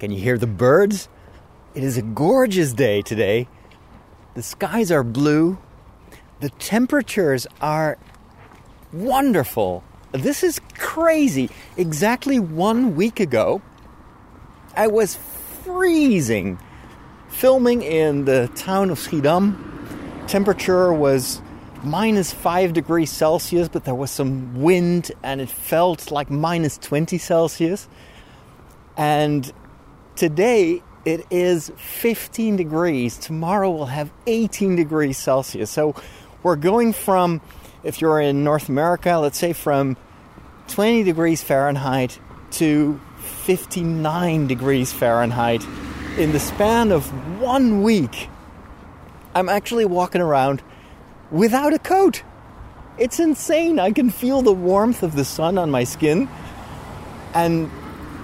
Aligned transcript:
Can 0.00 0.10
you 0.10 0.18
hear 0.18 0.38
the 0.38 0.46
birds? 0.46 1.10
It 1.74 1.84
is 1.84 1.98
a 1.98 2.02
gorgeous 2.02 2.72
day 2.72 3.02
today. 3.02 3.46
The 4.32 4.42
skies 4.42 4.90
are 4.90 5.04
blue. 5.04 5.58
The 6.40 6.48
temperatures 6.48 7.46
are 7.60 7.98
wonderful. 8.94 9.84
This 10.12 10.42
is 10.42 10.58
crazy. 10.78 11.50
Exactly 11.76 12.38
one 12.38 12.96
week 12.96 13.20
ago, 13.20 13.60
I 14.74 14.86
was 14.86 15.16
freezing 15.64 16.58
filming 17.28 17.82
in 17.82 18.24
the 18.24 18.50
town 18.54 18.88
of 18.88 18.98
Schiedam. 18.98 19.54
Temperature 20.28 20.94
was 20.94 21.42
minus 21.84 22.32
5 22.32 22.72
degrees 22.72 23.10
Celsius, 23.10 23.68
but 23.68 23.84
there 23.84 23.94
was 23.94 24.10
some 24.10 24.62
wind 24.62 25.12
and 25.22 25.42
it 25.42 25.50
felt 25.50 26.10
like 26.10 26.30
minus 26.30 26.78
20 26.78 27.18
Celsius. 27.18 27.86
And 28.96 29.52
today 30.16 30.82
it 31.04 31.26
is 31.30 31.72
15 31.76 32.56
degrees. 32.56 33.16
Tomorrow 33.16 33.70
we'll 33.70 33.86
have 33.86 34.10
18 34.26 34.76
degrees 34.76 35.16
Celsius. 35.16 35.70
So 35.70 35.94
we're 36.42 36.56
going 36.56 36.92
from, 36.92 37.40
if 37.82 38.00
you're 38.00 38.20
in 38.20 38.44
North 38.44 38.68
America, 38.68 39.16
let's 39.16 39.38
say 39.38 39.52
from 39.52 39.96
20 40.68 41.02
degrees 41.04 41.42
Fahrenheit 41.42 42.18
to 42.52 43.00
59 43.44 44.46
degrees 44.46 44.92
Fahrenheit 44.92 45.64
in 46.18 46.32
the 46.32 46.40
span 46.40 46.92
of 46.92 47.06
one 47.40 47.82
week. 47.82 48.28
I'm 49.34 49.48
actually 49.48 49.84
walking 49.84 50.20
around 50.20 50.62
without 51.30 51.72
a 51.72 51.78
coat. 51.78 52.22
It's 52.98 53.20
insane. 53.20 53.78
I 53.78 53.92
can 53.92 54.10
feel 54.10 54.42
the 54.42 54.52
warmth 54.52 55.02
of 55.02 55.16
the 55.16 55.24
sun 55.24 55.56
on 55.56 55.70
my 55.70 55.84
skin. 55.84 56.28
And 57.32 57.70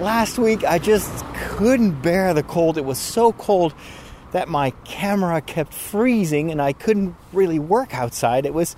last 0.00 0.38
week 0.38 0.64
I 0.64 0.78
just 0.78 1.24
couldn't 1.34 2.02
bear 2.02 2.34
the 2.34 2.42
cold. 2.42 2.78
It 2.78 2.84
was 2.84 2.98
so 2.98 3.32
cold 3.32 3.74
that 4.32 4.48
my 4.48 4.70
camera 4.84 5.40
kept 5.40 5.72
freezing 5.72 6.50
and 6.50 6.60
I 6.60 6.72
couldn't 6.72 7.14
really 7.32 7.58
work 7.58 7.94
outside. 7.94 8.44
It 8.44 8.54
was 8.54 8.76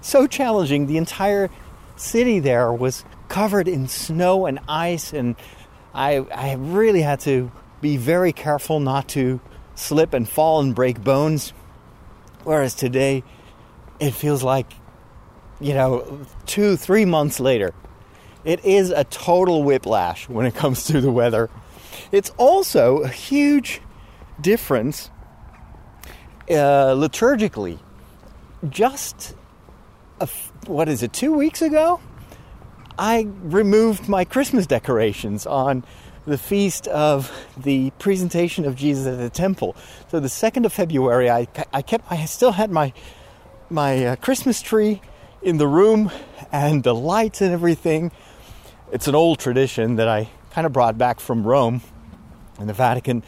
so 0.00 0.26
challenging. 0.26 0.86
The 0.86 0.96
entire 0.96 1.50
city 1.96 2.40
there 2.40 2.72
was 2.72 3.04
covered 3.28 3.68
in 3.68 3.88
snow 3.88 4.46
and 4.46 4.60
ice, 4.68 5.12
and 5.12 5.36
I, 5.94 6.18
I 6.18 6.54
really 6.54 7.02
had 7.02 7.20
to 7.20 7.50
be 7.80 7.96
very 7.96 8.32
careful 8.32 8.80
not 8.80 9.08
to 9.10 9.40
slip 9.74 10.14
and 10.14 10.28
fall 10.28 10.60
and 10.60 10.74
break 10.74 11.02
bones. 11.02 11.52
Whereas 12.44 12.74
today, 12.74 13.24
it 13.98 14.12
feels 14.12 14.42
like, 14.42 14.72
you 15.60 15.74
know, 15.74 16.26
two, 16.46 16.76
three 16.76 17.04
months 17.04 17.40
later. 17.40 17.74
It 18.46 18.64
is 18.64 18.90
a 18.90 19.02
total 19.02 19.64
whiplash 19.64 20.28
when 20.28 20.46
it 20.46 20.54
comes 20.54 20.84
to 20.84 21.00
the 21.00 21.10
weather. 21.10 21.50
It's 22.12 22.30
also 22.38 22.98
a 22.98 23.08
huge 23.08 23.80
difference 24.40 25.10
uh, 26.48 26.94
liturgically. 26.94 27.80
Just, 28.68 29.34
what 30.66 30.88
is 30.88 31.02
it, 31.02 31.12
two 31.12 31.32
weeks 31.34 31.60
ago? 31.60 32.00
I 32.96 33.26
removed 33.42 34.08
my 34.08 34.24
Christmas 34.24 34.64
decorations 34.64 35.44
on 35.44 35.84
the 36.24 36.38
feast 36.38 36.86
of 36.86 37.32
the 37.56 37.90
presentation 37.98 38.64
of 38.64 38.76
Jesus 38.76 39.08
at 39.08 39.18
the 39.18 39.28
temple. 39.28 39.74
So 40.12 40.20
the 40.20 40.28
2nd 40.28 40.66
of 40.66 40.72
February, 40.72 41.28
I, 41.28 41.48
I 41.72 41.82
kept, 41.82 42.10
I 42.10 42.24
still 42.26 42.52
had 42.52 42.70
my, 42.70 42.92
my 43.70 44.06
uh, 44.06 44.16
Christmas 44.16 44.62
tree 44.62 45.00
in 45.42 45.58
the 45.58 45.66
room 45.66 46.12
and 46.52 46.84
the 46.84 46.94
lights 46.94 47.40
and 47.40 47.52
everything. 47.52 48.12
It's 48.92 49.08
an 49.08 49.16
old 49.16 49.40
tradition 49.40 49.96
that 49.96 50.06
I 50.06 50.28
kind 50.52 50.64
of 50.64 50.72
brought 50.72 50.96
back 50.96 51.18
from 51.18 51.44
Rome. 51.44 51.82
In 52.60 52.68
the 52.68 52.72
Vatican, 52.72 53.24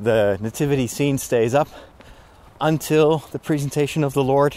the 0.00 0.38
nativity 0.40 0.86
scene 0.86 1.18
stays 1.18 1.54
up 1.54 1.68
until 2.60 3.18
the 3.30 3.38
presentation 3.38 4.04
of 4.04 4.14
the 4.14 4.24
Lord. 4.24 4.56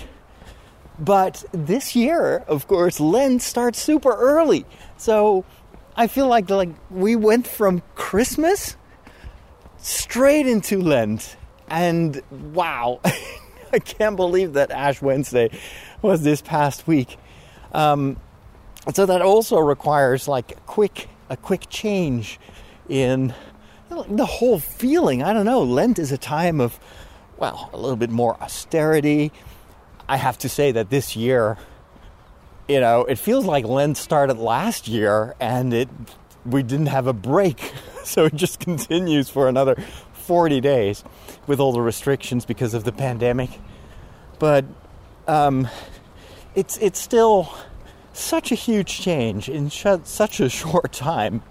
But 0.97 1.44
this 1.52 1.94
year, 1.94 2.38
of 2.47 2.69
course, 2.69 3.02
Lent 3.02 3.41
starts 3.41 3.81
super 3.81 4.16
early. 4.16 4.66
So 4.96 5.44
I 5.97 6.07
feel 6.07 6.28
like 6.28 6.50
like 6.50 6.69
we 6.90 7.18
went 7.18 7.47
from 7.47 7.84
Christmas 7.96 8.78
straight 9.78 10.47
into 10.47 10.80
Lent. 10.81 11.35
And 11.68 12.22
wow, 12.53 13.01
I 13.74 13.80
can't 13.80 14.16
believe 14.16 14.53
that 14.53 14.72
Ash 14.72 15.01
Wednesday 15.01 15.50
was 16.01 16.24
this 16.24 16.41
past 16.41 16.88
week. 16.88 17.18
Um, 17.74 18.16
so 18.94 19.06
that 19.06 19.22
also 19.22 19.57
requires 19.57 20.28
like 20.28 20.51
a 20.51 20.62
quick 20.62 21.09
a 21.29 21.38
quick 21.38 21.66
change 21.69 22.40
in 22.88 23.34
the 23.90 24.25
whole 24.25 24.59
feeling. 24.59 25.23
I 25.23 25.34
don't 25.34 25.46
know. 25.46 25.63
Lent 25.63 26.00
is 26.00 26.12
a 26.12 26.18
time 26.18 26.62
of 26.62 26.79
well, 27.38 27.69
a 27.74 27.78
little 27.78 27.97
bit 27.97 28.12
more 28.12 28.41
austerity. 28.41 29.31
I 30.07 30.18
have 30.18 30.38
to 30.40 30.50
say 30.50 30.72
that 30.72 30.90
this 30.90 31.16
year, 31.16 31.57
you 32.68 32.79
know, 32.79 33.01
it 33.06 33.18
feels 33.18 33.45
like 33.45 33.66
Lent 33.66 33.97
started 33.97 34.38
last 34.38 34.88
year 34.88 35.35
and 35.40 35.74
it 35.74 35.90
we 36.45 36.62
didn't 36.62 36.88
have 36.88 37.07
a 37.07 37.13
break. 37.13 37.74
So 38.06 38.25
it 38.25 38.35
just 38.35 38.59
continues 38.59 39.29
for 39.29 39.50
another 39.50 39.75
40 40.13 40.62
days 40.62 41.03
with 41.47 41.59
all 41.59 41.74
the 41.74 41.81
restrictions 41.81 42.45
because 42.45 42.75
of 42.75 42.84
the 42.84 42.91
pandemic. 42.91 43.50
But 44.38 44.63
um, 45.28 45.68
it's 46.53 46.78
it's 46.78 47.00
still 47.00 47.51
such 48.18 48.52
a 48.52 48.56
huge 48.56 49.00
change 49.00 49.50
in 49.50 49.70
sh- 49.70 49.86
such 50.03 50.40
a 50.40 50.50
short 50.62 50.92
time. 50.92 51.44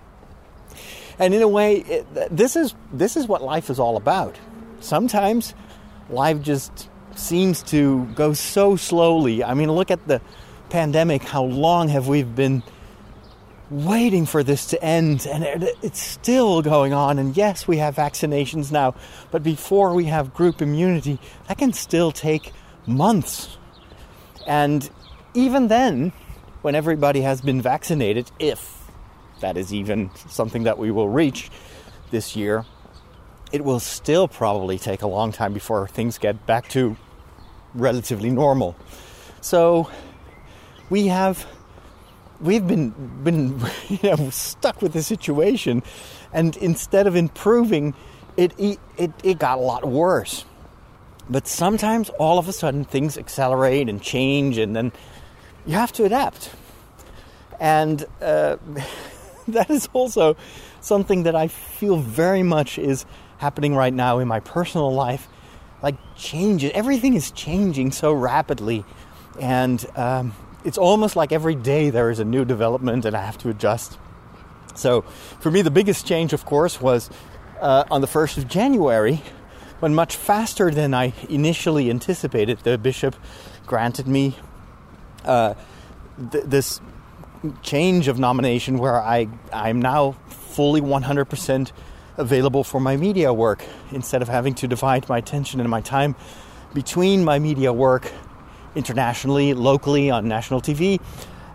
And 1.18 1.32
in 1.32 1.42
a 1.42 1.48
way, 1.48 1.76
it, 1.76 2.36
this 2.36 2.56
is 2.56 2.74
this 2.92 3.16
is 3.16 3.28
what 3.28 3.42
life 3.42 3.70
is 3.70 3.78
all 3.78 3.96
about. 3.96 4.36
Sometimes 4.80 5.54
life 6.10 6.42
just 6.42 6.88
seems 7.14 7.62
to 7.64 8.04
go 8.14 8.32
so 8.32 8.76
slowly. 8.76 9.44
I 9.44 9.54
mean, 9.54 9.70
look 9.70 9.90
at 9.90 10.06
the 10.08 10.20
pandemic. 10.70 11.22
How 11.22 11.44
long 11.44 11.88
have 11.88 12.08
we 12.08 12.22
been 12.24 12.62
waiting 13.70 14.26
for 14.26 14.42
this 14.42 14.66
to 14.66 14.82
end? 14.82 15.26
And 15.26 15.44
it, 15.44 15.76
it's 15.82 16.00
still 16.00 16.62
going 16.62 16.92
on. 16.92 17.18
And 17.18 17.36
yes, 17.36 17.68
we 17.68 17.76
have 17.78 17.94
vaccinations 17.94 18.72
now, 18.72 18.94
but 19.30 19.42
before 19.42 19.94
we 19.94 20.06
have 20.06 20.34
group 20.34 20.60
immunity, 20.60 21.20
that 21.46 21.58
can 21.58 21.72
still 21.72 22.10
take 22.10 22.52
months. 22.86 23.56
And 24.46 24.88
even 25.34 25.68
then, 25.68 26.12
when 26.64 26.74
everybody 26.74 27.20
has 27.20 27.42
been 27.42 27.60
vaccinated, 27.60 28.30
if 28.38 28.88
that 29.40 29.58
is 29.58 29.74
even 29.74 30.10
something 30.30 30.62
that 30.62 30.78
we 30.78 30.90
will 30.90 31.10
reach 31.10 31.50
this 32.10 32.34
year, 32.34 32.64
it 33.52 33.62
will 33.62 33.78
still 33.78 34.26
probably 34.26 34.78
take 34.78 35.02
a 35.02 35.06
long 35.06 35.30
time 35.30 35.52
before 35.52 35.86
things 35.86 36.16
get 36.16 36.46
back 36.46 36.66
to 36.70 36.96
relatively 37.74 38.30
normal. 38.30 38.74
So 39.42 39.90
we 40.88 41.08
have 41.08 41.46
we've 42.40 42.66
been 42.66 42.94
been 43.22 43.60
you 43.90 44.16
know, 44.16 44.30
stuck 44.30 44.80
with 44.80 44.94
the 44.94 45.02
situation, 45.02 45.82
and 46.32 46.56
instead 46.56 47.06
of 47.06 47.14
improving, 47.14 47.92
it, 48.38 48.54
it 48.58 49.12
it 49.22 49.38
got 49.38 49.58
a 49.58 49.60
lot 49.60 49.86
worse. 49.86 50.46
But 51.28 51.46
sometimes 51.46 52.08
all 52.18 52.38
of 52.38 52.48
a 52.48 52.54
sudden 52.54 52.84
things 52.84 53.18
accelerate 53.18 53.90
and 53.90 54.00
change, 54.00 54.56
and 54.56 54.74
then 54.74 54.92
you 55.66 55.74
have 55.74 55.92
to 55.92 56.04
adapt. 56.04 56.50
And 57.60 58.04
uh, 58.20 58.56
that 59.48 59.70
is 59.70 59.88
also 59.92 60.36
something 60.80 61.24
that 61.24 61.34
I 61.34 61.48
feel 61.48 61.96
very 61.96 62.42
much 62.42 62.78
is 62.78 63.06
happening 63.38 63.74
right 63.74 63.92
now 63.92 64.18
in 64.18 64.28
my 64.28 64.40
personal 64.40 64.92
life. 64.92 65.28
Like 65.82 65.96
changes, 66.16 66.70
everything 66.74 67.14
is 67.14 67.30
changing 67.30 67.92
so 67.92 68.12
rapidly, 68.12 68.84
and 69.38 69.84
um, 69.96 70.34
it's 70.64 70.78
almost 70.78 71.14
like 71.14 71.30
every 71.30 71.54
day 71.54 71.90
there 71.90 72.10
is 72.10 72.20
a 72.20 72.24
new 72.24 72.46
development, 72.46 73.04
and 73.04 73.14
I 73.14 73.22
have 73.22 73.36
to 73.38 73.50
adjust. 73.50 73.98
So, 74.74 75.02
for 75.40 75.50
me, 75.50 75.60
the 75.60 75.70
biggest 75.70 76.06
change, 76.06 76.32
of 76.32 76.46
course, 76.46 76.80
was 76.80 77.10
uh, 77.60 77.84
on 77.90 78.00
the 78.00 78.06
first 78.06 78.38
of 78.38 78.48
January, 78.48 79.22
when 79.80 79.94
much 79.94 80.16
faster 80.16 80.70
than 80.70 80.94
I 80.94 81.12
initially 81.28 81.90
anticipated, 81.90 82.60
the 82.60 82.78
bishop 82.78 83.14
granted 83.66 84.08
me 84.08 84.36
uh, 85.24 85.54
th- 86.30 86.44
this 86.44 86.80
change 87.62 88.08
of 88.08 88.18
nomination 88.18 88.78
where 88.78 89.00
I 89.00 89.28
I'm 89.52 89.80
now 89.80 90.12
fully 90.28 90.80
100% 90.80 91.72
available 92.16 92.64
for 92.64 92.80
my 92.80 92.96
media 92.96 93.32
work 93.32 93.64
instead 93.90 94.22
of 94.22 94.28
having 94.28 94.54
to 94.54 94.68
divide 94.68 95.08
my 95.08 95.18
attention 95.18 95.60
and 95.60 95.68
my 95.68 95.80
time 95.80 96.14
between 96.72 97.24
my 97.24 97.38
media 97.38 97.72
work 97.72 98.10
internationally, 98.74 99.54
locally 99.54 100.10
on 100.10 100.28
national 100.28 100.60
TV, 100.60 101.00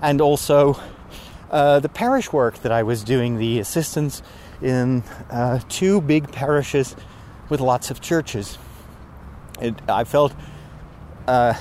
and 0.02 0.22
also 0.22 0.80
uh, 1.52 1.80
the 1.80 1.90
parish 1.90 2.32
work 2.32 2.60
that 2.60 2.72
I 2.72 2.84
was 2.84 3.04
doing, 3.04 3.38
the 3.38 3.60
assistance 3.60 4.22
in 4.62 5.04
uh, 5.30 5.60
two 5.70 6.02
big 6.02 6.32
parishes 6.32 6.96
with 7.50 7.60
lots 7.60 7.92
of 7.92 8.02
churches. 8.02 8.58
It, 9.62 9.76
I 9.90 10.04
felt 10.04 10.34
uh, 11.28 11.54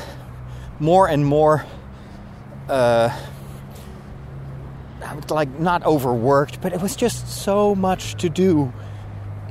more 0.78 1.08
and 1.08 1.24
more 1.24 1.64
uh, 2.68 3.16
like 5.30 5.58
not 5.58 5.84
overworked, 5.84 6.60
but 6.60 6.72
it 6.72 6.80
was 6.80 6.96
just 6.96 7.28
so 7.28 7.74
much 7.74 8.14
to 8.16 8.28
do 8.28 8.72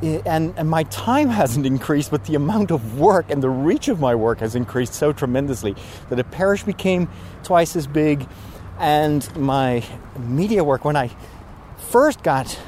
and, 0.01 0.53
and 0.57 0.69
my 0.69 0.83
time 0.83 1.29
hasn't 1.29 1.65
increased, 1.65 2.11
but 2.11 2.25
the 2.25 2.35
amount 2.35 2.71
of 2.71 2.99
work 2.99 3.29
and 3.29 3.41
the 3.41 3.49
reach 3.49 3.87
of 3.87 3.99
my 3.99 4.15
work 4.15 4.39
has 4.39 4.55
increased 4.55 4.93
so 4.93 5.11
tremendously 5.11 5.75
that 6.09 6.15
the 6.15 6.23
parish 6.23 6.63
became 6.63 7.09
twice 7.43 7.75
as 7.75 7.87
big, 7.87 8.27
and 8.79 9.35
my 9.35 9.83
media 10.19 10.63
work, 10.63 10.85
when 10.85 10.95
I 10.95 11.09
first 11.89 12.21
got 12.21 12.59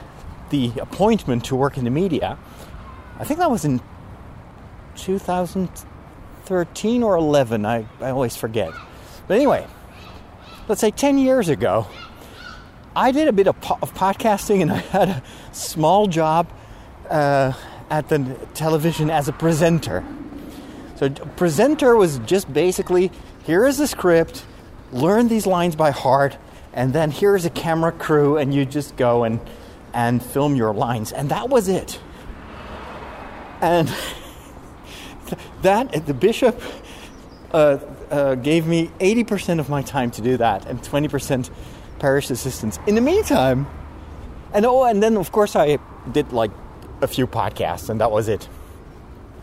the 0.50 0.72
appointment 0.80 1.46
to 1.46 1.56
work 1.56 1.78
in 1.78 1.84
the 1.84 1.92
media, 1.92 2.38
I 3.20 3.26
think 3.26 3.40
that 3.40 3.52
was 3.52 3.66
in 3.66 3.82
2013 4.96 7.04
or 7.04 7.16
11, 7.16 7.66
I, 7.66 7.86
I 8.02 8.10
always 8.10 8.36
forget. 8.36 8.72
But 9.28 9.36
anyway, 9.36 9.68
let's 10.70 10.82
say 10.82 10.92
10 10.92 11.18
years 11.18 11.50
ago, 11.50 11.88
I 12.96 13.12
did 13.12 13.28
a 13.28 13.34
bit 13.34 13.48
of, 13.48 13.60
po- 13.60 13.80
of 13.82 13.94
podcasting 13.96 14.62
and 14.62 14.72
I 14.72 14.78
had 14.78 15.10
a 15.10 15.24
small 15.52 16.06
job 16.06 16.48
uh, 17.10 17.54
at 17.90 18.08
the 18.08 18.38
television 18.54 19.10
as 19.10 19.28
a 19.28 19.34
presenter. 19.34 20.06
So, 20.96 21.10
presenter 21.10 21.96
was 21.96 22.20
just 22.20 22.54
basically 22.54 23.12
here 23.44 23.66
is 23.66 23.78
the 23.78 23.88
script, 23.88 24.46
learn 24.92 25.28
these 25.28 25.48
lines 25.48 25.76
by 25.76 25.92
heart, 25.92 26.38
and 26.74 26.94
then 26.94 27.10
here's 27.10 27.46
a 27.46 27.50
camera 27.50 27.92
crew, 27.92 28.38
and 28.38 28.54
you 28.54 28.66
just 28.66 28.96
go 28.96 29.24
and 29.24 29.40
and 29.92 30.22
film 30.22 30.56
your 30.56 30.72
lines, 30.74 31.12
and 31.12 31.30
that 31.32 31.50
was 31.50 31.68
it. 31.68 32.00
And 33.60 33.92
that 35.64 36.06
the 36.06 36.14
bishop 36.14 36.62
uh, 37.52 37.78
uh, 38.12 38.36
gave 38.36 38.68
me 38.68 38.92
80% 39.00 39.60
of 39.60 39.70
my 39.70 39.82
time 39.82 40.12
to 40.12 40.22
do 40.22 40.38
that, 40.38 40.66
and 40.66 40.82
20% 40.82 41.50
parish 42.00 42.30
assistance. 42.30 42.80
In 42.88 42.96
the 42.96 43.02
meantime, 43.02 43.68
and 44.54 44.66
oh, 44.66 44.84
and 44.84 45.02
then 45.02 45.18
of 45.18 45.32
course 45.32 45.56
I 45.56 45.78
did 46.12 46.32
like 46.32 46.52
a 47.02 47.08
few 47.08 47.28
podcasts, 47.28 47.90
and 47.90 48.02
that 48.02 48.12
was 48.12 48.28
it. 48.28 48.48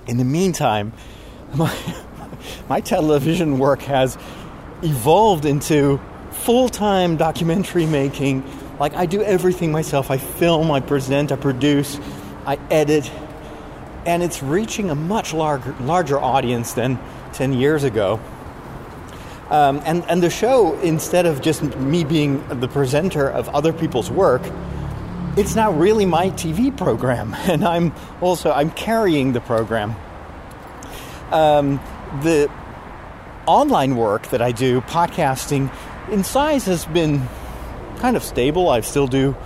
In 0.07 0.19
the 0.19 0.25
meantime, 0.25 0.93
my, 1.55 1.75
my 2.69 2.81
television 2.81 3.59
work 3.59 3.83
has 3.83 4.17
evolved 4.83 5.45
into 5.45 6.01
full 6.31 6.69
time 6.69 7.17
documentary 7.17 7.87
making. 7.87 8.45
Like, 8.79 8.95
I 8.95 9.07
do 9.07 9.23
everything 9.23 9.73
myself. 9.73 10.11
I 10.11 10.19
film, 10.19 10.71
I 10.71 10.81
present, 10.81 11.33
I 11.33 11.37
produce, 11.37 11.99
I 12.45 12.59
edit, 12.71 13.11
and 14.05 14.23
it's 14.23 14.43
reaching 14.43 14.91
a 14.91 14.95
much 14.95 15.33
larger, 15.33 15.75
larger 15.81 16.21
audience 16.21 16.75
than 16.75 16.99
10 17.37 17.53
years 17.53 17.85
ago. 17.85 18.19
Um, 19.51 19.81
and, 19.85 20.05
and 20.09 20.23
the 20.23 20.31
show, 20.31 20.75
instead 20.81 21.27
of 21.27 21.41
just 21.41 21.63
me 21.63 22.03
being 22.03 22.47
the 22.61 22.67
presenter 22.67 23.29
of 23.29 23.49
other 23.51 23.73
people's 23.73 24.11
work, 24.11 24.43
it's 25.37 25.55
now 25.55 25.71
really 25.71 26.07
my 26.07 26.31
TV 26.31 26.75
program, 26.75 27.35
and 27.47 27.63
I'm 27.65 27.93
also 28.21 28.51
I'm 28.51 28.71
carrying 28.71 29.35
the 29.35 29.41
program. 29.41 29.95
Um, 31.31 31.79
the 32.23 32.51
online 33.47 33.97
work 33.97 34.29
that 34.29 34.41
I 34.41 34.53
do, 34.53 34.81
podcasting, 34.81 35.71
in 36.11 36.25
size 36.25 36.65
has 36.65 36.87
been 36.87 37.29
kind 37.99 38.17
of 38.17 38.25
stable. 38.25 38.71
I 38.71 38.81
still 38.81 39.07
do 39.07 39.37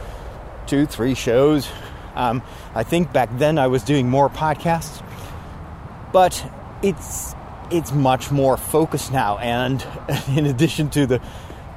two, 0.66 0.86
three 0.86 1.14
shows. 1.14 1.68
Um, 2.14 2.42
I 2.74 2.84
think 2.84 3.12
back 3.12 3.30
then 3.38 3.58
I 3.58 3.66
was 3.66 3.82
doing 3.82 4.08
more 4.08 4.30
podcasts, 4.30 5.04
but 6.12 6.48
it's 6.82 7.34
it's 7.70 7.92
much 7.92 8.30
more 8.30 8.56
focused 8.56 9.12
now. 9.12 9.38
And 9.38 9.84
in 10.28 10.46
addition 10.46 10.90
to 10.90 11.06
the 11.06 11.20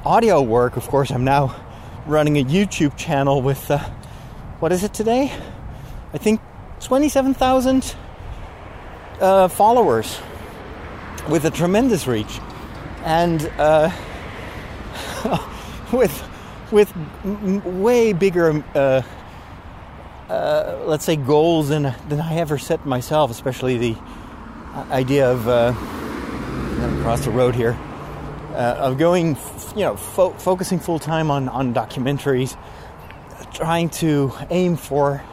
audio 0.05 0.41
work, 0.41 0.77
of 0.77 0.87
course, 0.87 1.11
I'm 1.11 1.23
now 1.23 1.55
running 2.05 2.37
a 2.37 2.43
YouTube 2.43 2.97
channel 2.97 3.41
with. 3.41 3.69
Uh, 3.71 3.79
what 4.63 4.71
is 4.71 4.85
it 4.85 4.93
today? 4.93 5.29
I 6.13 6.17
think 6.17 6.39
27,000 6.79 7.95
uh, 9.19 9.49
followers 9.49 10.19
with 11.29 11.43
a 11.43 11.51
tremendous 11.51 12.07
reach. 12.07 12.39
And 13.03 13.41
uh, 13.57 13.91
with, 15.91 16.23
with 16.71 16.95
way 17.65 18.13
bigger, 18.13 18.63
uh, 18.73 19.01
uh, 20.29 20.83
let's 20.85 21.03
say, 21.03 21.17
goals 21.17 21.67
than, 21.67 21.93
than 22.07 22.21
I 22.21 22.35
ever 22.35 22.57
set 22.57 22.85
myself, 22.85 23.31
especially 23.31 23.77
the 23.77 23.97
idea 24.75 25.29
of 25.29 25.47
uh, 25.47 25.73
across 26.99 27.25
the 27.25 27.31
road 27.31 27.55
here. 27.55 27.77
Uh, 28.53 28.75
of 28.77 28.99
going, 28.99 29.35
you 29.75 29.81
know, 29.81 29.95
fo- 29.95 30.29
focusing 30.33 30.79
full 30.79 30.99
time 30.99 31.31
on, 31.31 31.49
on 31.49 31.73
documentaries, 31.73 32.55
trying 33.51 33.89
to 33.89 34.31
aim 34.51 34.75
for, 34.75 35.23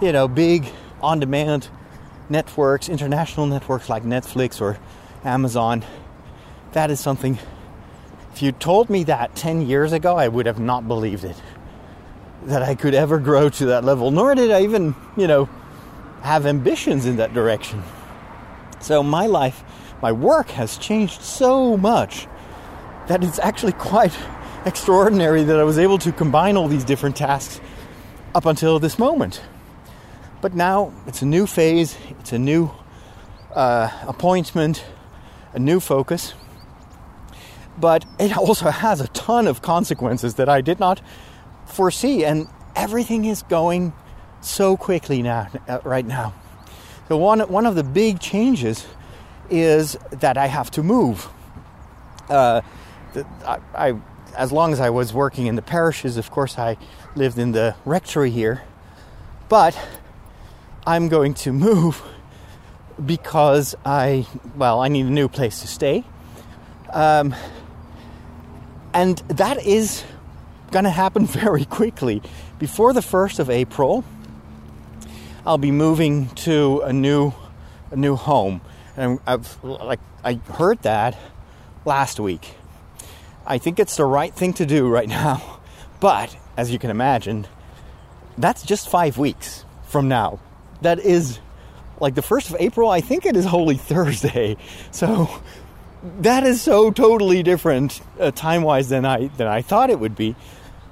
you 0.00 0.12
know, 0.12 0.26
big 0.26 0.66
on 1.02 1.20
demand 1.20 1.68
networks, 2.30 2.88
international 2.88 3.46
networks 3.46 3.90
like 3.90 4.02
Netflix 4.02 4.62
or 4.62 4.78
Amazon. 5.24 5.84
That 6.72 6.90
is 6.90 7.00
something, 7.00 7.38
if 8.32 8.40
you 8.40 8.52
told 8.52 8.88
me 8.88 9.04
that 9.04 9.34
10 9.36 9.66
years 9.66 9.92
ago, 9.92 10.16
I 10.16 10.28
would 10.28 10.46
have 10.46 10.58
not 10.58 10.88
believed 10.88 11.24
it. 11.24 11.36
That 12.44 12.62
I 12.62 12.74
could 12.74 12.94
ever 12.94 13.18
grow 13.18 13.50
to 13.50 13.66
that 13.66 13.84
level, 13.84 14.10
nor 14.10 14.34
did 14.34 14.50
I 14.50 14.62
even, 14.62 14.94
you 15.18 15.26
know, 15.26 15.50
have 16.22 16.46
ambitions 16.46 17.04
in 17.04 17.16
that 17.16 17.34
direction. 17.34 17.82
So 18.84 19.02
my 19.02 19.24
life, 19.24 19.64
my 20.02 20.12
work 20.12 20.50
has 20.50 20.76
changed 20.76 21.22
so 21.22 21.74
much 21.74 22.28
that 23.08 23.24
it's 23.24 23.38
actually 23.38 23.72
quite 23.72 24.12
extraordinary 24.66 25.42
that 25.42 25.58
I 25.58 25.64
was 25.64 25.78
able 25.78 25.96
to 26.00 26.12
combine 26.12 26.58
all 26.58 26.68
these 26.68 26.84
different 26.84 27.16
tasks 27.16 27.62
up 28.34 28.44
until 28.44 28.78
this 28.78 28.98
moment. 28.98 29.40
But 30.42 30.52
now 30.52 30.92
it's 31.06 31.22
a 31.22 31.24
new 31.24 31.46
phase, 31.46 31.96
it's 32.20 32.34
a 32.34 32.38
new 32.38 32.70
uh, 33.54 33.88
appointment, 34.06 34.84
a 35.54 35.58
new 35.58 35.80
focus. 35.80 36.34
But 37.78 38.04
it 38.18 38.36
also 38.36 38.68
has 38.68 39.00
a 39.00 39.08
ton 39.08 39.46
of 39.46 39.62
consequences 39.62 40.34
that 40.34 40.50
I 40.50 40.60
did 40.60 40.78
not 40.78 41.00
foresee, 41.64 42.22
and 42.26 42.48
everything 42.76 43.24
is 43.24 43.44
going 43.44 43.94
so 44.42 44.76
quickly 44.76 45.22
now, 45.22 45.48
uh, 45.68 45.78
right 45.84 46.04
now. 46.04 46.34
So 47.08 47.16
one 47.16 47.40
one 47.40 47.66
of 47.66 47.74
the 47.74 47.84
big 47.84 48.20
changes 48.20 48.86
is 49.50 49.96
that 50.10 50.36
I 50.36 50.46
have 50.46 50.70
to 50.72 50.82
move. 50.82 51.28
Uh, 52.28 52.62
I, 53.46 53.58
I 53.74 53.94
as 54.36 54.52
long 54.52 54.72
as 54.72 54.80
I 54.80 54.90
was 54.90 55.12
working 55.12 55.46
in 55.46 55.56
the 55.56 55.62
parishes, 55.62 56.16
of 56.16 56.30
course, 56.30 56.58
I 56.58 56.76
lived 57.14 57.38
in 57.38 57.52
the 57.52 57.74
rectory 57.84 58.30
here. 58.30 58.62
But 59.48 59.78
I'm 60.86 61.08
going 61.08 61.34
to 61.34 61.52
move 61.52 62.02
because 63.04 63.74
I, 63.84 64.26
well, 64.56 64.80
I 64.80 64.88
need 64.88 65.06
a 65.06 65.10
new 65.10 65.28
place 65.28 65.60
to 65.60 65.66
stay. 65.66 66.04
Um, 66.92 67.34
and 68.92 69.18
that 69.28 69.64
is 69.64 70.04
going 70.70 70.84
to 70.84 70.90
happen 70.90 71.26
very 71.42 71.64
quickly. 71.64 72.22
Before 72.58 72.92
the 72.92 73.00
1st 73.00 73.40
of 73.40 73.50
April, 73.50 74.04
I'll 75.46 75.58
be 75.58 75.70
moving 75.70 76.30
to 76.36 76.80
a 76.80 76.92
new, 76.92 77.34
a 77.90 77.96
new 77.96 78.16
home. 78.16 78.62
And 78.96 79.20
I've, 79.26 79.62
like, 79.62 80.00
I 80.24 80.34
heard 80.34 80.80
that 80.82 81.18
last 81.84 82.18
week. 82.18 82.54
I 83.46 83.58
think 83.58 83.78
it's 83.78 83.96
the 83.96 84.06
right 84.06 84.34
thing 84.34 84.54
to 84.54 84.64
do 84.64 84.88
right 84.88 85.08
now. 85.22 85.60
But, 86.00 86.36
as 86.56 86.70
you 86.70 86.78
can 86.78 86.90
imagine, 86.90 87.46
that's 88.38 88.62
just 88.62 88.88
five 88.88 89.18
weeks 89.18 89.64
from 89.84 90.08
now. 90.08 90.40
That 90.80 90.98
is 90.98 91.40
like 92.00 92.14
the 92.14 92.22
1st 92.22 92.50
of 92.50 92.56
April, 92.58 92.90
I 92.90 93.00
think 93.00 93.26
it 93.26 93.36
is 93.36 93.44
Holy 93.44 93.76
Thursday. 93.90 94.56
So, 94.90 95.28
that 96.20 96.44
is 96.44 96.60
so 96.60 96.90
totally 96.90 97.42
different 97.42 98.00
uh, 98.18 98.30
time 98.30 98.62
wise 98.62 98.88
than 98.88 99.04
I, 99.04 99.28
than 99.28 99.46
I 99.46 99.62
thought 99.62 99.90
it 99.90 100.00
would 100.00 100.16
be. 100.16 100.36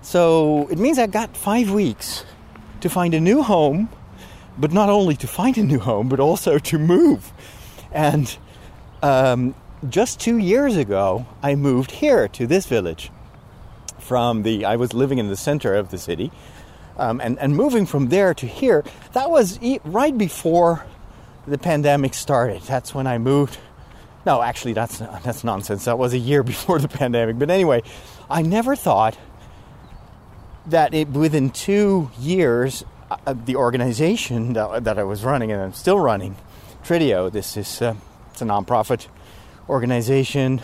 So, 0.02 0.68
it 0.68 0.78
means 0.78 0.98
I 0.98 1.06
got 1.06 1.36
five 1.36 1.70
weeks 1.70 2.24
to 2.80 2.90
find 2.90 3.14
a 3.14 3.20
new 3.20 3.42
home, 3.42 3.88
but 4.58 4.72
not 4.72 4.88
only 4.88 5.16
to 5.16 5.26
find 5.26 5.56
a 5.58 5.62
new 5.62 5.78
home, 5.78 6.08
but 6.08 6.20
also 6.20 6.58
to 6.58 6.78
move. 6.78 7.32
And 7.92 8.36
um, 9.02 9.54
just 9.88 10.20
two 10.20 10.38
years 10.38 10.76
ago, 10.76 11.26
I 11.42 11.54
moved 11.54 11.90
here 11.90 12.28
to 12.28 12.46
this 12.46 12.66
village. 12.66 13.10
From 13.98 14.42
the, 14.42 14.64
I 14.64 14.76
was 14.76 14.92
living 14.92 15.18
in 15.18 15.28
the 15.28 15.36
center 15.36 15.74
of 15.74 15.90
the 15.90 15.98
city, 15.98 16.32
um, 16.96 17.20
and 17.20 17.38
and 17.38 17.56
moving 17.56 17.86
from 17.86 18.08
there 18.08 18.34
to 18.34 18.46
here. 18.46 18.84
That 19.12 19.30
was 19.30 19.60
right 19.84 20.16
before 20.16 20.84
the 21.46 21.56
pandemic 21.56 22.14
started. 22.14 22.62
That's 22.62 22.94
when 22.94 23.06
I 23.06 23.18
moved. 23.18 23.58
No, 24.26 24.42
actually, 24.42 24.72
that's 24.72 24.98
that's 24.98 25.44
nonsense. 25.44 25.84
That 25.84 25.98
was 25.98 26.12
a 26.14 26.18
year 26.18 26.42
before 26.54 26.80
the 26.80 26.88
pandemic. 26.88 27.38
But 27.38 27.48
anyway, 27.48 27.82
I 28.28 28.42
never 28.42 28.74
thought 28.74 29.16
that 30.66 30.94
it, 30.94 31.08
within 31.08 31.50
two 31.50 32.10
years, 32.18 32.84
the 33.44 33.56
organization 33.56 34.52
that, 34.54 34.84
that, 34.84 34.98
I 34.98 35.04
was 35.04 35.24
running 35.24 35.52
and 35.52 35.60
I'm 35.60 35.72
still 35.72 35.98
running, 35.98 36.36
Tridio, 36.84 37.30
this 37.30 37.56
is 37.56 37.82
uh, 37.82 37.94
it's 38.30 38.42
a 38.42 38.44
nonprofit 38.44 39.08
organization. 39.68 40.60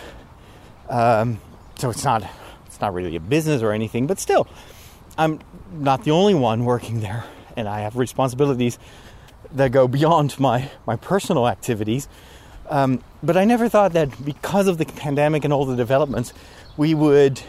Um, 0.89 1.41
so 1.77 1.91
it's 1.91 2.05
not 2.05 2.29
it's 2.67 2.81
not 2.81 2.95
really 2.95 3.17
a 3.17 3.21
business 3.21 3.63
or 3.63 3.73
anything, 3.73 4.07
but 4.07 4.19
still, 4.19 4.47
I'm 5.17 5.41
not 5.73 6.05
the 6.05 6.13
only 6.13 6.35
one 6.35 6.65
working 6.65 7.01
there. 7.01 7.25
and 7.59 7.69
I 7.69 7.81
have 7.81 7.97
responsibilities 7.97 8.79
that 9.53 9.73
go 9.73 9.89
beyond 9.89 10.39
my, 10.39 10.71
my 10.87 10.97
personal 10.97 11.49
activities. 11.49 12.09
Um, 12.71 13.03
but 13.23 13.37
I 13.37 13.45
never 13.45 13.69
thought 13.69 13.95
that 13.95 14.25
because 14.25 14.69
of 14.69 14.79
the 14.79 14.85
pandemic 14.85 15.45
and 15.45 15.53
all 15.53 15.65
the 15.65 15.77
developments, 15.77 16.33
we 16.77 16.95
would, 16.95 17.41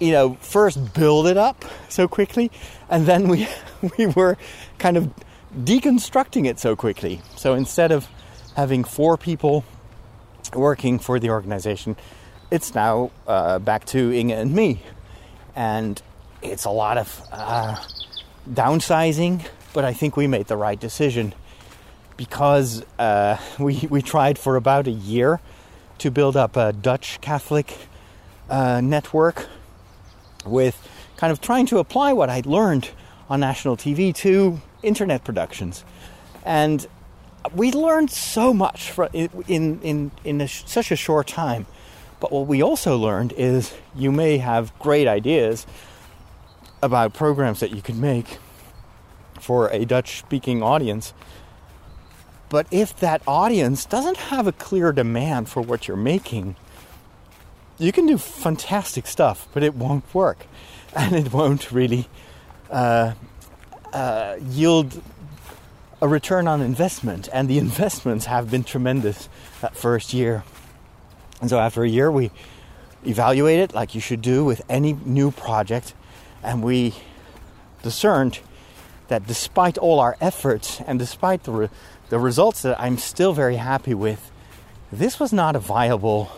you 0.00 0.12
know, 0.12 0.34
first 0.40 0.94
build 0.94 1.26
it 1.26 1.36
up 1.36 1.64
so 1.88 2.08
quickly, 2.08 2.50
and 2.88 3.06
then 3.06 3.28
we 3.28 3.48
we 3.98 4.06
were 4.06 4.36
kind 4.78 4.96
of 4.96 5.12
deconstructing 5.56 6.46
it 6.46 6.58
so 6.58 6.76
quickly. 6.76 7.20
So 7.36 7.54
instead 7.54 7.92
of 7.92 8.08
having 8.54 8.84
four 8.84 9.16
people 9.16 9.64
working 10.54 10.98
for 10.98 11.18
the 11.18 11.30
organization, 11.30 11.96
it's 12.50 12.74
now 12.74 13.10
uh, 13.26 13.58
back 13.58 13.84
to 13.86 14.12
Inge 14.12 14.32
and 14.32 14.54
me, 14.54 14.82
and 15.54 16.00
it's 16.42 16.64
a 16.64 16.70
lot 16.70 16.98
of 16.98 17.22
uh, 17.32 17.76
downsizing. 18.48 19.46
But 19.72 19.84
I 19.84 19.92
think 19.92 20.16
we 20.16 20.26
made 20.26 20.46
the 20.46 20.56
right 20.56 20.78
decision 20.78 21.34
because 22.16 22.84
uh, 22.98 23.36
we 23.58 23.86
we 23.90 24.02
tried 24.02 24.38
for 24.38 24.56
about 24.56 24.86
a 24.86 24.92
year 24.92 25.40
to 25.98 26.10
build 26.10 26.36
up 26.36 26.56
a 26.56 26.72
Dutch 26.72 27.18
Catholic 27.20 27.76
uh, 28.48 28.80
network 28.80 29.48
with 30.46 30.76
kind 31.16 31.32
of 31.32 31.40
trying 31.40 31.66
to 31.66 31.78
apply 31.78 32.12
what 32.12 32.30
I'd 32.30 32.46
learned 32.46 32.90
on 33.28 33.40
national 33.40 33.76
TV 33.76 34.14
to 34.16 34.60
internet 34.82 35.24
productions, 35.24 35.84
and 36.44 36.86
we 37.54 37.72
learned 37.72 38.10
so 38.10 38.52
much 38.52 38.92
in 39.12 39.80
in 39.82 40.10
in 40.24 40.40
a, 40.40 40.48
such 40.48 40.90
a 40.90 40.96
short 40.96 41.26
time. 41.26 41.66
But 42.18 42.32
what 42.32 42.46
we 42.46 42.62
also 42.62 42.96
learned 42.96 43.34
is 43.36 43.74
you 43.94 44.10
may 44.10 44.38
have 44.38 44.76
great 44.78 45.06
ideas 45.06 45.66
about 46.82 47.12
programs 47.12 47.60
that 47.60 47.72
you 47.72 47.82
could 47.82 47.98
make 47.98 48.38
for 49.40 49.68
a 49.68 49.84
Dutch 49.84 50.18
speaking 50.18 50.62
audience. 50.62 51.12
But 52.48 52.66
if 52.70 52.96
that 53.00 53.22
audience 53.26 53.84
doesn't 53.84 54.16
have 54.16 54.46
a 54.46 54.52
clear 54.52 54.92
demand 54.92 55.48
for 55.48 55.60
what 55.60 55.88
you're 55.88 55.96
making, 55.96 56.56
you 57.78 57.92
can 57.92 58.06
do 58.06 58.18
fantastic 58.18 59.06
stuff, 59.06 59.48
but 59.52 59.62
it 59.62 59.74
won't 59.74 60.12
work. 60.14 60.46
And 60.96 61.14
it 61.14 61.30
won't 61.30 61.72
really 61.72 62.08
uh, 62.70 63.12
uh, 63.92 64.36
yield 64.48 65.02
a 66.00 66.08
return 66.08 66.48
on 66.48 66.62
investment. 66.62 67.28
And 67.34 67.50
the 67.50 67.58
investments 67.68 68.24
have 68.26 68.50
been 68.50 68.64
tremendous 68.64 69.28
that 69.60 69.76
first 69.76 70.14
year. 70.14 70.42
And 71.42 71.50
so 71.50 71.58
after 71.58 71.82
a 71.82 71.88
year, 71.88 72.10
we 72.10 72.30
evaluate 73.04 73.58
it 73.58 73.74
like 73.74 73.94
you 73.94 74.00
should 74.00 74.22
do 74.22 74.42
with 74.42 74.62
any 74.70 74.94
new 75.04 75.30
project. 75.30 75.92
And 76.42 76.62
we 76.62 76.94
discerned 77.82 78.40
that 79.08 79.26
despite 79.26 79.76
all 79.76 80.00
our 80.00 80.16
efforts 80.18 80.80
and 80.86 80.98
despite 80.98 81.44
the, 81.44 81.52
re- 81.52 81.68
the 82.08 82.18
results 82.18 82.62
that 82.62 82.80
I'm 82.80 82.96
still 82.96 83.34
very 83.34 83.56
happy 83.56 83.92
with, 83.92 84.30
this 84.90 85.20
was 85.20 85.30
not 85.30 85.56
a 85.56 85.58
viable 85.58 86.30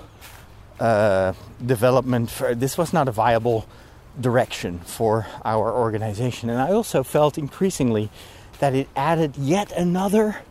uh, 0.80 1.32
development. 1.64 2.30
For, 2.30 2.54
this 2.54 2.78
was 2.78 2.92
not 2.92 3.08
a 3.08 3.12
viable 3.12 3.66
direction 4.20 4.80
for 4.80 5.26
our 5.44 5.72
organization. 5.72 6.50
And 6.50 6.60
I 6.60 6.72
also 6.72 7.02
felt 7.02 7.38
increasingly 7.38 8.10
that 8.58 8.74
it 8.74 8.88
added 8.96 9.36
yet 9.36 9.72
another 9.72 10.42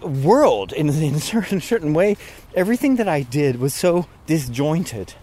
world 0.00 0.72
in, 0.72 0.88
in 0.88 1.14
a 1.14 1.20
certain, 1.34 1.60
certain 1.60 1.94
way. 1.94 2.16
Everything 2.54 2.96
that 2.96 3.08
I 3.08 3.22
did 3.22 3.60
was 3.60 3.74
so 3.74 4.06
disjointed. 4.26 5.14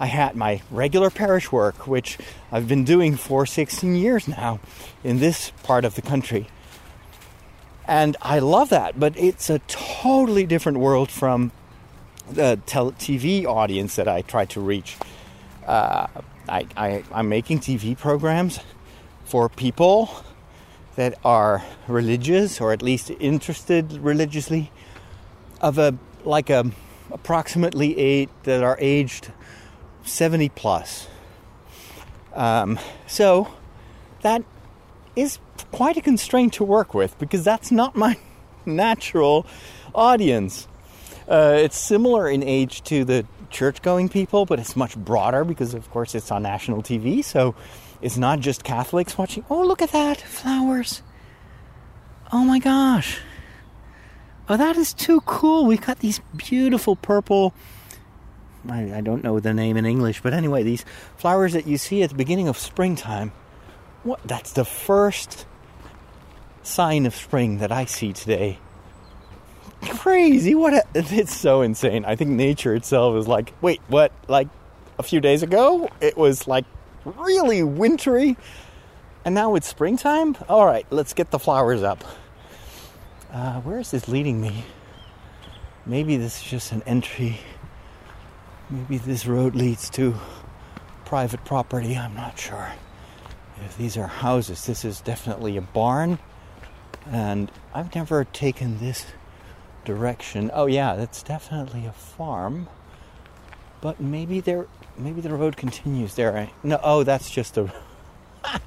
I 0.00 0.06
had 0.06 0.36
my 0.36 0.62
regular 0.70 1.10
parish 1.10 1.50
work, 1.50 1.86
which 1.86 2.18
I've 2.52 2.68
been 2.68 2.84
doing 2.84 3.16
for 3.16 3.46
16 3.46 3.96
years 3.96 4.28
now 4.28 4.60
in 5.02 5.18
this 5.18 5.50
part 5.64 5.84
of 5.84 5.96
the 5.96 6.02
country. 6.02 6.46
And 7.84 8.16
I 8.22 8.38
love 8.38 8.68
that, 8.68 9.00
but 9.00 9.16
it's 9.16 9.50
a 9.50 9.58
totally 9.60 10.46
different 10.46 10.78
world 10.78 11.10
from 11.10 11.50
the 12.30 12.60
TV 12.66 13.44
audience 13.44 13.96
that 13.96 14.08
I 14.08 14.22
try 14.22 14.44
to 14.46 14.60
reach. 14.60 14.96
Uh, 15.66 16.06
I, 16.48 16.66
I, 16.76 17.04
I'm 17.12 17.28
making 17.28 17.60
TV 17.60 17.96
programs 17.96 18.60
for 19.24 19.48
people 19.48 20.10
that 20.96 21.14
are 21.24 21.62
religious 21.86 22.60
or 22.60 22.72
at 22.72 22.82
least 22.82 23.10
interested 23.20 23.92
religiously 23.92 24.72
of 25.60 25.78
a 25.78 25.96
like 26.24 26.50
a 26.50 26.70
approximately 27.10 27.96
eight 27.98 28.30
that 28.44 28.62
are 28.62 28.76
aged 28.80 29.32
70 30.04 30.48
plus. 30.50 31.08
Um, 32.34 32.78
so 33.06 33.48
that 34.22 34.42
is 35.16 35.38
quite 35.72 35.96
a 35.96 36.00
constraint 36.00 36.54
to 36.54 36.64
work 36.64 36.94
with 36.94 37.18
because 37.18 37.44
that's 37.44 37.70
not 37.70 37.96
my 37.96 38.16
natural 38.66 39.46
audience. 39.94 40.68
Uh, 41.28 41.58
it's 41.58 41.76
similar 41.76 42.28
in 42.28 42.42
age 42.42 42.82
to 42.84 43.04
the 43.04 43.26
church 43.50 43.82
going 43.82 44.08
people, 44.08 44.46
but 44.46 44.58
it's 44.58 44.74
much 44.74 44.96
broader 44.96 45.44
because, 45.44 45.74
of 45.74 45.90
course, 45.90 46.14
it's 46.14 46.30
on 46.30 46.42
national 46.42 46.82
TV. 46.82 47.22
So 47.22 47.54
it's 48.00 48.16
not 48.16 48.40
just 48.40 48.64
Catholics 48.64 49.18
watching. 49.18 49.44
Oh, 49.50 49.62
look 49.62 49.82
at 49.82 49.92
that! 49.92 50.20
Flowers. 50.20 51.02
Oh 52.32 52.44
my 52.44 52.58
gosh. 52.58 53.18
Oh, 54.48 54.56
that 54.56 54.76
is 54.76 54.94
too 54.94 55.20
cool. 55.22 55.66
We've 55.66 55.80
got 55.80 55.98
these 55.98 56.20
beautiful 56.34 56.96
purple. 56.96 57.52
I, 58.68 58.94
I 58.96 59.00
don't 59.02 59.22
know 59.22 59.38
the 59.40 59.52
name 59.52 59.76
in 59.76 59.84
English, 59.84 60.22
but 60.22 60.32
anyway, 60.32 60.62
these 60.62 60.84
flowers 61.16 61.52
that 61.52 61.66
you 61.66 61.76
see 61.76 62.02
at 62.02 62.10
the 62.10 62.16
beginning 62.16 62.48
of 62.48 62.56
springtime. 62.56 63.32
What? 64.02 64.20
That's 64.24 64.52
the 64.52 64.64
first 64.64 65.46
sign 66.62 67.04
of 67.04 67.14
spring 67.14 67.58
that 67.58 67.72
I 67.72 67.84
see 67.84 68.12
today. 68.12 68.58
Crazy! 69.82 70.54
What? 70.54 70.74
A, 70.74 70.84
it's 70.94 71.36
so 71.36 71.62
insane. 71.62 72.04
I 72.04 72.16
think 72.16 72.30
nature 72.30 72.74
itself 72.74 73.16
is 73.16 73.28
like, 73.28 73.52
wait, 73.60 73.80
what? 73.88 74.12
Like 74.28 74.48
a 74.98 75.02
few 75.02 75.20
days 75.20 75.42
ago, 75.42 75.88
it 76.00 76.16
was 76.16 76.48
like 76.48 76.64
really 77.04 77.62
wintry. 77.62 78.36
And 79.24 79.34
now 79.34 79.54
it's 79.54 79.66
springtime? 79.66 80.36
All 80.48 80.64
right, 80.64 80.86
let's 80.90 81.12
get 81.12 81.30
the 81.30 81.38
flowers 81.38 81.82
up. 81.82 82.02
Uh, 83.32 83.60
where 83.60 83.78
is 83.78 83.90
this 83.90 84.08
leading 84.08 84.40
me? 84.40 84.64
Maybe 85.84 86.16
this 86.16 86.38
is 86.38 86.50
just 86.50 86.72
an 86.72 86.82
entry. 86.86 87.38
Maybe 88.70 88.98
this 88.98 89.26
road 89.26 89.54
leads 89.54 89.90
to 89.90 90.14
private 91.04 91.44
property. 91.44 91.96
I'm 91.96 92.14
not 92.14 92.38
sure. 92.38 92.72
If 93.64 93.76
these 93.76 93.96
are 93.96 94.06
houses, 94.06 94.66
this 94.66 94.84
is 94.84 95.00
definitely 95.00 95.56
a 95.56 95.62
barn. 95.62 96.18
And 97.10 97.50
I've 97.74 97.94
never 97.94 98.24
taken 98.24 98.78
this 98.78 99.06
direction. 99.88 100.50
Oh 100.52 100.66
yeah, 100.66 100.96
that's 100.96 101.22
definitely 101.22 101.86
a 101.86 101.92
farm. 101.92 102.68
But 103.80 104.00
maybe 104.00 104.40
there 104.40 104.66
maybe 104.98 105.22
the 105.22 105.34
road 105.34 105.56
continues 105.56 106.14
there. 106.14 106.50
No, 106.62 106.78
oh, 106.82 107.04
that's 107.04 107.30
just 107.30 107.56
a. 107.56 107.72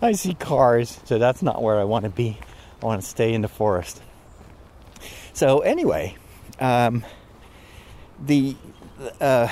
I 0.00 0.12
see 0.12 0.32
cars, 0.32 0.98
so 1.04 1.18
that's 1.18 1.42
not 1.42 1.62
where 1.62 1.78
I 1.78 1.84
want 1.84 2.04
to 2.04 2.10
be. 2.10 2.38
I 2.82 2.86
want 2.86 3.02
to 3.02 3.06
stay 3.06 3.34
in 3.34 3.42
the 3.42 3.48
forest. 3.48 4.00
So 5.34 5.60
anyway, 5.60 6.16
um, 6.58 7.04
the 8.18 8.56
uh, 9.20 9.48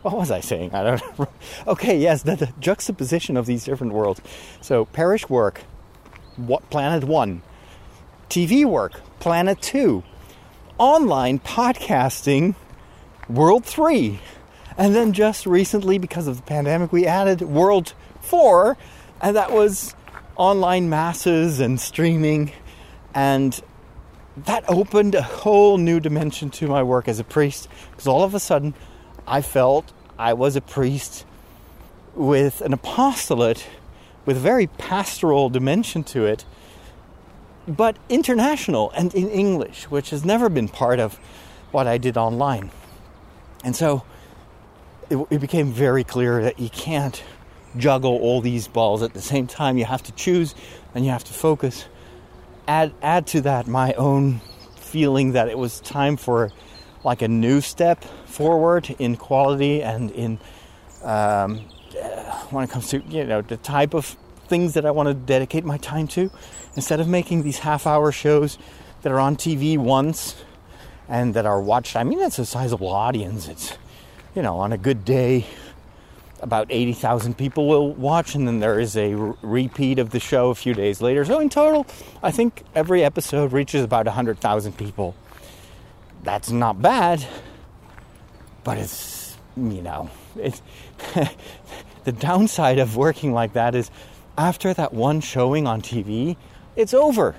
what 0.00 0.16
was 0.16 0.30
I 0.30 0.40
saying? 0.40 0.74
I 0.74 0.82
don't. 0.82 1.18
know. 1.18 1.28
okay, 1.66 1.98
yes, 1.98 2.22
the, 2.22 2.36
the, 2.36 2.52
juxtaposition 2.60 3.36
of 3.36 3.44
these 3.44 3.64
different 3.64 3.92
worlds. 3.92 4.22
So 4.62 4.86
parish 4.86 5.28
work, 5.28 5.60
what 6.36 6.70
planet 6.70 7.04
one, 7.04 7.42
TV 8.30 8.64
work, 8.64 9.02
planet 9.18 9.60
two, 9.62 10.02
online 10.78 11.38
podcasting, 11.38 12.54
world 13.28 13.64
three. 13.64 14.20
And 14.78 14.94
then 14.94 15.12
just 15.12 15.46
recently, 15.46 15.98
because 15.98 16.26
of 16.26 16.36
the 16.36 16.42
pandemic, 16.42 16.92
we 16.92 17.06
added 17.06 17.40
World 17.40 17.94
4, 18.20 18.76
and 19.22 19.34
that 19.34 19.50
was 19.50 19.94
online 20.36 20.90
masses 20.90 21.60
and 21.60 21.80
streaming. 21.80 22.52
And 23.14 23.58
that 24.36 24.64
opened 24.68 25.14
a 25.14 25.22
whole 25.22 25.78
new 25.78 25.98
dimension 25.98 26.50
to 26.50 26.66
my 26.66 26.82
work 26.82 27.08
as 27.08 27.18
a 27.18 27.24
priest, 27.24 27.68
because 27.90 28.06
all 28.06 28.22
of 28.22 28.34
a 28.34 28.40
sudden 28.40 28.74
I 29.26 29.40
felt 29.40 29.92
I 30.18 30.34
was 30.34 30.56
a 30.56 30.60
priest 30.60 31.24
with 32.14 32.60
an 32.60 32.74
apostolate 32.74 33.66
with 34.26 34.36
a 34.36 34.40
very 34.40 34.66
pastoral 34.66 35.48
dimension 35.48 36.04
to 36.04 36.26
it, 36.26 36.44
but 37.66 37.96
international 38.08 38.90
and 38.92 39.14
in 39.14 39.28
English, 39.28 39.84
which 39.84 40.10
has 40.10 40.24
never 40.24 40.48
been 40.48 40.68
part 40.68 41.00
of 41.00 41.14
what 41.72 41.86
I 41.86 41.98
did 41.98 42.16
online. 42.16 42.70
And 43.64 43.74
so 43.74 44.04
it, 45.10 45.16
it 45.30 45.40
became 45.40 45.72
very 45.72 46.04
clear 46.04 46.42
that 46.42 46.58
you 46.58 46.68
can't 46.68 47.22
juggle 47.76 48.16
all 48.16 48.40
these 48.40 48.68
balls 48.68 49.02
at 49.02 49.12
the 49.12 49.20
same 49.20 49.46
time. 49.46 49.78
You 49.78 49.84
have 49.84 50.02
to 50.04 50.12
choose 50.12 50.54
and 50.94 51.04
you 51.04 51.10
have 51.10 51.24
to 51.24 51.32
focus. 51.32 51.86
Add 52.68 52.94
add 53.02 53.26
to 53.28 53.40
that 53.42 53.66
my 53.66 53.92
own 53.94 54.40
feeling 54.76 55.32
that 55.32 55.48
it 55.48 55.58
was 55.58 55.80
time 55.80 56.16
for 56.16 56.50
like 57.04 57.22
a 57.22 57.28
new 57.28 57.60
step 57.60 58.02
forward 58.26 58.94
in 58.98 59.16
quality 59.16 59.82
and 59.82 60.10
in 60.10 60.38
um, 61.02 61.58
when 62.50 62.64
it 62.64 62.70
comes 62.70 62.88
to 62.88 63.02
you 63.08 63.24
know 63.24 63.42
the 63.42 63.56
type 63.56 63.94
of 63.94 64.16
things 64.46 64.74
that 64.74 64.86
I 64.86 64.90
want 64.90 65.08
to 65.08 65.14
dedicate 65.14 65.64
my 65.64 65.76
time 65.78 66.08
to. 66.08 66.30
Instead 66.74 67.00
of 67.00 67.08
making 67.08 67.42
these 67.42 67.58
half 67.58 67.86
hour 67.86 68.12
shows 68.12 68.58
that 69.02 69.12
are 69.12 69.20
on 69.20 69.36
TV 69.36 69.78
once 69.78 70.36
and 71.08 71.34
that 71.34 71.46
are 71.46 71.60
watched, 71.60 71.96
I 71.96 72.04
mean, 72.04 72.20
it's 72.20 72.38
a 72.38 72.46
sizable 72.46 72.88
audience. 72.88 73.48
It's, 73.48 73.76
you 74.34 74.42
know, 74.42 74.58
on 74.58 74.72
a 74.72 74.78
good 74.78 75.04
day, 75.04 75.46
about 76.40 76.66
80,000 76.70 77.36
people 77.36 77.66
will 77.66 77.92
watch, 77.92 78.34
and 78.34 78.46
then 78.46 78.60
there 78.60 78.78
is 78.78 78.96
a 78.96 79.14
r- 79.14 79.36
repeat 79.42 79.98
of 79.98 80.10
the 80.10 80.20
show 80.20 80.50
a 80.50 80.54
few 80.54 80.74
days 80.74 81.00
later. 81.00 81.24
So, 81.24 81.40
in 81.40 81.48
total, 81.48 81.86
I 82.22 82.30
think 82.30 82.62
every 82.74 83.02
episode 83.02 83.52
reaches 83.52 83.82
about 83.82 84.06
100,000 84.06 84.76
people. 84.76 85.14
That's 86.22 86.50
not 86.50 86.82
bad, 86.82 87.26
but 88.64 88.78
it's, 88.78 89.36
you 89.56 89.80
know, 89.80 90.10
it's 90.36 90.60
the 92.04 92.12
downside 92.12 92.78
of 92.78 92.96
working 92.96 93.32
like 93.32 93.54
that 93.54 93.74
is 93.74 93.90
after 94.38 94.72
that 94.74 94.92
one 94.92 95.20
showing 95.20 95.66
on 95.66 95.82
TV, 95.82 96.36
it's 96.74 96.94
over. 96.94 97.34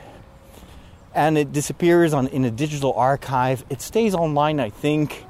And 1.13 1.38
it 1.38 1.51
disappears 1.51 2.13
on 2.13 2.27
in 2.27 2.46
a 2.46 2.51
digital 2.51 2.94
archive. 2.94 3.66
It 3.70 3.82
stays 3.82 4.13
online, 4.13 4.60
I 4.60 4.70
think, 4.70 5.25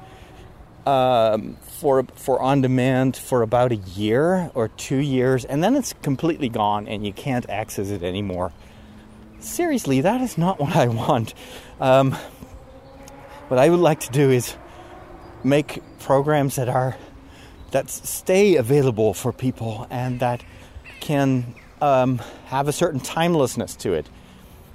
um, 0.86 1.56
for 1.80 2.04
for 2.14 2.40
on 2.40 2.60
demand 2.60 3.16
for 3.16 3.42
about 3.42 3.72
a 3.72 3.76
year 3.76 4.50
or 4.54 4.68
two 4.68 4.96
years, 4.96 5.44
and 5.44 5.62
then 5.62 5.76
it's 5.76 5.92
completely 6.02 6.48
gone, 6.48 6.88
and 6.88 7.06
you 7.06 7.12
can't 7.12 7.48
access 7.48 7.90
it 7.90 8.02
anymore. 8.02 8.52
Seriously, 9.40 10.00
that 10.00 10.20
is 10.20 10.36
not 10.36 10.58
what 10.60 10.76
I 10.76 10.88
want. 10.88 11.34
Um, 11.80 12.16
what 13.48 13.58
I 13.58 13.68
would 13.68 13.80
like 13.80 14.00
to 14.00 14.10
do 14.10 14.30
is 14.30 14.56
make 15.44 15.82
programs 16.00 16.56
that 16.56 16.68
are 16.68 16.96
that 17.70 17.90
stay 17.90 18.56
available 18.56 19.12
for 19.12 19.32
people 19.32 19.86
and 19.90 20.20
that 20.20 20.42
can 21.00 21.54
um, 21.80 22.18
have 22.46 22.68
a 22.68 22.72
certain 22.72 23.00
timelessness 23.00 23.76
to 23.76 23.94
it. 23.94 24.08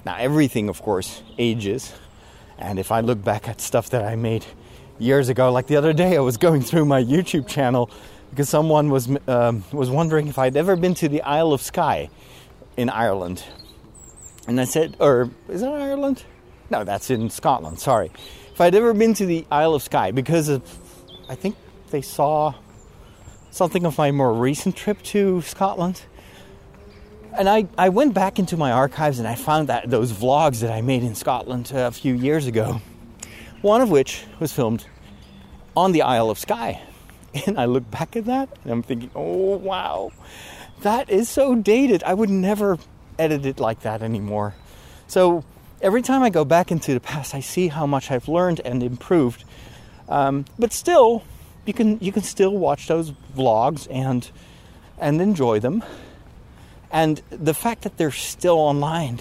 Now, 0.04 0.16
everything, 0.18 0.68
of 0.68 0.82
course, 0.82 1.22
ages. 1.38 1.92
And 2.58 2.78
if 2.78 2.92
I 2.92 3.00
look 3.00 3.22
back 3.22 3.48
at 3.48 3.60
stuff 3.60 3.90
that 3.90 4.04
I 4.04 4.16
made 4.16 4.44
years 4.98 5.28
ago, 5.28 5.50
like 5.50 5.66
the 5.66 5.76
other 5.76 5.92
day, 5.92 6.16
I 6.16 6.20
was 6.20 6.36
going 6.36 6.62
through 6.62 6.84
my 6.84 7.02
YouTube 7.02 7.48
channel 7.48 7.90
because 8.30 8.48
someone 8.48 8.90
was 8.90 9.08
um, 9.28 9.64
was 9.70 9.90
wondering 9.90 10.26
if 10.26 10.38
I'd 10.38 10.56
ever 10.56 10.74
been 10.74 10.94
to 10.94 11.08
the 11.08 11.22
Isle 11.22 11.52
of 11.52 11.62
Skye 11.62 12.10
in 12.76 12.90
Ireland, 12.90 13.44
and 14.48 14.60
I 14.60 14.64
said, 14.64 14.96
or 14.98 15.30
is 15.48 15.60
that 15.60 15.72
Ireland? 15.72 16.24
No, 16.68 16.82
that's 16.82 17.10
in 17.10 17.30
Scotland. 17.30 17.78
Sorry, 17.78 18.10
if 18.52 18.60
I'd 18.60 18.74
ever 18.74 18.92
been 18.92 19.14
to 19.14 19.26
the 19.26 19.46
Isle 19.52 19.74
of 19.74 19.82
Skye 19.82 20.10
because 20.10 20.48
of, 20.48 20.62
I 21.28 21.36
think 21.36 21.56
they 21.90 22.02
saw 22.02 22.54
something 23.52 23.86
of 23.86 23.98
my 23.98 24.10
more 24.10 24.32
recent 24.32 24.74
trip 24.74 25.00
to 25.02 25.40
Scotland. 25.42 26.02
And 27.36 27.48
I, 27.48 27.66
I 27.76 27.88
went 27.88 28.14
back 28.14 28.38
into 28.38 28.56
my 28.56 28.70
archives 28.70 29.18
and 29.18 29.26
I 29.26 29.34
found 29.34 29.68
that 29.68 29.90
those 29.90 30.12
vlogs 30.12 30.60
that 30.60 30.70
I 30.70 30.82
made 30.82 31.02
in 31.02 31.16
Scotland 31.16 31.72
a 31.74 31.90
few 31.90 32.14
years 32.14 32.46
ago, 32.46 32.80
one 33.60 33.80
of 33.80 33.90
which 33.90 34.24
was 34.38 34.52
filmed 34.52 34.86
on 35.76 35.90
the 35.90 36.02
Isle 36.02 36.30
of 36.30 36.38
Skye. 36.38 36.80
And 37.46 37.58
I 37.58 37.64
look 37.64 37.90
back 37.90 38.14
at 38.14 38.26
that 38.26 38.48
and 38.62 38.72
I'm 38.72 38.84
thinking, 38.84 39.10
oh 39.16 39.56
wow, 39.56 40.12
that 40.82 41.10
is 41.10 41.28
so 41.28 41.56
dated. 41.56 42.04
I 42.04 42.14
would 42.14 42.30
never 42.30 42.78
edit 43.18 43.44
it 43.44 43.58
like 43.58 43.80
that 43.80 44.02
anymore. 44.02 44.54
So 45.08 45.42
every 45.82 46.00
time 46.00 46.22
I 46.22 46.30
go 46.30 46.44
back 46.44 46.70
into 46.70 46.94
the 46.94 47.00
past, 47.00 47.34
I 47.34 47.40
see 47.40 47.66
how 47.66 47.86
much 47.86 48.12
I've 48.12 48.28
learned 48.28 48.60
and 48.64 48.84
improved. 48.84 49.42
Um, 50.08 50.44
but 50.60 50.72
still, 50.72 51.24
you 51.66 51.72
can 51.72 51.98
you 51.98 52.12
can 52.12 52.22
still 52.22 52.56
watch 52.56 52.86
those 52.86 53.10
vlogs 53.36 53.88
and 53.90 54.30
and 55.00 55.20
enjoy 55.20 55.58
them. 55.58 55.82
And 56.94 57.20
the 57.28 57.54
fact 57.54 57.82
that 57.82 57.96
they're 57.96 58.12
still 58.12 58.56
online 58.56 59.18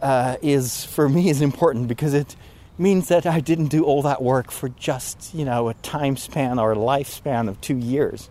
uh, 0.00 0.36
is 0.40 0.86
for 0.86 1.06
me 1.06 1.28
is 1.28 1.42
important 1.42 1.86
because 1.86 2.14
it 2.14 2.34
means 2.78 3.08
that 3.08 3.26
I 3.26 3.40
didn't 3.40 3.66
do 3.66 3.84
all 3.84 4.00
that 4.02 4.22
work 4.22 4.50
for 4.50 4.70
just 4.70 5.34
you 5.34 5.44
know 5.44 5.68
a 5.68 5.74
time 5.74 6.16
span 6.16 6.58
or 6.58 6.72
a 6.72 6.76
lifespan 6.76 7.46
of 7.46 7.60
two 7.60 7.76
years. 7.76 8.30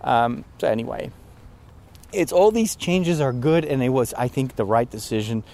Um, 0.00 0.46
so 0.58 0.68
anyway, 0.68 1.10
it's 2.14 2.32
all 2.32 2.50
these 2.50 2.76
changes 2.76 3.20
are 3.20 3.34
good, 3.34 3.66
and 3.66 3.82
it 3.82 3.90
was 3.90 4.14
I 4.14 4.28
think 4.28 4.56
the 4.56 4.64
right 4.64 4.90
decision 4.90 5.44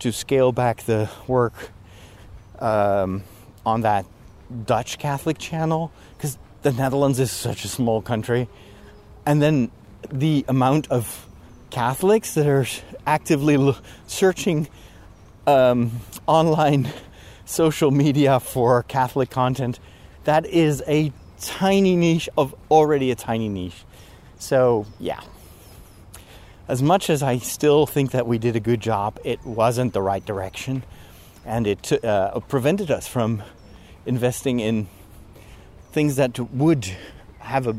to 0.00 0.12
scale 0.12 0.52
back 0.52 0.82
the 0.82 1.08
work 1.26 1.70
um, 2.58 3.22
on 3.64 3.80
that 3.80 4.04
Dutch 4.66 4.98
Catholic 4.98 5.38
channel 5.38 5.92
because 6.18 6.36
the 6.60 6.72
Netherlands 6.72 7.18
is 7.18 7.30
such 7.30 7.64
a 7.64 7.68
small 7.68 8.02
country, 8.02 8.50
and 9.24 9.40
then 9.40 9.70
the 10.12 10.44
amount 10.46 10.90
of 10.90 11.26
Catholics 11.70 12.34
that 12.34 12.46
are 12.46 12.66
actively 13.06 13.56
lo- 13.56 13.76
searching 14.06 14.68
um, 15.46 15.92
online 16.26 16.92
social 17.44 17.90
media 17.90 18.40
for 18.40 18.82
Catholic 18.84 19.30
content, 19.30 19.80
that 20.24 20.46
is 20.46 20.82
a 20.86 21.12
tiny 21.40 21.96
niche 21.96 22.28
of 22.36 22.54
already 22.70 23.10
a 23.10 23.14
tiny 23.14 23.48
niche. 23.48 23.84
So, 24.38 24.86
yeah. 24.98 25.20
As 26.68 26.82
much 26.82 27.10
as 27.10 27.22
I 27.22 27.38
still 27.38 27.86
think 27.86 28.12
that 28.12 28.26
we 28.26 28.38
did 28.38 28.54
a 28.54 28.60
good 28.60 28.80
job, 28.80 29.18
it 29.24 29.44
wasn't 29.44 29.92
the 29.92 30.02
right 30.02 30.24
direction 30.24 30.84
and 31.44 31.66
it 31.66 32.04
uh, 32.04 32.38
prevented 32.40 32.90
us 32.90 33.08
from 33.08 33.42
investing 34.06 34.60
in 34.60 34.88
things 35.92 36.16
that 36.16 36.38
would 36.38 36.88
have 37.38 37.66
a, 37.66 37.74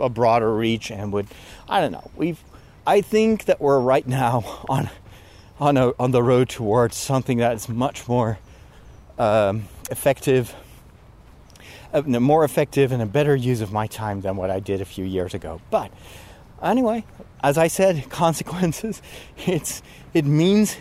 a 0.00 0.08
broader 0.08 0.54
reach 0.54 0.90
and 0.90 1.12
would 1.12 1.26
I 1.68 1.80
don't 1.80 1.92
know 1.92 2.10
we've 2.16 2.42
I 2.86 3.00
think 3.00 3.46
that 3.46 3.60
we're 3.60 3.80
right 3.80 4.06
now 4.06 4.64
on 4.68 4.90
on 5.60 5.76
a, 5.76 5.92
on 6.00 6.10
the 6.10 6.22
road 6.22 6.48
towards 6.48 6.96
something 6.96 7.38
that 7.38 7.54
is 7.54 7.68
much 7.68 8.08
more 8.08 8.38
um, 9.18 9.68
effective, 9.88 10.54
a 11.92 12.02
more 12.02 12.44
effective 12.44 12.90
and 12.90 13.00
a 13.00 13.06
better 13.06 13.36
use 13.36 13.60
of 13.60 13.72
my 13.72 13.86
time 13.86 14.20
than 14.22 14.36
what 14.36 14.50
I 14.50 14.58
did 14.58 14.80
a 14.80 14.84
few 14.84 15.04
years 15.04 15.32
ago. 15.32 15.60
But 15.70 15.92
anyway, 16.60 17.04
as 17.42 17.56
I 17.56 17.68
said, 17.68 18.08
consequences. 18.10 19.00
It's 19.46 19.80
it 20.12 20.24
means 20.24 20.76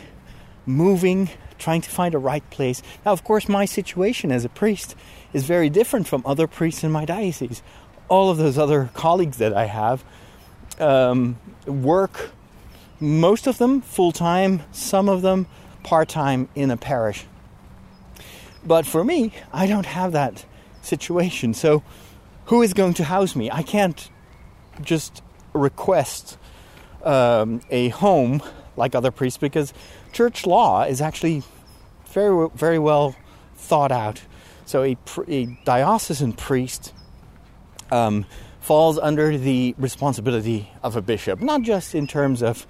moving, 0.66 1.30
trying 1.60 1.82
to 1.82 1.90
find 1.90 2.16
a 2.16 2.20
right 2.20 2.48
place. 2.50 2.82
Now, 3.06 3.12
of 3.12 3.24
course, 3.24 3.48
my 3.48 3.66
situation 3.66 4.32
as 4.32 4.44
a 4.44 4.50
priest 4.50 4.96
is 5.34 5.44
very 5.44 5.70
different 5.70 6.08
from 6.08 6.24
other 6.26 6.48
priests 6.48 6.84
in 6.84 6.92
my 6.92 7.06
diocese. 7.06 7.62
All 8.10 8.30
of 8.32 8.38
those 8.38 8.58
other 8.58 8.90
colleagues 8.94 9.38
that 9.38 9.54
I 9.54 9.66
have 9.66 10.04
um, 10.80 11.38
work, 11.66 12.32
most 13.00 13.48
of 13.48 13.58
them 13.58 13.82
full 13.82 14.12
time, 14.12 14.64
some 14.72 15.10
of 15.10 15.22
them 15.22 15.48
part 15.84 16.10
time 16.10 16.48
in 16.56 16.72
a 16.72 16.78
parish. 16.78 17.26
But 18.66 18.86
for 18.86 19.04
me, 19.04 19.34
I 19.52 19.68
don't 19.68 19.86
have 19.86 20.14
that 20.14 20.46
situation. 20.82 21.54
So, 21.54 21.84
who 22.46 22.62
is 22.62 22.74
going 22.74 22.94
to 22.96 23.04
house 23.04 23.36
me? 23.36 23.50
I 23.52 23.64
can't 23.64 24.10
just 24.82 25.22
request 25.54 26.38
um, 27.04 27.62
a 27.70 27.90
home 27.90 28.42
like 28.76 28.96
other 28.96 29.12
priests 29.12 29.38
because 29.38 29.74
church 30.14 30.46
law 30.46 30.84
is 30.84 31.02
actually 31.02 31.44
very, 32.08 32.50
very 32.56 32.80
well 32.80 33.16
thought 33.56 33.92
out. 33.92 34.22
So, 34.66 34.84
a, 34.84 34.98
a 35.28 35.46
diocesan 35.66 36.34
priest 36.34 36.94
um, 37.92 38.26
falls 38.64 38.98
under 38.98 39.38
the 39.38 39.76
responsibility 39.78 40.70
of 40.84 40.96
a 40.96 41.02
bishop, 41.02 41.42
not 41.42 41.62
just 41.64 41.94
in 41.94 42.08
terms 42.08 42.42
of 42.42 42.66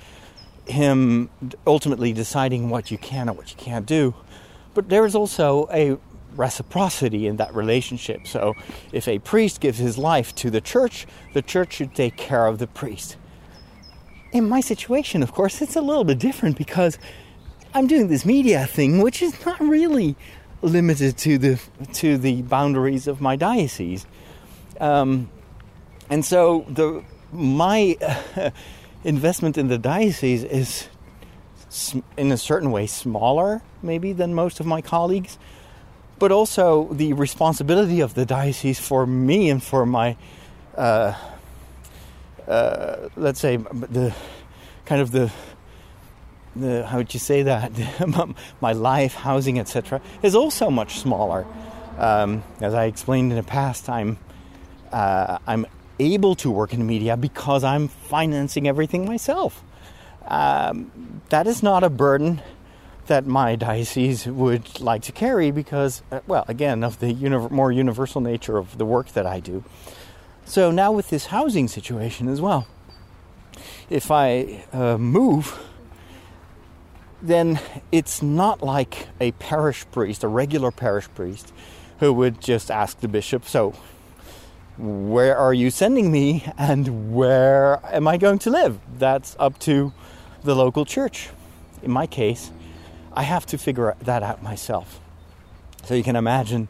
him 0.65 1.29
ultimately 1.67 2.11
deciding 2.11 2.67
what 2.67 2.89
you 2.89 2.97
can 2.97 3.29
and 3.29 3.37
what 3.37 3.51
you 3.51 3.57
can't 3.57 3.85
do, 3.85 4.15
but 4.73 4.89
there 4.89 5.05
is 5.05 5.13
also 5.13 5.69
a 5.71 5.95
reciprocity 6.35 7.27
in 7.27 7.37
that 7.37 7.53
relationship. 7.53 8.25
So 8.25 8.55
if 8.91 9.07
a 9.07 9.19
priest 9.19 9.61
gives 9.61 9.77
his 9.77 9.99
life 9.99 10.33
to 10.35 10.49
the 10.49 10.61
church, 10.61 11.05
the 11.35 11.43
church 11.43 11.73
should 11.73 11.93
take 11.93 12.17
care 12.17 12.47
of 12.47 12.57
the 12.57 12.65
priest. 12.65 13.15
In 14.31 14.49
my 14.49 14.61
situation, 14.61 15.21
of 15.21 15.31
course, 15.31 15.61
it's 15.61 15.75
a 15.75 15.81
little 15.81 16.05
bit 16.05 16.17
different 16.17 16.57
because 16.57 16.97
I'm 17.75 17.85
doing 17.85 18.07
this 18.07 18.25
media 18.25 18.65
thing, 18.65 18.99
which 18.99 19.21
is 19.21 19.45
not 19.45 19.59
really 19.59 20.15
limited 20.63 21.17
to 21.17 21.37
the 21.37 21.59
to 21.93 22.17
the 22.17 22.41
boundaries 22.41 23.05
of 23.05 23.21
my 23.21 23.35
diocese. 23.35 24.07
Um, 24.79 25.29
and 26.09 26.23
so 26.25 26.65
the 26.69 27.03
my 27.31 27.97
investment 29.03 29.57
in 29.57 29.67
the 29.67 29.77
diocese 29.77 30.43
is 30.43 30.87
in 32.17 32.31
a 32.31 32.37
certain 32.37 32.71
way 32.71 32.85
smaller 32.85 33.61
maybe 33.81 34.13
than 34.13 34.33
most 34.33 34.59
of 34.59 34.65
my 34.65 34.81
colleagues 34.81 35.37
but 36.19 36.31
also 36.31 36.87
the 36.93 37.13
responsibility 37.13 37.99
of 37.99 38.13
the 38.13 38.25
diocese 38.25 38.79
for 38.79 39.05
me 39.05 39.49
and 39.49 39.63
for 39.63 39.85
my 39.85 40.15
uh, 40.77 41.13
uh, 42.47 43.09
let's 43.15 43.39
say 43.39 43.57
the 43.57 44.13
kind 44.85 45.01
of 45.01 45.11
the 45.11 45.31
the 46.55 46.85
how 46.85 46.97
would 46.97 47.13
you 47.13 47.19
say 47.19 47.43
that? 47.43 47.71
My 48.61 48.73
life 48.73 49.15
housing 49.15 49.59
etc 49.59 50.01
is 50.21 50.35
also 50.35 50.69
much 50.69 50.99
smaller. 50.99 51.45
Um, 51.97 52.43
as 52.59 52.73
i 52.73 52.85
explained 52.85 53.31
in 53.31 53.37
the 53.37 53.43
past 53.43 53.87
i'm 53.87 54.17
uh, 54.91 55.37
i'm 55.45 55.67
able 56.03 56.35
to 56.35 56.51
work 56.51 56.73
in 56.73 56.85
media 56.85 57.15
because 57.17 57.63
I'm 57.63 57.87
financing 57.87 58.67
everything 58.67 59.05
myself. 59.05 59.63
Um, 60.27 61.21
that 61.29 61.47
is 61.47 61.63
not 61.63 61.83
a 61.83 61.89
burden 61.89 62.41
that 63.07 63.25
my 63.25 63.55
diocese 63.55 64.25
would 64.25 64.79
like 64.79 65.01
to 65.03 65.11
carry 65.11 65.51
because, 65.51 66.01
uh, 66.11 66.21
well, 66.27 66.45
again, 66.47 66.83
of 66.83 66.99
the 66.99 67.11
uni- 67.11 67.49
more 67.49 67.71
universal 67.71 68.21
nature 68.21 68.57
of 68.57 68.77
the 68.77 68.85
work 68.85 69.09
that 69.09 69.25
I 69.25 69.39
do. 69.39 69.63
So 70.45 70.71
now 70.71 70.91
with 70.91 71.09
this 71.09 71.27
housing 71.27 71.67
situation 71.67 72.27
as 72.27 72.39
well, 72.39 72.67
if 73.89 74.09
I 74.11 74.63
uh, 74.71 74.97
move, 74.97 75.59
then 77.21 77.59
it's 77.91 78.21
not 78.21 78.61
like 78.61 79.07
a 79.19 79.31
parish 79.33 79.85
priest, 79.91 80.23
a 80.23 80.27
regular 80.27 80.71
parish 80.71 81.07
priest, 81.15 81.53
who 81.99 82.11
would 82.13 82.41
just 82.41 82.71
ask 82.71 82.99
the 82.99 83.07
bishop, 83.07 83.45
so 83.45 83.73
where 84.77 85.37
are 85.37 85.53
you 85.53 85.69
sending 85.69 86.11
me 86.11 86.45
and 86.57 87.13
where 87.13 87.79
am 87.93 88.07
I 88.07 88.17
going 88.17 88.39
to 88.39 88.49
live? 88.49 88.79
That's 88.97 89.35
up 89.39 89.59
to 89.59 89.93
the 90.43 90.55
local 90.55 90.85
church. 90.85 91.29
In 91.81 91.91
my 91.91 92.07
case, 92.07 92.51
I 93.13 93.23
have 93.23 93.45
to 93.47 93.57
figure 93.57 93.95
that 94.01 94.23
out 94.23 94.41
myself. 94.41 94.99
So 95.83 95.93
you 95.93 96.03
can 96.03 96.15
imagine 96.15 96.67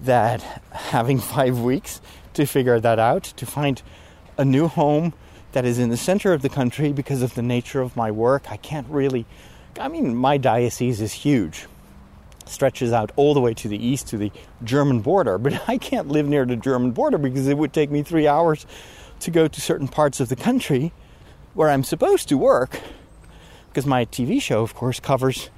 that 0.00 0.42
having 0.70 1.18
five 1.36 1.58
weeks 1.58 2.00
to 2.34 2.46
figure 2.46 2.78
that 2.78 2.98
out, 2.98 3.24
to 3.24 3.46
find 3.46 3.82
a 4.38 4.44
new 4.44 4.68
home 4.68 5.12
that 5.52 5.64
is 5.64 5.78
in 5.78 5.88
the 5.88 5.96
center 5.96 6.32
of 6.32 6.42
the 6.42 6.48
country 6.48 6.92
because 6.92 7.22
of 7.22 7.34
the 7.34 7.42
nature 7.42 7.80
of 7.80 7.96
my 7.96 8.10
work, 8.10 8.50
I 8.50 8.56
can't 8.56 8.86
really. 8.88 9.26
I 9.78 9.88
mean, 9.88 10.14
my 10.14 10.36
diocese 10.36 11.00
is 11.00 11.12
huge, 11.12 11.66
stretches 12.46 12.92
out 12.92 13.10
all 13.16 13.34
the 13.34 13.40
way 13.40 13.54
to 13.54 13.68
the 13.68 13.84
east 13.84 14.08
to 14.08 14.16
the 14.16 14.32
German 14.64 15.00
border, 15.00 15.38
but 15.38 15.62
I 15.68 15.78
can't 15.78 16.08
live 16.08 16.28
near 16.28 16.44
the 16.44 16.56
German 16.56 16.92
border 16.92 17.18
because 17.18 17.46
it 17.46 17.56
would 17.56 17.72
take 17.72 17.90
me 17.90 18.02
three 18.02 18.26
hours 18.26 18.66
to 19.20 19.30
go 19.30 19.48
to 19.48 19.60
certain 19.60 19.88
parts 19.88 20.20
of 20.20 20.28
the 20.28 20.36
country 20.36 20.92
where 21.54 21.68
I'm 21.68 21.84
supposed 21.84 22.28
to 22.28 22.38
work 22.38 22.80
because 23.68 23.86
my 23.86 24.04
TV 24.04 24.40
show, 24.42 24.62
of 24.62 24.74
course, 24.74 24.98
covers 24.98 25.50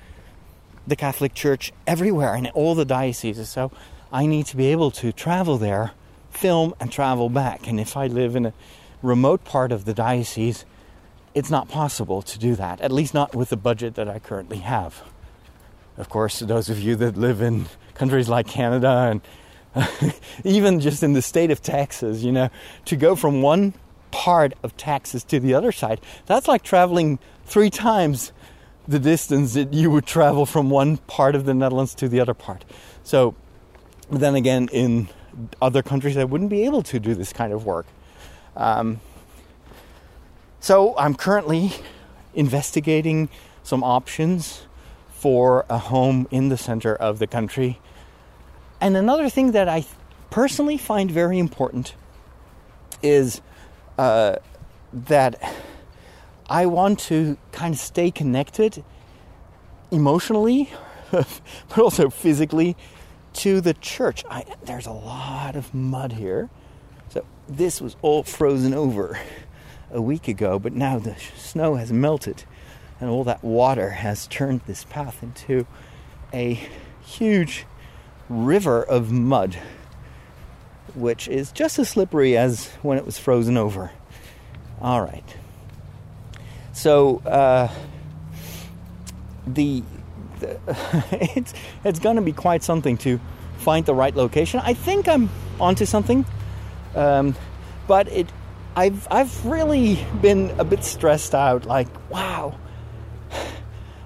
the 0.87 0.97
Catholic 0.97 1.35
Church 1.35 1.73
everywhere 1.87 2.35
in 2.35 2.49
all 2.49 2.75
the 2.75 2.85
dioceses. 2.85 3.49
So 3.49 3.73
I 4.13 4.27
need 4.27 4.47
to 4.47 4.57
be 4.57 4.67
able 4.67 4.91
to 4.93 5.13
travel 5.13 5.59
there, 5.59 5.93
film, 6.31 6.75
and 6.81 6.91
travel 6.93 7.29
back. 7.29 7.67
And 7.67 7.81
if 7.81 7.97
I 7.97 8.09
live 8.09 8.37
in 8.37 8.47
a 8.47 8.53
remote 9.03 9.45
part 9.45 9.73
of 9.73 9.85
the 9.85 9.95
diocese, 9.95 10.65
it's 11.35 11.51
not 11.51 11.69
possible 11.69 12.21
to 12.23 12.39
do 12.39 12.55
that, 12.57 12.81
at 12.81 12.93
least 12.93 13.15
not 13.15 13.35
with 13.35 13.49
the 13.49 13.57
budget 13.57 13.95
that 13.95 14.09
I 14.09 14.19
currently 14.19 14.59
have. 14.59 15.03
Of 15.99 16.09
course, 16.09 16.41
those 16.41 16.71
of 16.71 16.81
you 16.81 16.97
that 16.97 17.17
live 17.17 17.43
in 17.43 17.67
countries 17.95 18.29
like 18.29 18.47
Canada 18.47 19.11
and 19.11 19.21
even 20.45 20.81
just 20.81 21.03
in 21.03 21.13
the 21.13 21.23
state 21.23 21.51
of 21.51 21.63
Texas, 21.63 22.23
you 22.23 22.33
know, 22.33 22.51
to 22.87 22.97
go 22.97 23.15
from 23.15 23.43
one 23.43 23.75
part 24.11 24.55
of 24.63 24.77
Texas 24.77 25.25
to 25.25 25.41
the 25.41 25.55
other 25.55 25.73
side, 25.73 26.01
that's 26.27 26.49
like 26.49 26.63
traveling 26.63 27.19
three 27.45 27.71
times 27.71 28.33
the 28.87 28.99
distance 28.99 29.55
that 29.55 29.73
you 29.73 29.91
would 29.91 30.07
travel 30.07 30.47
from 30.47 30.71
one 30.71 30.97
part 30.97 31.35
of 31.35 31.45
the 31.45 31.55
Netherlands 31.55 31.95
to 31.95 32.09
the 32.09 32.21
other 32.21 32.35
part. 32.35 32.65
So, 33.05 33.35
then 34.11 34.35
again, 34.35 34.69
in 34.73 35.09
other 35.61 35.83
countries, 35.83 36.17
I 36.17 36.25
wouldn't 36.25 36.51
be 36.51 36.65
able 36.65 36.83
to 36.85 36.99
do 36.99 37.15
this 37.15 37.33
kind 37.33 37.53
of 37.53 37.65
work. 37.65 37.87
Um, 38.57 39.01
so, 40.61 40.97
I'm 40.99 41.15
currently 41.15 41.73
investigating 42.35 43.29
some 43.63 43.85
options 43.85 44.67
for 45.23 45.65
a 45.71 45.79
home 45.79 46.27
in 46.33 46.49
the 46.49 46.57
center 46.57 46.97
of 46.97 47.21
the 47.21 47.29
country. 47.29 47.79
And 48.81 48.97
another 48.97 49.31
thing 49.31 49.53
that 49.53 49.69
I 49.69 49.87
personally 50.31 50.77
find 50.77 51.09
very 51.09 51.39
important 51.39 51.95
is 53.05 53.41
uh, 53.99 54.39
that 54.93 55.41
I 56.51 56.67
want 56.67 56.99
to 57.11 57.39
kind 57.53 57.73
of 57.73 57.79
stay 57.79 58.11
connected 58.11 58.83
emotionally, 59.93 60.69
but 61.13 61.79
also 61.79 62.11
physically 62.11 62.77
to 63.35 63.61
the 63.61 63.75
church. 63.75 64.25
I, 64.29 64.45
there's 64.65 64.89
a 64.89 64.93
lot 64.93 65.55
of 65.55 65.73
mud 65.73 66.15
here. 66.15 66.51
So 67.11 67.25
this 67.49 67.81
was 67.81 67.95
all 68.03 68.25
frozen 68.25 68.75
over 68.75 69.21
a 69.93 70.03
week 70.03 70.27
ago, 70.27 70.59
but 70.59 70.73
now 70.73 70.99
the 70.99 71.15
snow 71.37 71.77
has 71.77 71.93
melted 71.93 72.43
and 73.03 73.11
all 73.11 73.25
that 73.25 73.43
water 73.43 73.91
has 73.91 74.29
turned 74.29 74.61
this 74.69 74.85
path 74.85 75.25
into 75.25 75.67
a 76.33 76.57
huge 77.05 77.67
river 78.29 78.81
of 78.81 79.11
mud, 79.11 79.59
which 80.95 81.27
is 81.27 81.51
just 81.51 81.81
as 81.81 81.89
slippery 81.89 82.37
as 82.37 82.69
when 82.81 82.97
it 82.97 83.05
was 83.05 83.19
frozen 83.19 83.57
over. 83.57 83.91
All 84.81 85.01
right. 85.01 85.25
So 86.73 87.17
uh, 87.27 87.73
the, 89.49 89.83
the 90.39 90.61
it's 91.35 91.55
it's 91.85 91.99
going 91.99 92.17
to 92.17 92.23
be 92.23 92.33
quite 92.33 92.63
something 92.63 92.97
to 92.99 93.19
find 93.59 93.85
the 93.85 93.95
right 93.95 94.15
location. 94.15 94.61
I 94.63 94.75
think 94.75 95.09
I'm 95.09 95.29
onto 95.59 95.87
something, 95.87 96.25
um, 96.95 97.35
but 97.89 98.07
it 98.13 98.29
I've 98.77 99.09
I've 99.11 99.45
really 99.45 100.07
been 100.21 100.55
a 100.59 100.65
bit 100.65 100.85
stressed 100.85 101.35
out. 101.35 101.67
Like 101.67 101.89
wow, 102.09 102.55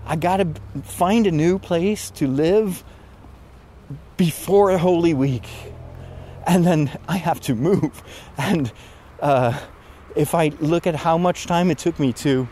I 0.06 0.16
got 0.16 0.38
to 0.38 0.46
find 0.82 1.26
a 1.26 1.32
new 1.32 1.58
place 1.58 2.10
to 2.10 2.26
live 2.26 2.84
before 4.16 4.76
Holy 4.78 5.14
Week, 5.14 5.48
and 6.46 6.64
then 6.64 6.96
I 7.08 7.16
have 7.16 7.40
to 7.42 7.54
move 7.54 8.02
and. 8.38 8.72
Uh, 9.20 9.58
if 10.16 10.34
I 10.34 10.48
look 10.60 10.86
at 10.86 10.96
how 10.96 11.18
much 11.18 11.46
time 11.46 11.70
it 11.70 11.78
took 11.78 12.00
me 12.00 12.12
to 12.14 12.48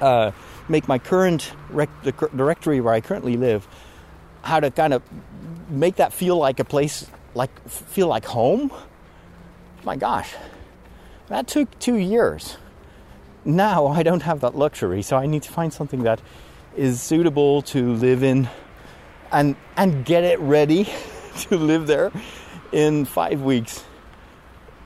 uh, 0.00 0.30
make 0.68 0.86
my 0.86 0.98
current 0.98 1.52
rec- 1.70 2.02
the 2.02 2.12
rectory 2.44 2.80
where 2.80 2.92
I 2.92 3.00
currently 3.00 3.36
live, 3.36 3.66
how 4.42 4.60
to 4.60 4.70
kind 4.70 4.92
of 4.92 5.02
make 5.70 5.96
that 5.96 6.12
feel 6.12 6.36
like 6.36 6.60
a 6.60 6.64
place, 6.64 7.10
like 7.34 7.66
feel 7.68 8.08
like 8.08 8.26
home. 8.26 8.70
My 9.84 9.96
gosh, 9.96 10.34
that 11.28 11.48
took 11.48 11.76
two 11.78 11.96
years. 11.96 12.58
Now 13.44 13.86
I 13.86 14.02
don't 14.02 14.22
have 14.22 14.40
that 14.40 14.56
luxury, 14.56 15.02
so 15.02 15.16
I 15.16 15.26
need 15.26 15.42
to 15.44 15.50
find 15.50 15.72
something 15.72 16.02
that 16.02 16.20
is 16.76 17.00
suitable 17.02 17.62
to 17.62 17.94
live 17.94 18.22
in, 18.22 18.48
and 19.32 19.56
and 19.76 20.04
get 20.04 20.24
it 20.24 20.38
ready 20.40 20.88
to 21.48 21.56
live 21.56 21.86
there 21.86 22.12
in 22.72 23.04
five 23.04 23.42
weeks. 23.42 23.84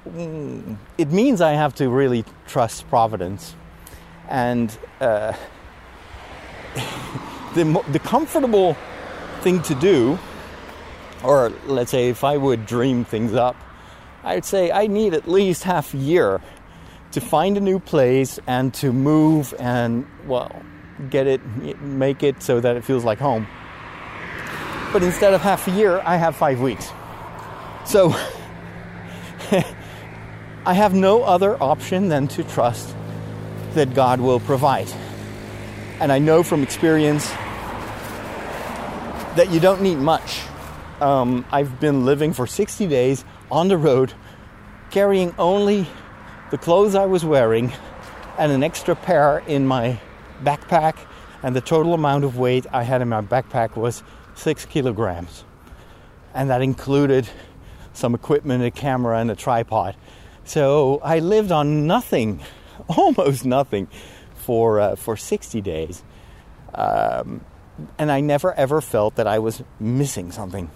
Mm, 0.09 0.77
it 0.97 1.11
means 1.11 1.41
I 1.41 1.53
have 1.53 1.75
to 1.77 1.89
really 1.89 2.25
trust 2.47 2.89
Providence 2.89 3.55
and 4.31 4.77
uh, 5.01 5.33
the, 7.55 7.85
the 7.91 7.99
comfortable 7.99 8.77
thing 9.41 9.61
to 9.63 9.75
do, 9.75 10.19
or 11.23 11.51
let's 11.67 11.91
say 11.91 12.09
if 12.09 12.25
I 12.25 12.37
would 12.37 12.65
dream 12.65 13.05
things 13.05 13.35
up, 13.35 13.57
I'd 14.23 14.45
say 14.45 14.71
I 14.71 14.87
need 14.87 15.15
at 15.15 15.29
least 15.29 15.65
half 15.65 15.93
a 15.93 15.99
year 15.99 16.41
to 17.13 17.21
find 17.21 17.57
a 17.57 17.61
new 17.61 17.81
place 17.81 18.39
and 18.47 18.73
to 18.75 18.93
move 18.93 19.53
and, 19.59 20.07
well, 20.27 20.63
get 21.09 21.27
it, 21.27 21.41
make 21.81 22.23
it 22.23 22.43
so 22.43 22.61
that 22.61 22.77
it 22.77 22.85
feels 22.85 23.05
like 23.05 23.19
home. 23.19 23.47
But 24.93 25.03
instead 25.03 25.35
of 25.35 25.41
half 25.41 25.69
a 25.69 25.71
year, 25.71 26.03
I 26.05 26.17
have 26.17 26.37
five 26.37 26.61
weeks. 26.61 26.91
So 27.87 28.11
I 30.67 30.75
have 30.75 30.95
no 30.95 31.23
other 31.23 31.61
option 31.63 32.09
than 32.09 32.29
to 32.29 32.45
trust 32.45 32.95
that 33.75 33.95
God 33.95 34.21
will 34.21 34.41
provide. 34.41 34.89
And 36.01 36.11
I 36.11 36.19
know 36.19 36.43
from 36.43 36.63
experience 36.63 37.29
that 39.37 39.51
you 39.51 39.61
don't 39.61 39.81
need 39.81 39.99
much. 39.99 40.41
Um, 41.01 41.47
I've 41.51 41.81
been 41.81 42.05
living 42.05 42.33
for 42.33 42.47
60 42.47 42.87
days 42.89 43.25
on 43.51 43.69
the 43.69 43.79
road, 43.79 44.13
carrying 44.91 45.35
only 45.39 45.87
the 46.51 46.59
clothes 46.59 46.95
I 46.95 47.07
was 47.07 47.25
wearing 47.25 47.73
and 48.39 48.51
an 48.51 48.63
extra 48.63 48.97
pair 48.97 49.39
in 49.47 49.67
my 49.67 50.01
backpack, 50.45 50.97
and 51.43 51.55
the 51.55 51.61
total 51.61 51.95
amount 51.95 52.25
of 52.25 52.39
weight 52.39 52.67
I 52.73 52.83
had 52.83 53.03
in 53.03 53.09
my 53.09 53.23
backpack 53.23 53.77
was 53.77 54.03
six 54.35 54.65
kilograms. 54.67 55.45
And 56.35 56.51
that 56.51 56.63
included 56.63 57.29
some 57.93 58.15
equipment, 58.15 58.65
a 58.65 58.71
camera, 58.71 59.19
and 59.19 59.31
a 59.31 59.37
tripod. 59.37 59.97
So 60.45 61.01
I 61.03 61.19
lived 61.19 61.53
on 61.53 61.87
nothing 61.87 62.41
almost 62.89 63.45
nothing 63.45 63.89
for 64.35 64.81
uh, 64.81 64.97
for 64.97 65.17
60 65.17 65.61
days, 65.61 66.03
um, 66.75 67.45
and 67.99 68.11
I 68.11 68.21
never 68.21 68.53
ever 68.55 68.81
felt 68.81 69.17
that 69.17 69.27
I 69.27 69.39
was 69.39 69.63
missing 69.79 70.33
something. 70.33 70.71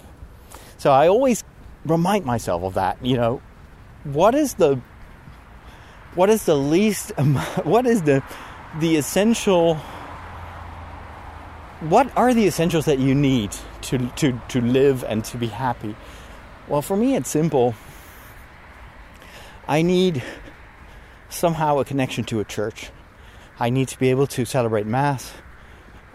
So 0.78 0.90
I 0.92 1.08
always 1.08 1.42
remind 1.84 2.24
myself 2.24 2.62
of 2.62 2.74
that. 2.74 3.04
You 3.04 3.16
know, 3.16 3.42
what 4.04 4.34
is 4.34 4.54
the 4.54 4.80
what 6.14 6.30
is 6.30 6.44
the 6.44 6.56
least 6.56 7.10
what 7.64 7.86
is 7.86 8.02
the 8.02 8.22
the 8.80 8.96
essential 8.96 9.76
what 11.80 12.10
are 12.16 12.32
the 12.32 12.46
essentials 12.46 12.86
that 12.86 12.98
you 12.98 13.14
need 13.14 13.50
to 13.82 13.98
to 14.16 14.40
to 14.48 14.60
live 14.60 15.04
and 15.04 15.24
to 15.24 15.36
be 15.36 15.46
happy 15.46 15.94
well 16.68 16.82
for 16.82 16.96
me 16.96 17.14
it's 17.14 17.28
simple 17.28 17.74
I 19.66 19.80
need 19.80 20.22
somehow 21.30 21.78
a 21.78 21.84
connection 21.84 22.24
to 22.24 22.40
a 22.40 22.44
church. 22.44 22.90
I 23.58 23.70
need 23.70 23.88
to 23.88 23.98
be 23.98 24.10
able 24.10 24.26
to 24.28 24.44
celebrate 24.44 24.86
Mass. 24.86 25.32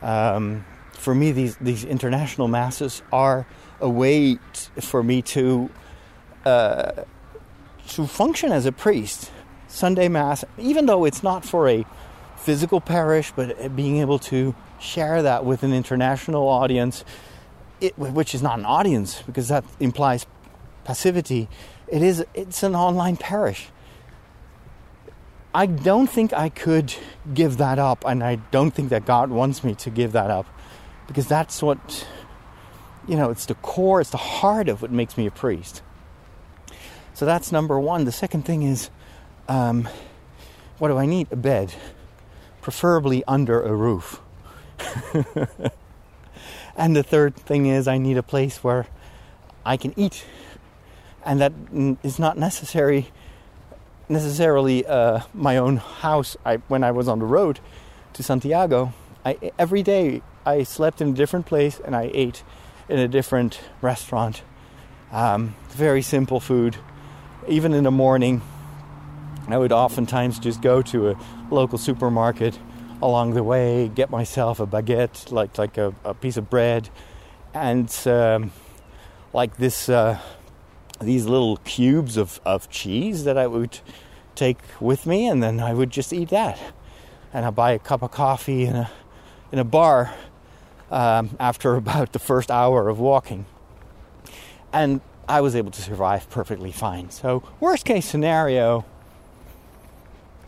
Um, 0.02 0.66
for 0.94 1.16
me, 1.16 1.32
these, 1.32 1.56
these 1.58 1.84
international 1.84 2.48
Masses 2.48 3.02
are 3.12 3.48
a 3.80 3.90
way 3.90 4.36
t- 4.36 4.82
for 4.82 5.02
me 5.02 5.22
to, 5.24 5.70
uh, 6.46 6.92
to 7.90 8.08
function 8.08 8.52
as 8.52 8.66
a 8.66 8.72
priest. 8.72 9.32
Sunday 9.68 10.08
Mass, 10.10 10.44
even 10.58 10.86
though 10.86 11.06
it's 11.06 11.24
not 11.24 11.44
for 11.46 11.68
a 11.70 11.86
physical 12.50 12.82
parish, 12.82 13.32
but 13.36 13.76
being 13.76 13.98
able 13.98 14.18
to 14.18 14.56
share 14.80 15.22
that 15.22 15.46
with 15.46 15.62
an 15.62 15.72
international 15.72 16.48
audience, 16.48 17.06
it, 17.80 17.96
which 17.96 18.34
is 18.34 18.42
not 18.42 18.58
an 18.58 18.66
audience 18.66 19.22
because 19.22 19.50
that 19.50 19.64
implies 19.80 20.26
passivity. 20.84 21.48
It 21.88 22.02
is. 22.02 22.26
It's 22.34 22.64
an 22.64 22.74
online 22.74 23.18
parish. 23.18 23.70
I 25.54 25.68
don't 25.68 26.08
think 26.08 26.34
I 26.34 26.50
could 26.50 26.92
give 27.36 27.58
that 27.58 27.78
up, 27.78 28.04
and 28.04 28.24
I 28.24 28.38
don't 28.50 28.72
think 28.72 28.90
that 28.90 29.06
God 29.06 29.30
wants 29.30 29.64
me 29.64 29.76
to 29.76 29.92
give 29.92 30.14
that 30.14 30.32
up, 30.32 30.48
because 31.06 31.28
that's 31.28 31.62
what, 31.62 32.08
you 33.08 33.16
know, 33.16 33.30
it's 33.30 33.46
the 33.46 33.54
core, 33.56 34.02
it's 34.02 34.10
the 34.10 34.18
heart 34.18 34.70
of 34.70 34.82
what 34.82 34.92
makes 34.92 35.18
me 35.18 35.28
a 35.28 35.32
priest. 35.32 35.84
So 37.14 37.28
that's 37.28 37.52
number 37.52 37.80
one. 37.80 38.06
The 38.06 38.12
second 38.12 38.44
thing 38.44 38.64
is, 38.64 38.90
um, 39.48 39.88
what 40.80 40.88
do 40.88 40.98
I 40.98 41.06
need? 41.06 41.28
A 41.32 41.36
bed, 41.36 41.76
preferably 42.70 43.24
under 43.28 43.64
a 43.64 43.74
roof. 43.74 44.22
and 46.78 46.96
the 46.96 47.02
third 47.02 47.36
thing 47.36 47.66
is, 47.66 47.88
I 47.88 47.98
need 47.98 48.16
a 48.16 48.22
place 48.22 48.64
where 48.64 48.86
I 49.66 49.76
can 49.76 49.92
eat, 49.98 50.24
and 51.26 51.42
that 51.42 51.52
is 52.04 52.20
not 52.20 52.38
necessary 52.38 53.10
necessarily 54.08 54.86
uh, 54.86 55.22
my 55.34 55.58
own 55.58 55.78
house. 55.78 56.38
I, 56.46 56.58
when 56.68 56.84
I 56.84 56.92
was 56.92 57.08
on 57.08 57.18
the 57.18 57.26
road 57.26 57.60
to 58.14 58.22
Santiago, 58.22 58.94
I, 59.26 59.52
every 59.58 59.82
day 59.82 60.22
I 60.46 60.62
slept 60.62 61.02
in 61.02 61.10
a 61.10 61.14
different 61.14 61.48
place 61.48 61.82
and 61.84 61.96
I 61.96 62.12
ate 62.14 62.44
in 62.88 63.00
a 63.00 63.08
different 63.08 63.62
restaurant. 63.82 64.44
Um, 65.12 65.56
very 65.70 66.04
simple 66.04 66.40
food. 66.40 66.78
Even 67.48 67.74
in 67.74 67.84
the 67.84 67.92
morning, 67.92 68.44
I 69.54 69.58
would 69.58 69.72
oftentimes 69.72 70.40
just 70.40 70.62
go 70.62 70.82
to 70.84 71.12
a 71.12 71.20
local 71.52 71.78
supermarket 71.78 72.58
along 73.02 73.34
the 73.34 73.44
way, 73.44 73.88
get 73.88 74.10
myself 74.10 74.60
a 74.60 74.68
baguette, 74.68 75.32
like 75.32 75.58
like 75.58 75.78
a, 75.78 75.94
a 76.04 76.14
piece 76.14 76.38
of 76.38 76.50
bread, 76.50 76.90
and 77.54 77.92
um, 78.08 78.52
like 79.34 79.58
this 79.58 79.90
uh, 79.90 80.20
these 81.02 81.26
little 81.26 81.58
cubes 81.58 82.18
of, 82.18 82.40
of 82.46 82.70
cheese 82.70 83.24
that 83.24 83.38
I 83.38 83.48
would 83.48 83.80
take 84.36 84.60
with 84.80 85.06
me, 85.06 85.28
and 85.28 85.42
then 85.42 85.60
I 85.60 85.74
would 85.74 85.90
just 85.90 86.14
eat 86.14 86.30
that. 86.30 86.60
And 87.34 87.46
I'd 87.46 87.56
buy 87.56 87.72
a 87.72 87.80
cup 87.80 88.02
of 88.02 88.12
coffee 88.12 88.66
in 88.66 88.76
a, 88.76 88.92
in 89.52 89.60
a 89.60 89.64
bar 89.64 90.14
um, 90.92 91.36
after 91.40 91.76
about 91.84 92.14
the 92.14 92.20
first 92.20 92.52
hour 92.52 92.90
of 92.90 93.00
walking. 93.00 93.46
And 94.74 95.02
I 95.28 95.42
was 95.42 95.56
able 95.56 95.72
to 95.72 95.82
survive 95.82 96.30
perfectly 96.30 96.72
fine. 96.72 97.12
So, 97.12 97.44
worst 97.60 97.86
case 97.86 98.06
scenario, 98.06 98.86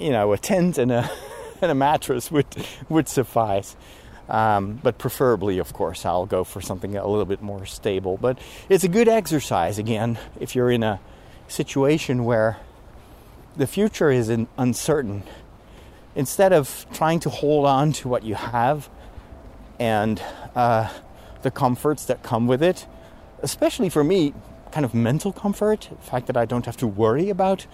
you 0.02 0.12
know, 0.12 0.34
a 0.34 0.38
tent 0.38 0.78
and 0.78 0.92
a, 0.92 1.10
and 1.62 1.72
a 1.72 1.76
mattress 1.76 2.32
would, 2.32 2.48
would 2.90 3.08
suffice. 3.08 3.76
Um, 4.30 4.80
but 4.82 4.98
preferably, 4.98 5.60
of 5.60 5.74
course, 5.74 6.06
I'll 6.06 6.26
go 6.26 6.44
for 6.44 6.62
something 6.62 6.96
a 6.96 7.08
little 7.08 7.26
bit 7.26 7.42
more 7.42 7.66
stable. 7.66 8.18
But 8.18 8.40
it's 8.70 8.84
a 8.84 8.88
good 8.88 9.08
exercise, 9.08 9.78
again, 9.78 10.18
if 10.40 10.56
you're 10.56 10.72
in 10.72 10.84
a 10.84 11.00
situation 11.48 12.24
where 12.24 12.58
the 13.56 13.68
future 13.68 14.10
is 14.10 14.30
uncertain. 14.58 15.24
Instead 16.16 16.54
of 16.54 16.86
trying 16.94 17.20
to 17.22 17.30
hold 17.30 17.66
on 17.66 17.92
to 17.94 18.08
what 18.08 18.24
you 18.24 18.36
have 18.36 18.90
and 19.80 20.22
uh, 20.56 20.90
the 21.42 21.52
comforts 21.52 22.06
that 22.06 22.24
come 22.24 22.48
with 22.48 22.64
it, 22.64 22.86
especially 23.42 23.90
for 23.90 24.04
me, 24.04 24.34
kind 24.72 24.86
of 24.86 24.94
mental 24.94 25.34
comfort, 25.34 25.90
the 25.90 26.10
fact 26.10 26.28
that 26.28 26.38
I 26.38 26.46
don't 26.46 26.66
have 26.66 26.78
to 26.78 26.88
worry 26.88 27.30
about 27.30 27.66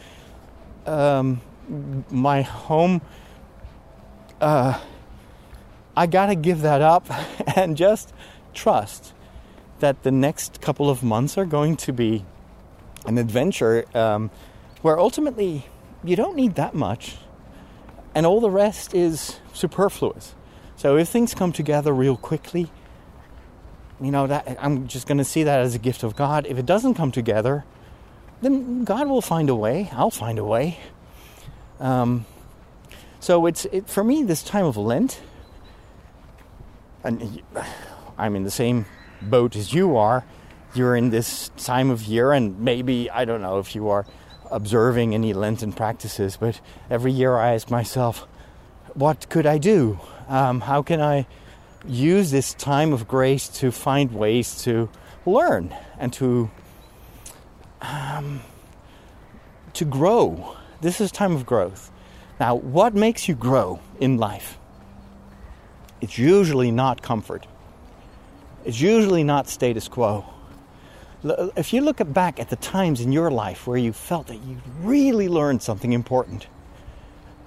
um, 0.85 1.41
my 1.67 2.41
home. 2.41 3.01
Uh, 4.39 4.79
I 5.95 6.05
gotta 6.05 6.35
give 6.35 6.61
that 6.61 6.81
up 6.81 7.07
and 7.55 7.75
just 7.75 8.13
trust 8.53 9.13
that 9.79 10.03
the 10.03 10.11
next 10.11 10.61
couple 10.61 10.89
of 10.89 11.03
months 11.03 11.37
are 11.37 11.45
going 11.45 11.75
to 11.77 11.93
be 11.93 12.25
an 13.05 13.17
adventure 13.17 13.85
um, 13.95 14.29
where 14.81 14.99
ultimately 14.99 15.65
you 16.03 16.15
don't 16.15 16.35
need 16.35 16.55
that 16.55 16.73
much 16.73 17.17
and 18.15 18.25
all 18.25 18.39
the 18.39 18.49
rest 18.49 18.93
is 18.95 19.39
superfluous. 19.53 20.33
So 20.75 20.97
if 20.97 21.09
things 21.09 21.33
come 21.33 21.51
together 21.51 21.93
real 21.93 22.17
quickly, 22.17 22.71
you 24.01 24.11
know 24.11 24.27
that 24.27 24.57
I'm 24.59 24.87
just 24.87 25.07
going 25.07 25.17
to 25.17 25.23
see 25.23 25.43
that 25.43 25.59
as 25.59 25.75
a 25.75 25.79
gift 25.79 26.03
of 26.03 26.15
God. 26.15 26.45
If 26.47 26.57
it 26.57 26.65
doesn't 26.65 26.95
come 26.95 27.11
together, 27.11 27.65
then 28.41 28.83
God 28.83 29.07
will 29.07 29.21
find 29.21 29.49
a 29.49 29.55
way. 29.55 29.89
I'll 29.91 30.11
find 30.11 30.37
a 30.37 30.43
way. 30.43 30.79
Um, 31.79 32.25
so 33.19 33.45
it's 33.45 33.65
it, 33.65 33.87
for 33.87 34.03
me 34.03 34.23
this 34.23 34.43
time 34.43 34.65
of 34.65 34.77
Lent 34.77 35.19
and 37.03 37.41
I'm 38.17 38.35
in 38.35 38.43
the 38.43 38.51
same 38.51 38.85
boat 39.21 39.55
as 39.55 39.73
you 39.73 39.97
are. 39.97 40.23
You're 40.73 40.95
in 40.95 41.09
this 41.09 41.49
time 41.57 41.89
of 41.89 42.03
year, 42.03 42.31
and 42.31 42.59
maybe, 42.59 43.09
I 43.09 43.25
don't 43.25 43.41
know 43.41 43.59
if 43.59 43.73
you 43.73 43.89
are 43.89 44.05
observing 44.51 45.13
any 45.13 45.33
Lenten 45.33 45.71
practices, 45.71 46.37
but 46.37 46.59
every 46.89 47.11
year 47.11 47.35
I 47.35 47.53
ask 47.53 47.71
myself, 47.71 48.27
what 48.93 49.29
could 49.29 49.45
I 49.45 49.57
do? 49.57 49.99
Um, 50.27 50.61
how 50.61 50.81
can 50.81 51.01
I 51.01 51.25
use 51.87 52.31
this 52.31 52.53
time 52.53 52.91
of 52.91 53.07
grace 53.07 53.47
to 53.59 53.71
find 53.71 54.11
ways 54.11 54.61
to 54.63 54.89
learn 55.25 55.73
and 55.97 56.11
to 56.13 56.51
um, 57.81 58.41
to 59.73 59.85
grow? 59.85 60.57
This 60.81 61.01
is 61.01 61.11
time 61.11 61.35
of 61.35 61.45
growth. 61.45 61.91
Now, 62.39 62.55
what 62.55 62.93
makes 62.93 63.27
you 63.27 63.35
grow 63.35 63.79
in 63.99 64.17
life? 64.17 64.57
it's 66.01 66.17
usually 66.17 66.71
not 66.71 67.01
comfort. 67.01 67.47
It's 68.65 68.79
usually 68.79 69.23
not 69.23 69.47
status 69.47 69.87
quo. 69.87 70.25
If 71.55 71.73
you 71.73 71.81
look 71.81 71.99
back 72.13 72.39
at 72.39 72.49
the 72.49 72.55
times 72.55 73.01
in 73.01 73.11
your 73.11 73.31
life 73.31 73.65
where 73.65 73.77
you 73.77 73.91
felt 73.91 74.27
that 74.27 74.35
you 74.43 74.61
really 74.81 75.27
learned 75.27 75.61
something 75.61 75.93
important, 75.93 76.47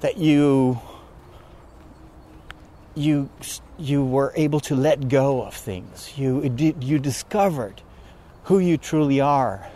that 0.01 0.17
you 0.17 0.81
you 2.97 3.31
you 3.79 4.05
were 4.05 4.33
able 4.35 4.61
to 4.61 4.75
let 4.75 5.09
go 5.09 5.43
of 5.43 5.55
things, 5.55 6.13
you 6.19 6.43
you 6.59 6.99
discovered 6.99 7.81
who 8.45 8.59
you 8.59 8.77
truly 8.77 9.21
are. 9.21 9.69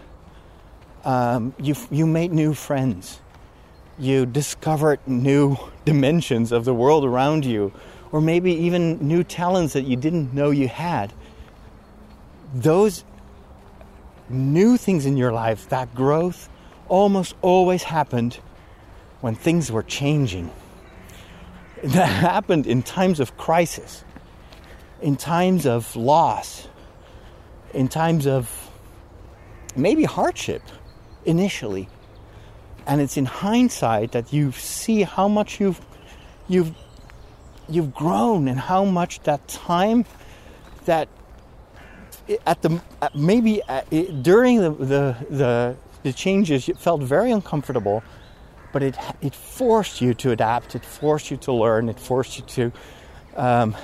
Um, 1.04 1.54
you 1.58 1.76
you 1.90 2.06
made 2.06 2.32
new 2.32 2.54
friends. 2.54 3.20
You 3.98 4.26
discovered 4.26 5.00
new 5.06 5.56
dimensions 5.84 6.50
of 6.50 6.64
the 6.64 6.74
world 6.74 7.04
around 7.04 7.44
you 7.44 7.72
or 8.10 8.20
maybe 8.20 8.52
even 8.52 9.06
new 9.06 9.24
talents 9.24 9.72
that 9.72 9.84
you 9.84 9.96
didn't 9.96 10.32
know 10.32 10.50
you 10.50 10.68
had. 10.68 11.12
Those 12.54 13.04
new 14.28 14.76
things 14.76 15.06
in 15.06 15.16
your 15.16 15.32
life, 15.32 15.68
that 15.68 15.94
growth, 15.94 16.48
almost 16.88 17.34
always 17.42 17.82
happened 17.82 18.38
when 19.20 19.34
things 19.34 19.70
were 19.70 19.82
changing. 19.82 20.50
That 21.82 22.06
happened 22.06 22.66
in 22.66 22.82
times 22.82 23.20
of 23.20 23.36
crisis, 23.36 24.04
in 25.02 25.16
times 25.16 25.66
of 25.66 25.94
loss, 25.96 26.68
in 27.72 27.88
times 27.88 28.26
of 28.26 28.70
maybe 29.76 30.04
hardship 30.04 30.62
initially. 31.24 31.88
And 32.86 33.00
it's 33.00 33.16
in 33.16 33.24
hindsight 33.24 34.12
that 34.12 34.32
you 34.32 34.52
see 34.52 35.02
how 35.02 35.28
much 35.28 35.60
you've 35.60 35.80
you've 36.48 36.74
you've 37.68 37.94
grown 37.94 38.48
and 38.48 38.58
how 38.58 38.84
much 38.84 39.20
that 39.20 39.46
time 39.48 40.04
that 40.84 41.08
at 42.46 42.60
the 42.60 42.82
maybe 43.14 43.62
at, 43.62 43.88
during 44.22 44.60
the, 44.60 44.70
the, 44.70 45.16
the 45.30 45.76
the 46.02 46.12
changes 46.12 46.68
it 46.68 46.78
felt 46.78 47.00
very 47.00 47.30
uncomfortable 47.30 48.02
but 48.72 48.82
it 48.82 48.96
it 49.22 49.34
forced 49.34 50.02
you 50.02 50.12
to 50.12 50.30
adapt 50.30 50.74
it 50.74 50.84
forced 50.84 51.30
you 51.30 51.38
to 51.38 51.52
learn 51.52 51.88
it 51.88 51.98
forced 51.98 52.38
you 52.38 52.44
to 52.44 52.72
um, 53.36 53.74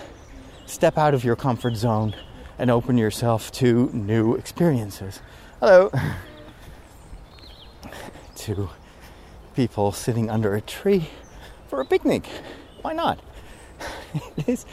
step 0.66 0.96
out 0.98 1.14
of 1.14 1.24
your 1.24 1.36
comfort 1.36 1.74
zone 1.74 2.14
and 2.58 2.70
open 2.70 2.98
yourself 2.98 3.50
to 3.50 3.90
new 3.92 4.34
experiences. 4.34 5.20
Hello. 5.60 5.90
To 8.36 8.70
people 9.54 9.92
sitting 9.92 10.30
under 10.30 10.54
a 10.54 10.60
tree 10.60 11.08
for 11.68 11.80
a 11.80 11.84
picnic 11.84 12.26
why 12.82 12.92
not 12.92 13.20
it 14.36 14.48
is 14.48 14.66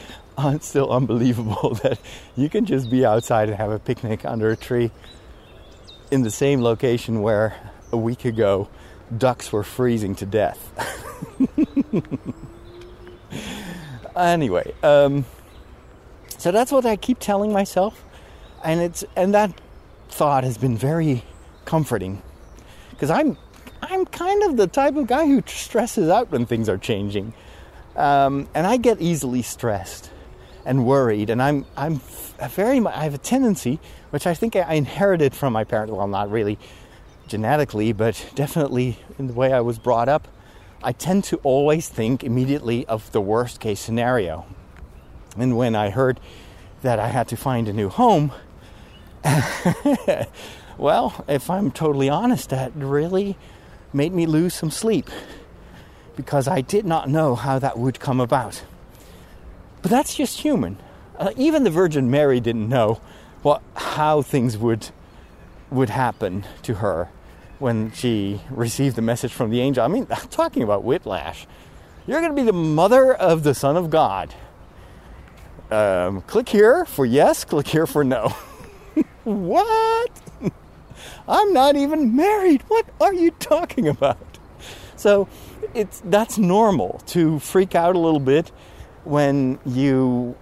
still 0.60 0.92
unbelievable 0.92 1.74
that 1.84 2.00
you 2.36 2.50
can 2.50 2.66
just 2.66 2.90
be 2.90 3.06
outside 3.06 3.50
and 3.50 3.58
have 3.58 3.72
a 3.72 3.80
picnic 3.80 4.26
under 4.26 4.52
a 4.52 4.58
tree 4.58 4.92
in 6.12 6.22
the 6.22 6.32
same 6.32 6.62
location 6.62 7.22
where 7.22 7.56
a 7.92 7.98
week 7.98 8.26
ago 8.26 8.70
ducks 9.16 9.52
were 9.52 9.64
freezing 9.64 10.16
to 10.16 10.26
death. 10.26 10.60
anyway, 14.16 14.74
um, 14.84 15.26
so 16.38 16.52
that's 16.52 16.72
what 16.72 16.86
I 16.86 16.96
keep 16.96 17.20
telling 17.20 17.52
myself, 17.52 18.04
and 18.64 18.82
it's 18.82 19.04
and 19.16 19.34
that 19.34 19.60
thought 20.10 20.44
has 20.44 20.58
been 20.58 20.78
very 20.78 21.24
comforting 21.66 22.22
because 22.92 23.10
I'm 23.10 23.38
I'm 23.90 24.06
kind 24.06 24.44
of 24.44 24.58
the 24.58 24.68
type 24.68 24.96
of 24.98 25.08
guy 25.08 25.26
who 25.28 25.42
stresses 25.46 26.10
out 26.10 26.30
when 26.30 26.46
things 26.46 26.68
are 26.68 26.78
changing, 26.78 27.34
um, 27.96 28.50
and 28.54 28.68
I 28.68 28.76
get 28.76 29.02
easily 29.02 29.42
stressed 29.42 30.12
and 30.66 30.86
worried, 30.86 31.30
and 31.30 31.42
I'm 31.42 31.66
I'm 31.78 32.02
very 32.50 32.86
I 32.86 33.04
have 33.04 33.14
a 33.14 33.18
tendency, 33.18 33.80
which 34.10 34.28
I 34.28 34.34
think 34.34 34.58
I 34.58 34.74
inherited 34.74 35.34
from 35.34 35.54
my 35.54 35.64
parents. 35.64 35.94
Well, 35.94 36.08
not 36.08 36.30
really 36.30 36.60
genetically, 37.28 37.94
but 37.94 38.30
definitely 38.36 39.00
in 39.18 39.28
the 39.28 39.34
way 39.34 39.54
I 39.54 39.62
was 39.62 39.80
brought 39.80 40.10
up. 40.10 40.28
I 40.84 40.92
tend 40.92 41.24
to 41.26 41.38
always 41.38 41.88
think 41.88 42.24
immediately 42.24 42.86
of 42.88 43.12
the 43.14 43.22
worst 43.22 43.62
case 43.62 43.80
scenario. 43.80 44.46
And 45.38 45.58
when 45.58 45.76
I 45.76 45.92
heard 45.92 46.20
that 46.82 47.00
I 47.00 47.08
had 47.08 47.28
to 47.30 47.38
find 47.38 47.68
a 47.70 47.74
new 47.74 47.90
home, 47.90 48.32
well, 50.78 51.26
if 51.28 51.50
I'm 51.50 51.72
totally 51.72 52.10
honest, 52.10 52.50
that 52.50 52.74
really 52.76 53.38
made 53.98 54.14
me 54.14 54.26
lose 54.26 54.54
some 54.54 54.72
sleep 54.72 55.10
because 56.16 56.48
I 56.48 56.62
did 56.62 56.86
not 56.86 57.10
know 57.10 57.36
how 57.36 57.60
that 57.60 57.78
would 57.78 58.00
come 58.00 58.22
about. 58.22 58.64
But 59.82 59.92
that's 59.92 60.16
just 60.16 60.40
human. 60.40 60.78
Uh, 61.18 61.32
even 61.36 61.64
the 61.64 61.70
Virgin 61.70 62.10
Mary 62.10 62.40
didn't 62.40 62.70
know 62.70 63.02
what 63.42 63.62
how 63.76 64.22
things 64.22 64.58
would 64.58 64.90
would 65.70 65.90
happen 65.90 66.46
to 66.62 66.76
her 66.76 67.10
when 67.60 67.92
she 67.92 68.42
received 68.50 68.96
the 68.96 69.02
message 69.02 69.34
from 69.34 69.50
the 69.50 69.60
angel. 69.60 69.84
I 69.84 69.88
mean, 69.88 70.06
talking 70.30 70.64
about 70.64 70.84
whiplash. 70.84 71.48
You're 72.06 72.22
going 72.22 72.34
to 72.34 72.42
be 72.42 72.46
the 72.46 72.54
mother 72.54 73.14
of 73.14 73.44
the 73.44 73.54
Son 73.54 73.76
of 73.76 73.90
God. 73.90 74.34
Um, 75.70 76.22
click 76.22 76.48
here 76.48 76.86
for 76.86 77.06
yes, 77.06 77.44
click 77.44 77.68
here 77.68 77.86
for 77.86 78.04
no. 78.04 78.30
what? 79.26 80.12
I'm 81.28 81.54
not 81.54 81.76
even 81.76 82.16
married. 82.16 82.64
What 82.68 82.88
are 83.00 83.14
you 83.14 83.32
talking 83.32 83.88
about? 83.88 84.40
So 84.96 85.28
it's 85.74 86.02
that's 86.06 86.38
normal 86.38 87.02
to 87.08 87.40
freak 87.40 87.76
out 87.76 87.96
a 87.96 88.00
little 88.00 88.20
bit 88.20 88.50
when 89.04 89.60
you 89.66 90.36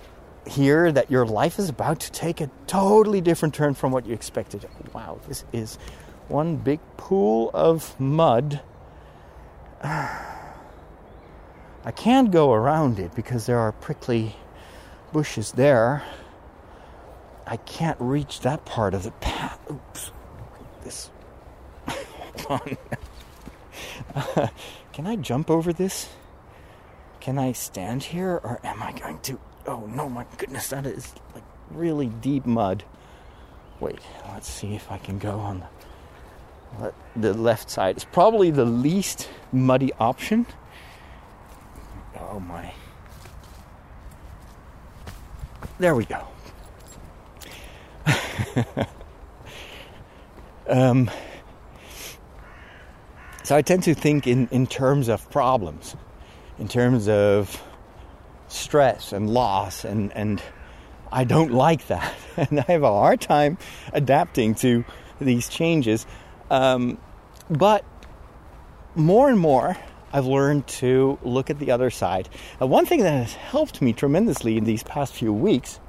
hear 0.48 0.92
that 0.92 1.12
your 1.12 1.26
life 1.26 1.60
is 1.60 1.70
about 1.70 2.00
to 2.00 2.12
take 2.12 2.40
a 2.40 2.50
totally 2.68 3.22
different 3.22 3.54
turn 3.54 3.74
from 3.74 3.92
what 3.92 4.06
you 4.06 4.14
expected. 4.14 4.68
Wow, 4.94 5.20
this 5.28 5.44
is 5.52 5.78
one 6.28 6.58
big 6.58 6.80
pool 6.98 7.52
of 7.54 8.00
mud. 8.00 8.62
I 9.84 11.92
can't 11.96 12.32
go 12.32 12.54
around 12.54 13.00
it 13.00 13.14
because 13.14 13.46
there 13.46 13.60
are 13.60 13.72
prickly 13.72 14.36
bushes 15.14 15.52
there. 15.52 16.04
I 17.46 17.58
can't 17.58 17.98
reach 18.00 18.42
that 18.42 18.66
part 18.66 18.96
of 18.96 19.04
the 19.04 19.12
path. 19.12 19.60
Oops. 19.70 20.12
This. 20.86 21.10
Can 24.94 25.08
I 25.08 25.16
jump 25.16 25.50
over 25.50 25.74
this? 25.74 26.10
Can 27.20 27.40
I 27.40 27.54
stand 27.54 28.04
here 28.04 28.40
or 28.44 28.60
am 28.64 28.84
I 28.84 28.92
going 28.92 29.18
to? 29.22 29.40
Oh 29.66 29.88
no, 29.88 30.08
my 30.08 30.28
goodness, 30.38 30.70
that 30.70 30.86
is 30.86 31.16
like 31.34 31.44
really 31.72 32.06
deep 32.06 32.46
mud. 32.46 32.84
Wait, 33.80 33.98
let's 34.32 34.48
see 34.48 34.76
if 34.76 34.92
I 34.92 35.00
can 35.00 35.18
go 35.18 35.40
on 35.40 35.66
the 37.16 37.34
left 37.34 37.72
side. 37.72 37.96
It's 37.96 38.06
probably 38.06 38.52
the 38.52 38.66
least 38.66 39.28
muddy 39.52 39.92
option. 40.00 40.46
Oh 42.20 42.40
my. 42.40 42.72
There 45.80 45.96
we 45.96 46.06
go. 46.06 46.28
um, 50.68 51.10
so 53.44 53.56
I 53.56 53.62
tend 53.62 53.84
to 53.84 53.94
think 53.94 54.28
in, 54.28 54.48
in 54.52 54.68
terms 54.68 55.08
of 55.08 55.30
problems, 55.30 55.96
in 56.60 56.68
terms 56.68 57.08
of 57.08 57.62
stress 58.48 59.14
and 59.14 59.30
loss, 59.30 59.86
and, 59.86 60.12
and 60.14 60.42
I 61.12 61.24
don't 61.24 61.52
like 61.52 61.88
that. 61.88 62.14
And 62.38 62.60
I 62.60 62.74
have 62.74 62.84
a 62.84 62.92
hard 62.92 63.22
time 63.22 63.58
adapting 63.94 64.56
to 64.56 64.84
these 65.22 65.48
changes. 65.48 66.06
Um, 66.52 66.98
but 67.50 67.86
more 68.94 69.30
and 69.30 69.40
more, 69.40 69.78
I've 70.12 70.26
learned 70.26 70.68
to 70.84 71.18
look 71.24 71.50
at 71.50 71.60
the 71.60 71.72
other 71.72 71.90
side. 71.90 72.28
Uh, 72.62 72.68
one 72.68 72.86
thing 72.86 73.04
that 73.04 73.12
has 73.12 73.34
helped 73.36 73.82
me 73.82 73.94
tremendously 73.94 74.58
in 74.58 74.66
these 74.66 74.84
past 74.84 75.14
few 75.14 75.32
weeks 75.32 75.80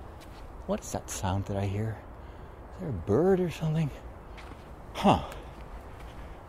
what 0.67 0.81
is 0.81 0.91
that 0.93 1.09
sound 1.09 1.45
that 1.47 1.57
I 1.57 1.67
hear? 1.67 1.97
Is 2.75 2.81
there 2.81 2.89
a 2.89 2.93
bird 2.93 3.41
or 3.41 3.51
something? 3.51 3.89
Huh. 4.97 5.21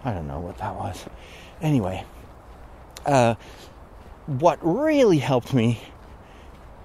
I 0.05 0.13
don't 0.13 0.25
know 0.25 0.39
what 0.39 0.57
that 0.59 0.73
was. 0.73 1.05
Anyway, 1.61 2.05
uh, 3.05 3.35
what 4.25 4.57
really 4.61 5.17
helped 5.17 5.53
me 5.53 5.81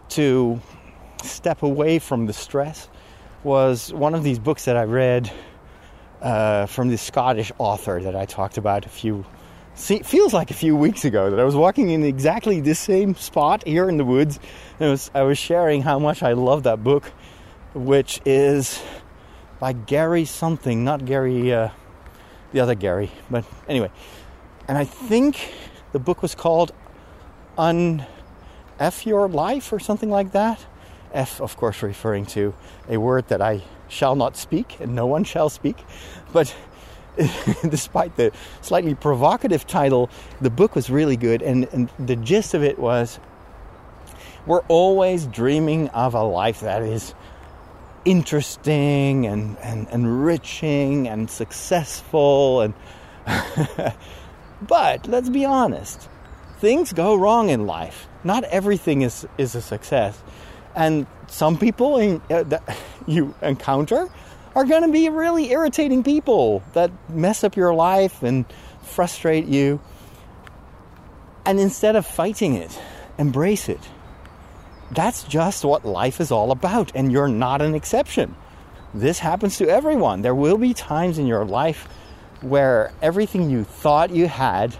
to 0.08 0.60
step 1.22 1.62
away 1.62 2.00
from 2.00 2.26
the 2.26 2.32
stress 2.32 2.88
was 3.44 3.92
one 3.92 4.16
of 4.16 4.24
these 4.24 4.40
books 4.40 4.64
that 4.64 4.76
I 4.76 4.82
read 4.82 5.30
uh, 6.20 6.66
from 6.66 6.88
the 6.88 6.98
Scottish 6.98 7.52
author 7.58 8.00
that 8.00 8.16
I 8.16 8.26
talked 8.26 8.58
about 8.58 8.84
a 8.84 8.88
few 8.88 9.24
see, 9.74 10.00
feels 10.00 10.34
like 10.34 10.50
a 10.50 10.54
few 10.54 10.76
weeks 10.76 11.04
ago 11.04 11.30
that 11.30 11.38
I 11.38 11.44
was 11.44 11.54
walking 11.54 11.90
in 11.90 12.02
exactly 12.02 12.60
this 12.60 12.80
same 12.80 13.14
spot 13.14 13.64
here 13.64 13.88
in 13.88 13.98
the 13.98 14.04
woods. 14.04 14.40
And 14.80 14.90
was, 14.90 15.12
I 15.14 15.22
was 15.22 15.38
sharing 15.38 15.80
how 15.82 16.00
much 16.00 16.24
I 16.24 16.32
love 16.32 16.64
that 16.64 16.82
book, 16.82 17.06
which 17.72 18.20
is 18.26 18.82
by 19.62 19.72
Gary 19.72 20.24
something, 20.24 20.82
not 20.82 21.04
Gary, 21.04 21.52
uh, 21.52 21.68
the 22.50 22.58
other 22.58 22.74
Gary, 22.74 23.12
but 23.30 23.44
anyway. 23.68 23.92
And 24.66 24.76
I 24.76 24.84
think 24.84 25.52
the 25.92 26.00
book 26.00 26.20
was 26.20 26.34
called 26.34 26.72
Un 27.56 28.04
F 28.80 29.06
Your 29.06 29.28
Life 29.28 29.72
or 29.72 29.78
something 29.78 30.10
like 30.10 30.32
that. 30.32 30.66
F, 31.12 31.40
of 31.40 31.56
course, 31.56 31.80
referring 31.80 32.26
to 32.26 32.54
a 32.88 32.96
word 32.96 33.28
that 33.28 33.40
I 33.40 33.62
shall 33.86 34.16
not 34.16 34.36
speak 34.36 34.80
and 34.80 34.96
no 34.96 35.06
one 35.06 35.22
shall 35.22 35.48
speak. 35.48 35.76
But 36.32 36.52
despite 37.68 38.16
the 38.16 38.32
slightly 38.62 38.96
provocative 38.96 39.64
title, 39.64 40.10
the 40.40 40.50
book 40.50 40.74
was 40.74 40.90
really 40.90 41.16
good. 41.16 41.40
And, 41.40 41.68
and 41.72 41.88
the 42.00 42.16
gist 42.16 42.54
of 42.54 42.64
it 42.64 42.80
was 42.80 43.20
we're 44.44 44.64
always 44.66 45.26
dreaming 45.26 45.88
of 45.90 46.14
a 46.14 46.24
life 46.24 46.58
that 46.62 46.82
is 46.82 47.14
interesting 48.04 49.26
and, 49.26 49.56
and 49.58 49.88
enriching 49.90 51.08
and 51.08 51.30
successful 51.30 52.60
and 52.60 52.74
but 54.62 55.06
let's 55.06 55.28
be 55.28 55.44
honest 55.44 56.08
things 56.58 56.92
go 56.92 57.14
wrong 57.14 57.48
in 57.48 57.66
life 57.66 58.08
not 58.24 58.42
everything 58.44 59.02
is, 59.02 59.26
is 59.38 59.54
a 59.54 59.62
success 59.62 60.20
and 60.74 61.06
some 61.28 61.58
people 61.58 61.98
in, 61.98 62.20
uh, 62.30 62.42
that 62.44 62.76
you 63.06 63.34
encounter 63.42 64.08
are 64.54 64.64
going 64.64 64.82
to 64.82 64.92
be 64.92 65.08
really 65.08 65.50
irritating 65.50 66.02
people 66.02 66.62
that 66.74 66.90
mess 67.08 67.42
up 67.42 67.56
your 67.56 67.74
life 67.74 68.22
and 68.22 68.44
frustrate 68.82 69.46
you. 69.46 69.80
And 71.44 71.58
instead 71.58 71.96
of 71.96 72.06
fighting 72.06 72.54
it, 72.54 72.78
embrace 73.18 73.68
it. 73.68 73.80
That's 74.92 75.22
just 75.24 75.64
what 75.64 75.86
life 75.86 76.20
is 76.20 76.30
all 76.30 76.50
about, 76.50 76.92
and 76.94 77.10
you're 77.10 77.28
not 77.28 77.62
an 77.62 77.74
exception. 77.74 78.34
This 78.92 79.18
happens 79.18 79.56
to 79.56 79.68
everyone. 79.68 80.20
There 80.20 80.34
will 80.34 80.58
be 80.58 80.74
times 80.74 81.18
in 81.18 81.26
your 81.26 81.46
life 81.46 81.88
where 82.42 82.92
everything 83.00 83.48
you 83.48 83.64
thought 83.64 84.10
you 84.10 84.28
had 84.28 84.76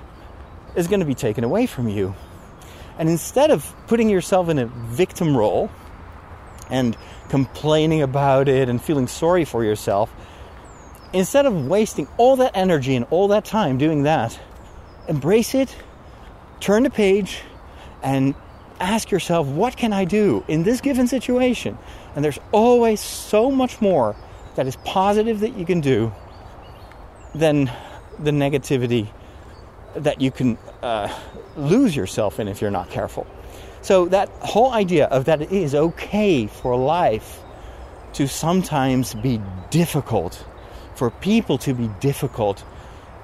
is 0.77 0.87
going 0.87 1.01
to 1.01 1.07
be 1.07 1.15
taken 1.15 1.45
away 1.45 1.65
from 1.65 1.89
you. 1.89 2.15
And 2.99 3.09
instead 3.09 3.51
of 3.51 3.75
putting 3.87 4.11
yourself 4.11 4.51
in 4.51 4.59
a 4.59 4.67
victim 4.67 5.35
role 5.35 5.71
and 6.69 6.95
complaining 7.31 8.03
about 8.03 8.49
it 8.49 8.69
and 8.69 8.83
feeling 8.83 9.07
sorry 9.07 9.47
for 9.47 9.65
yourself, 9.65 10.13
instead 11.15 11.47
of 11.47 11.67
wasting 11.69 12.07
all 12.19 12.37
that 12.37 12.55
energy 12.55 12.97
and 12.97 13.07
all 13.09 13.29
that 13.29 13.47
time 13.47 13.79
doing 13.79 14.03
that, 14.03 14.39
embrace 15.09 15.55
it, 15.55 15.75
turn 16.61 16.83
the 16.83 16.91
page, 16.91 17.41
and 18.03 18.35
ask 18.83 19.11
yourself, 19.11 19.47
what 19.47 19.77
can 19.77 19.93
I 19.93 20.05
do 20.05 20.45
in 20.49 20.65
this 20.65 20.81
given 20.81 21.07
situation? 21.07 21.79
And 22.15 22.25
there's 22.25 22.39
always 22.51 23.01
so 23.01 23.51
much 23.51 23.81
more 23.81 24.17
that 24.57 24.67
is 24.67 24.77
positive 24.85 25.41
that 25.41 25.57
you 25.57 25.65
can 25.65 25.81
do 25.81 26.13
than 27.35 27.71
the 28.19 28.31
negativity 28.31 29.09
that 29.95 30.21
you 30.21 30.31
can 30.31 30.59
uh, 30.83 31.09
lose 31.57 31.95
yourself 31.95 32.41
in 32.41 32.49
if 32.49 32.61
you're 32.61 32.71
not 32.71 32.91
careful. 32.91 33.27
So 33.83 34.07
that 34.09 34.29
whole 34.41 34.73
idea 34.73 35.07
of 35.07 35.25
that 35.27 35.43
it 35.43 35.53
is 35.53 35.75
okay 35.75 36.47
for 36.47 36.77
life 36.77 37.41
to 38.15 38.29
sometimes 38.29 39.15
be 39.15 39.41
difficult, 39.71 40.45
for 40.95 41.11
people 41.11 41.59
to 41.59 41.75
be 41.75 41.89
difficult, 42.01 42.65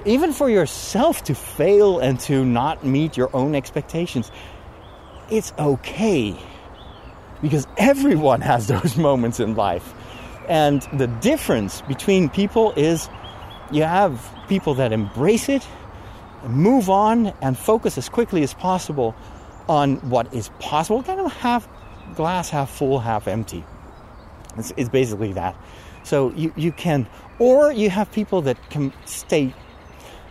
even 0.04 0.32
for 0.32 0.48
yourself 0.48 1.24
to 1.24 1.34
fail 1.34 1.98
and 1.98 2.18
to 2.20 2.44
not 2.44 2.84
meet 2.84 3.16
your 3.16 3.30
own 3.34 3.54
expectations, 3.54 4.30
it's 5.30 5.52
okay. 5.58 6.36
Because 7.42 7.66
everyone 7.76 8.40
has 8.40 8.66
those 8.66 8.96
moments 9.08 9.40
in 9.40 9.54
life. 9.54 9.94
And 10.48 10.82
the 10.94 11.06
difference 11.06 11.82
between 11.82 12.30
people 12.30 12.72
is 12.72 13.08
you 13.70 13.82
have 13.82 14.26
people 14.48 14.74
that 14.74 14.92
embrace 14.92 15.48
it, 15.48 15.66
move 16.46 16.88
on, 16.88 17.34
and 17.42 17.56
focus 17.56 17.98
as 17.98 18.08
quickly 18.08 18.42
as 18.42 18.54
possible 18.54 19.14
on 19.68 19.96
what 20.08 20.32
is 20.32 20.48
possible, 20.58 21.02
kind 21.02 21.20
of 21.20 21.30
half 21.32 21.68
glass, 22.14 22.48
half 22.48 22.70
full, 22.70 22.98
half 22.98 23.28
empty. 23.28 23.64
It's, 24.56 24.72
it's 24.76 24.88
basically 24.88 25.34
that. 25.34 25.54
So 26.04 26.32
you, 26.32 26.52
you 26.56 26.72
can, 26.72 27.06
or 27.38 27.70
you 27.70 27.90
have 27.90 28.10
people 28.12 28.40
that 28.42 28.70
can 28.70 28.92
stay 29.04 29.54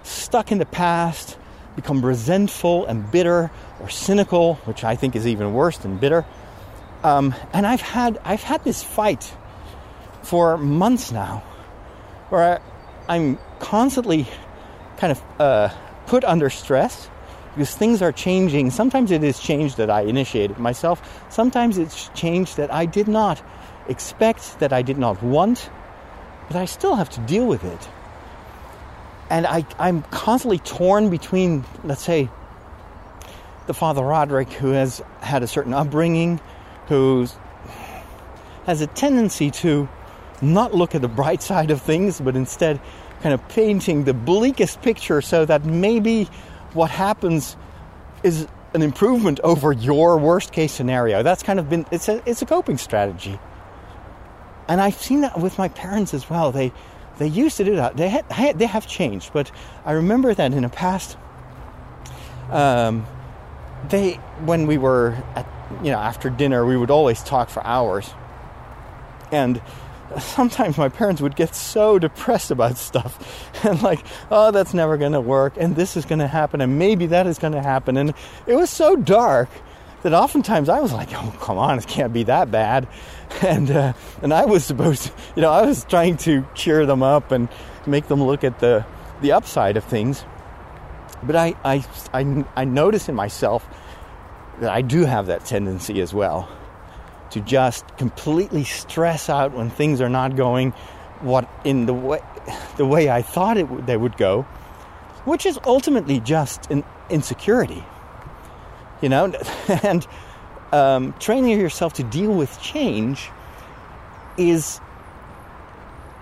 stuck 0.02 0.52
in 0.52 0.58
the 0.58 0.66
past, 0.66 1.38
become 1.76 2.04
resentful 2.04 2.86
and 2.88 3.10
bitter 3.12 3.52
or 3.80 3.90
cynical, 3.90 4.56
which 4.66 4.84
I 4.84 4.96
think 4.96 5.16
is 5.16 5.28
even 5.28 5.54
worse 5.54 5.78
than 5.78 5.98
bitter. 5.98 6.26
Um, 7.04 7.36
and 7.54 7.66
I've 7.66 7.82
had 7.82 8.20
I've 8.24 8.44
had 8.44 8.64
this 8.64 8.84
fight 8.84 9.34
for 10.24 10.58
months 10.58 11.12
now, 11.12 11.44
where 12.30 12.60
I, 13.08 13.16
am 13.16 13.40
constantly 13.60 14.28
kind 14.98 15.12
of 15.12 15.22
uh, 15.40 15.70
put 16.08 16.24
under 16.24 16.50
stress 16.50 17.10
because 17.54 17.74
things 17.76 18.02
are 18.02 18.12
changing. 18.12 18.72
Sometimes 18.72 19.12
it 19.12 19.24
is 19.24 19.40
change 19.40 19.76
that 19.76 19.90
I 19.90 20.02
initiated 20.02 20.58
myself. 20.58 21.02
Sometimes 21.30 21.78
it's 21.78 22.10
change 22.10 22.56
that 22.56 22.74
I 22.74 22.86
did 22.86 23.08
not 23.08 23.42
expect, 23.88 24.60
that 24.60 24.74
I 24.74 24.82
did 24.82 24.98
not 24.98 25.22
want, 25.24 25.70
but 26.48 26.58
I 26.58 26.66
still 26.66 26.96
have 26.96 27.10
to 27.12 27.22
deal 27.22 27.46
with 27.46 27.64
it 27.64 27.88
and 29.30 29.46
I, 29.46 29.66
I'm 29.78 30.04
constantly 30.04 30.60
torn 30.60 31.10
between, 31.10 31.66
let's 31.84 32.04
say, 32.04 32.30
the 33.68 33.74
father 33.74 34.02
Roderick, 34.02 34.52
who 34.54 34.72
has 34.72 35.02
had 35.22 35.44
a 35.44 35.48
certain 35.48 35.74
upbringing, 35.74 36.40
who 36.88 37.28
has 38.66 38.82
a 38.82 38.88
tendency 38.88 39.52
to 39.52 39.88
not 40.42 40.74
look 40.74 40.96
at 40.96 41.02
the 41.02 41.08
bright 41.08 41.42
side 41.42 41.72
of 41.72 41.82
things, 41.82 42.20
but 42.22 42.36
instead 42.36 42.80
kind 43.22 43.34
of 43.34 43.48
painting 43.50 44.04
the 44.04 44.14
bleakest 44.14 44.82
picture 44.82 45.22
so 45.22 45.46
that 45.46 45.66
maybe 45.66 46.26
what 46.74 46.92
happens 46.92 47.58
is 48.24 48.48
an 48.74 48.82
improvement 48.82 49.40
over 49.44 49.72
your 49.72 50.18
worst 50.18 50.52
case 50.52 50.72
scenario. 50.72 51.24
That's 51.24 51.44
kind 51.44 51.60
of 51.60 51.70
been 51.70 51.86
it's 51.92 52.10
a 52.10 52.22
it's 52.26 52.42
a 52.42 52.46
coping 52.46 52.78
strategy. 52.78 53.40
And 54.68 54.82
I've 54.82 54.96
seen 54.96 55.22
that 55.22 55.40
with 55.40 55.58
my 55.58 55.70
parents 55.70 56.14
as 56.14 56.30
well. 56.30 56.52
They 56.52 56.72
they 57.18 57.28
used 57.28 57.58
to 57.58 57.64
do 57.64 57.76
that. 57.78 57.98
They 57.98 58.10
had, 58.10 58.60
they 58.60 58.68
have 58.68 58.86
changed, 58.86 59.32
but 59.34 59.52
I 59.86 59.94
remember 59.94 60.34
that 60.34 60.54
in 60.54 60.62
the 60.62 60.70
past, 60.70 61.18
um, 62.52 63.08
they 63.90 64.14
when 64.46 64.68
we 64.68 64.78
were 64.78 65.18
at 65.36 65.48
you 65.84 65.92
know 65.92 66.00
after 66.00 66.30
dinner 66.30 66.66
we 66.66 66.78
would 66.78 66.92
always 66.92 67.22
talk 67.24 67.50
for 67.50 67.66
hours, 67.66 68.10
and 69.32 69.62
sometimes 70.20 70.78
my 70.78 70.90
parents 70.90 71.22
would 71.22 71.36
get 71.36 71.54
so 71.54 72.00
depressed 72.00 72.50
about 72.50 72.78
stuff 72.78 73.52
and 73.66 73.82
like 73.84 74.00
oh 74.32 74.52
that's 74.52 74.74
never 74.74 74.96
going 74.96 75.12
to 75.12 75.20
work 75.20 75.54
and 75.58 75.76
this 75.76 75.98
is 75.98 76.06
going 76.06 76.20
to 76.20 76.28
happen 76.28 76.62
and 76.62 76.80
maybe 76.80 77.08
that 77.08 77.28
is 77.28 77.38
going 77.38 77.52
to 77.52 77.62
happen 77.62 77.98
and 77.98 78.14
it 78.46 78.56
was 78.56 78.70
so 78.70 78.96
dark 78.96 79.50
that 80.04 80.14
oftentimes 80.14 80.70
I 80.70 80.80
was 80.80 80.94
like, 80.94 81.10
oh, 81.14 81.36
come 81.42 81.58
on, 81.58 81.78
it 81.80 81.88
can't 81.88 82.14
be 82.14 82.24
that 82.24 82.52
bad. 82.52 82.88
And, 83.42 83.70
uh, 83.70 83.92
and 84.22 84.34
I 84.34 84.46
was 84.46 84.64
supposed 84.64 85.04
to, 85.04 85.12
you 85.36 85.42
know, 85.42 85.52
I 85.52 85.64
was 85.64 85.84
trying 85.84 86.16
to 86.20 86.48
cheer 86.56 86.86
them 86.86 87.04
up 87.04 87.34
and 87.34 87.50
make 87.86 88.08
them 88.08 88.24
look 88.24 88.46
at 88.46 88.60
the, 88.62 88.86
the 89.20 89.34
upside 89.34 89.76
of 89.76 89.84
things. 89.84 90.24
But 91.24 91.36
I, 91.36 91.56
I, 91.64 91.86
I, 92.14 92.46
I 92.56 92.66
notice 92.66 93.10
in 93.10 93.16
myself 93.16 93.68
that 94.60 94.72
I 94.72 94.82
do 94.82 95.06
have 95.06 95.28
that 95.28 95.46
tendency 95.46 96.02
as 96.02 96.14
well 96.14 96.50
to 97.32 97.42
just 97.42 97.86
completely 97.98 98.64
stress 98.64 99.30
out 99.30 99.54
when 99.54 99.70
things 99.70 100.02
are 100.02 100.10
not 100.10 100.36
going 100.36 100.72
what 101.22 101.50
in 101.64 101.86
the 101.86 101.94
way 101.94 102.22
the 102.78 102.86
way 102.86 103.10
I 103.10 103.22
thought 103.22 103.58
it 103.58 103.64
w- 103.64 103.84
they 103.86 103.98
would 103.98 104.18
go, 104.18 104.44
which 105.26 105.46
is 105.46 105.60
ultimately 105.66 106.20
just 106.20 106.72
an 106.72 106.84
insecurity 107.10 107.84
you 109.02 109.10
know, 109.10 109.26
and 109.84 110.08
um, 110.72 111.14
training 111.20 111.60
yourself 111.60 111.94
to 111.94 112.04
deal 112.04 112.32
with 112.32 112.60
change 112.62 113.30
is 114.38 114.80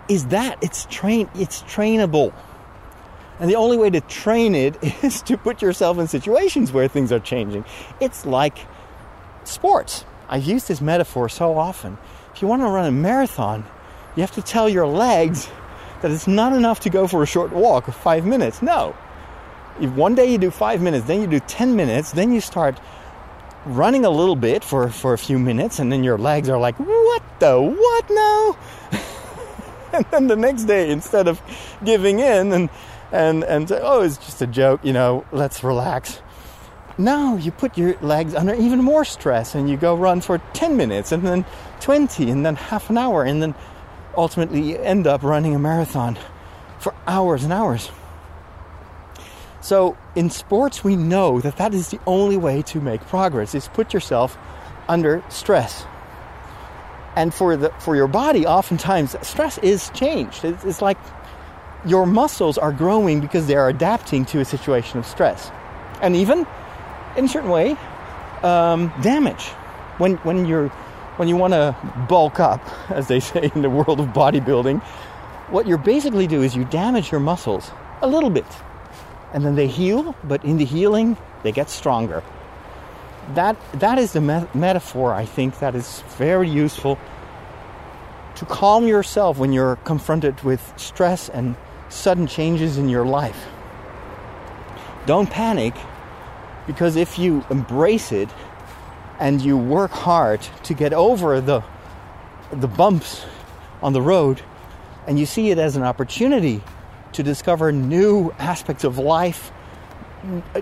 is 0.07 0.27
that 0.27 0.57
it's 0.61 0.85
train 0.85 1.29
it's 1.35 1.63
trainable. 1.63 2.33
And 3.39 3.49
the 3.49 3.55
only 3.55 3.77
way 3.77 3.89
to 3.89 4.01
train 4.01 4.55
it 4.55 4.77
is 5.03 5.21
to 5.23 5.37
put 5.37 5.61
yourself 5.61 5.97
in 5.97 6.07
situations 6.07 6.71
where 6.71 6.87
things 6.87 7.11
are 7.11 7.19
changing. 7.19 7.65
It's 7.99 8.25
like 8.25 8.57
sports. 9.43 10.05
I 10.27 10.37
use 10.37 10.65
this 10.65 10.81
metaphor 10.81 11.29
so 11.29 11.57
often. 11.57 11.97
If 12.33 12.41
you 12.41 12.47
want 12.47 12.61
to 12.61 12.67
run 12.67 12.85
a 12.85 12.91
marathon, 12.91 13.65
you 14.15 14.21
have 14.21 14.31
to 14.31 14.41
tell 14.41 14.67
your 14.67 14.87
legs 14.87 15.47
that 16.01 16.11
it's 16.11 16.27
not 16.27 16.53
enough 16.53 16.81
to 16.81 16.89
go 16.89 17.07
for 17.07 17.23
a 17.23 17.25
short 17.25 17.51
walk 17.51 17.87
of 17.87 17.95
five 17.95 18.25
minutes. 18.25 18.61
No, 18.61 18.95
if 19.79 19.91
one 19.91 20.15
day 20.15 20.31
you 20.31 20.37
do 20.37 20.51
five 20.51 20.81
minutes, 20.81 21.05
then 21.05 21.21
you 21.21 21.27
do 21.27 21.39
10 21.39 21.75
minutes, 21.75 22.11
then 22.11 22.31
you 22.31 22.41
start 22.41 22.79
running 23.65 24.05
a 24.05 24.09
little 24.09 24.35
bit 24.35 24.63
for, 24.63 24.89
for 24.89 25.13
a 25.13 25.17
few 25.17 25.39
minutes, 25.39 25.79
and 25.79 25.91
then 25.91 26.03
your 26.03 26.17
legs 26.17 26.49
are 26.49 26.57
like, 26.57 26.75
what 26.77 27.23
the 27.39 27.59
what 27.59 28.09
now? 28.09 28.57
and 29.93 30.05
then 30.11 30.27
the 30.27 30.35
next 30.35 30.63
day, 30.63 30.91
instead 30.91 31.27
of 31.27 31.41
giving 31.83 32.19
in 32.19 32.53
and, 32.53 32.69
and, 33.15 33.45
and 33.45 33.69
say, 33.69 33.79
oh, 33.81 34.01
it's 34.01 34.17
just 34.17 34.41
a 34.41 34.47
joke, 34.47 34.81
you 34.83 34.91
know, 34.91 35.25
let's 35.31 35.63
relax. 35.63 36.19
No, 36.97 37.37
you 37.37 37.51
put 37.51 37.77
your 37.77 37.97
legs 37.99 38.35
under 38.35 38.53
even 38.53 38.83
more 38.83 39.05
stress 39.05 39.55
and 39.55 39.69
you 39.69 39.77
go 39.77 39.95
run 39.95 40.19
for 40.21 40.39
10 40.53 40.75
minutes 40.75 41.11
and 41.11 41.25
then 41.25 41.45
20 41.79 42.29
and 42.29 42.45
then 42.45 42.55
half 42.55 42.89
an 42.89 42.97
hour 42.97 43.23
and 43.23 43.41
then 43.41 43.55
ultimately 44.17 44.61
you 44.61 44.77
end 44.77 45.07
up 45.07 45.23
running 45.23 45.55
a 45.55 45.59
marathon 45.59 46.17
for 46.79 46.93
hours 47.07 47.43
and 47.43 47.53
hours. 47.53 47.89
So 49.61 49.97
in 50.15 50.29
sports, 50.29 50.83
we 50.83 50.95
know 50.95 51.39
that 51.41 51.57
that 51.57 51.73
is 51.73 51.89
the 51.89 51.99
only 52.05 52.37
way 52.37 52.61
to 52.63 52.81
make 52.81 53.01
progress 53.07 53.55
is 53.55 53.67
put 53.69 53.93
yourself 53.93 54.37
under 54.87 55.23
stress. 55.29 55.85
And 57.15 57.33
for 57.33 57.55
the 57.55 57.69
for 57.79 57.95
your 57.95 58.07
body, 58.07 58.45
oftentimes 58.45 59.15
stress 59.25 59.57
is 59.59 59.89
changed. 59.91 60.43
It's, 60.43 60.65
it's 60.65 60.81
like 60.81 60.97
your 61.85 62.05
muscles 62.05 62.57
are 62.57 62.71
growing 62.71 63.21
because 63.21 63.47
they 63.47 63.55
are 63.55 63.69
adapting 63.69 64.25
to 64.25 64.39
a 64.39 64.45
situation 64.45 64.99
of 64.99 65.05
stress, 65.05 65.51
and 66.01 66.15
even 66.15 66.47
in 67.15 67.25
a 67.25 67.27
certain 67.27 67.49
way, 67.49 67.77
um, 68.43 68.91
damage. 69.01 69.45
When 69.97 70.15
when 70.17 70.45
you're 70.45 70.69
when 71.17 71.27
you 71.27 71.37
want 71.37 71.53
to 71.53 71.75
bulk 72.09 72.39
up, 72.39 72.61
as 72.89 73.07
they 73.07 73.19
say 73.19 73.51
in 73.55 73.61
the 73.61 73.69
world 73.69 73.99
of 73.99 74.07
bodybuilding, 74.07 74.81
what 75.49 75.67
you 75.67 75.77
basically 75.77 76.27
do 76.27 76.41
is 76.41 76.55
you 76.55 76.65
damage 76.65 77.11
your 77.11 77.21
muscles 77.21 77.71
a 78.01 78.07
little 78.07 78.29
bit 78.29 78.45
and 79.35 79.43
then 79.43 79.55
they 79.55 79.67
heal, 79.67 80.15
but 80.23 80.43
in 80.45 80.55
the 80.55 80.63
healing, 80.63 81.17
they 81.43 81.51
get 81.51 81.69
stronger. 81.69 82.23
That, 83.33 83.57
that 83.73 83.97
is 83.97 84.13
the 84.13 84.21
me- 84.21 84.47
metaphor, 84.53 85.13
I 85.13 85.25
think, 85.25 85.59
that 85.59 85.75
is 85.75 86.03
very 86.17 86.49
useful 86.49 86.97
to 88.35 88.45
calm 88.45 88.87
yourself 88.87 89.37
when 89.37 89.51
you're 89.51 89.75
confronted 89.77 90.41
with 90.43 90.73
stress 90.77 91.27
and 91.27 91.55
sudden 91.89 92.27
changes 92.27 92.77
in 92.77 92.89
your 92.89 93.05
life. 93.05 93.45
Don't 95.05 95.29
panic, 95.29 95.75
because 96.67 96.95
if 96.95 97.19
you 97.19 97.45
embrace 97.49 98.11
it 98.11 98.29
and 99.19 99.41
you 99.41 99.57
work 99.57 99.91
hard 99.91 100.41
to 100.63 100.73
get 100.73 100.93
over 100.93 101.39
the, 101.39 101.63
the 102.51 102.67
bumps 102.67 103.25
on 103.81 103.93
the 103.93 104.01
road, 104.01 104.41
and 105.07 105.19
you 105.19 105.25
see 105.25 105.51
it 105.51 105.59
as 105.59 105.75
an 105.75 105.83
opportunity 105.83 106.61
to 107.13 107.23
discover 107.23 107.71
new 107.71 108.31
aspects 108.39 108.83
of 108.83 108.97
life, 108.97 109.51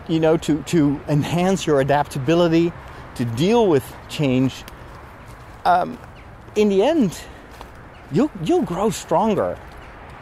you 0.10 0.20
know, 0.20 0.36
to, 0.38 0.62
to 0.64 1.00
enhance 1.08 1.66
your 1.66 1.80
adaptability, 1.80 2.74
to 3.16 3.26
deal 3.26 3.68
with 3.68 3.96
change, 4.10 4.64
um, 5.66 5.98
in 6.56 6.68
the 6.70 6.84
end, 6.84 7.20
you'll, 8.12 8.30
you'll 8.44 8.62
grow 8.62 8.90
stronger. 8.90 9.58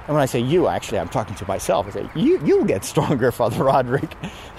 And 0.07 0.15
when 0.15 0.23
I 0.23 0.25
say 0.25 0.39
you, 0.39 0.67
actually, 0.67 0.99
I'm 0.99 1.09
talking 1.09 1.35
to 1.35 1.47
myself. 1.47 1.87
I 1.87 1.91
say, 1.91 2.09
you, 2.15 2.43
you'll 2.43 2.65
get 2.65 2.83
stronger, 2.83 3.31
Father 3.31 3.63
Roderick. 3.63 4.11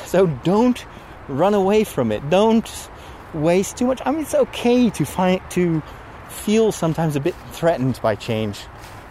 So 0.07 0.26
don't 0.45 0.84
run 1.28 1.55
away 1.55 1.84
from 1.84 2.12
it. 2.12 2.28
Don't 2.30 2.88
waste 3.34 3.76
too 3.76 3.86
much. 3.86 4.01
I 4.05 4.12
mean, 4.12 4.22
it's 4.22 4.34
okay 4.34 4.90
to 4.90 5.05
find, 5.05 5.40
to 5.51 5.82
feel 6.28 6.72
sometimes 6.72 7.16
a 7.16 7.20
bit 7.20 7.34
threatened 7.51 8.01
by 8.03 8.14
change. 8.14 8.61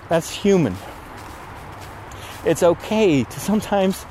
That's 0.09 0.29
human. 0.29 0.75
It's 2.45 2.63
okay 2.63 3.23
to 3.23 3.39
sometimes 3.39 4.05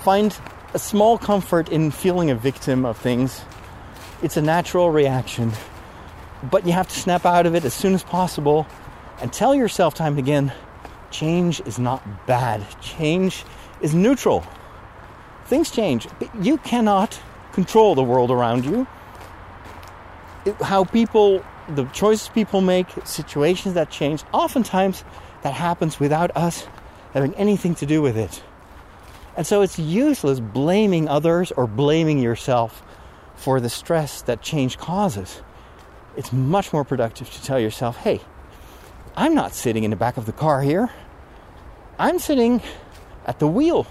find 0.00 0.36
a 0.74 0.78
small 0.78 1.18
comfort 1.18 1.68
in 1.68 1.90
feeling 1.90 2.30
a 2.30 2.34
victim 2.34 2.84
of 2.84 2.96
things. 2.96 3.42
It's 4.22 4.36
a 4.36 4.42
natural 4.42 4.90
reaction. 4.90 5.52
But 6.42 6.66
you 6.66 6.72
have 6.72 6.88
to 6.88 6.98
snap 6.98 7.26
out 7.26 7.46
of 7.46 7.54
it 7.54 7.64
as 7.64 7.74
soon 7.74 7.94
as 7.94 8.02
possible 8.02 8.66
and 9.20 9.32
tell 9.32 9.54
yourself 9.54 9.94
time 9.94 10.12
and 10.12 10.18
again 10.18 10.52
change 11.10 11.60
is 11.66 11.78
not 11.78 12.26
bad. 12.26 12.64
Change 12.80 13.44
is 13.80 13.94
neutral. 13.94 14.44
Things 15.46 15.70
change. 15.70 16.06
You 16.40 16.58
cannot 16.58 17.18
control 17.52 17.94
the 17.94 18.02
world 18.02 18.30
around 18.30 18.64
you. 18.64 18.86
It, 20.44 20.54
how 20.62 20.84
people, 20.84 21.44
the 21.68 21.84
choices 21.86 22.28
people 22.28 22.60
make, 22.60 22.86
situations 23.04 23.74
that 23.74 23.90
change, 23.90 24.22
oftentimes 24.32 25.04
that 25.42 25.54
happens 25.54 25.98
without 25.98 26.36
us 26.36 26.66
having 27.12 27.34
anything 27.34 27.74
to 27.76 27.86
do 27.86 28.00
with 28.00 28.16
it. 28.16 28.42
And 29.36 29.46
so 29.46 29.62
it's 29.62 29.78
useless 29.78 30.40
blaming 30.40 31.08
others 31.08 31.52
or 31.52 31.66
blaming 31.66 32.18
yourself 32.18 32.82
for 33.36 33.60
the 33.60 33.70
stress 33.70 34.22
that 34.22 34.42
change 34.42 34.78
causes. 34.78 35.42
It's 36.16 36.32
much 36.32 36.72
more 36.72 36.84
productive 36.84 37.30
to 37.30 37.42
tell 37.42 37.58
yourself, 37.58 37.96
hey, 37.96 38.20
I'm 39.16 39.34
not 39.34 39.54
sitting 39.54 39.84
in 39.84 39.90
the 39.90 39.96
back 39.96 40.16
of 40.16 40.26
the 40.26 40.32
car 40.32 40.62
here. 40.62 40.90
I'm 41.98 42.18
sitting 42.18 42.62
at 43.26 43.38
the 43.38 43.46
wheel, 43.46 43.86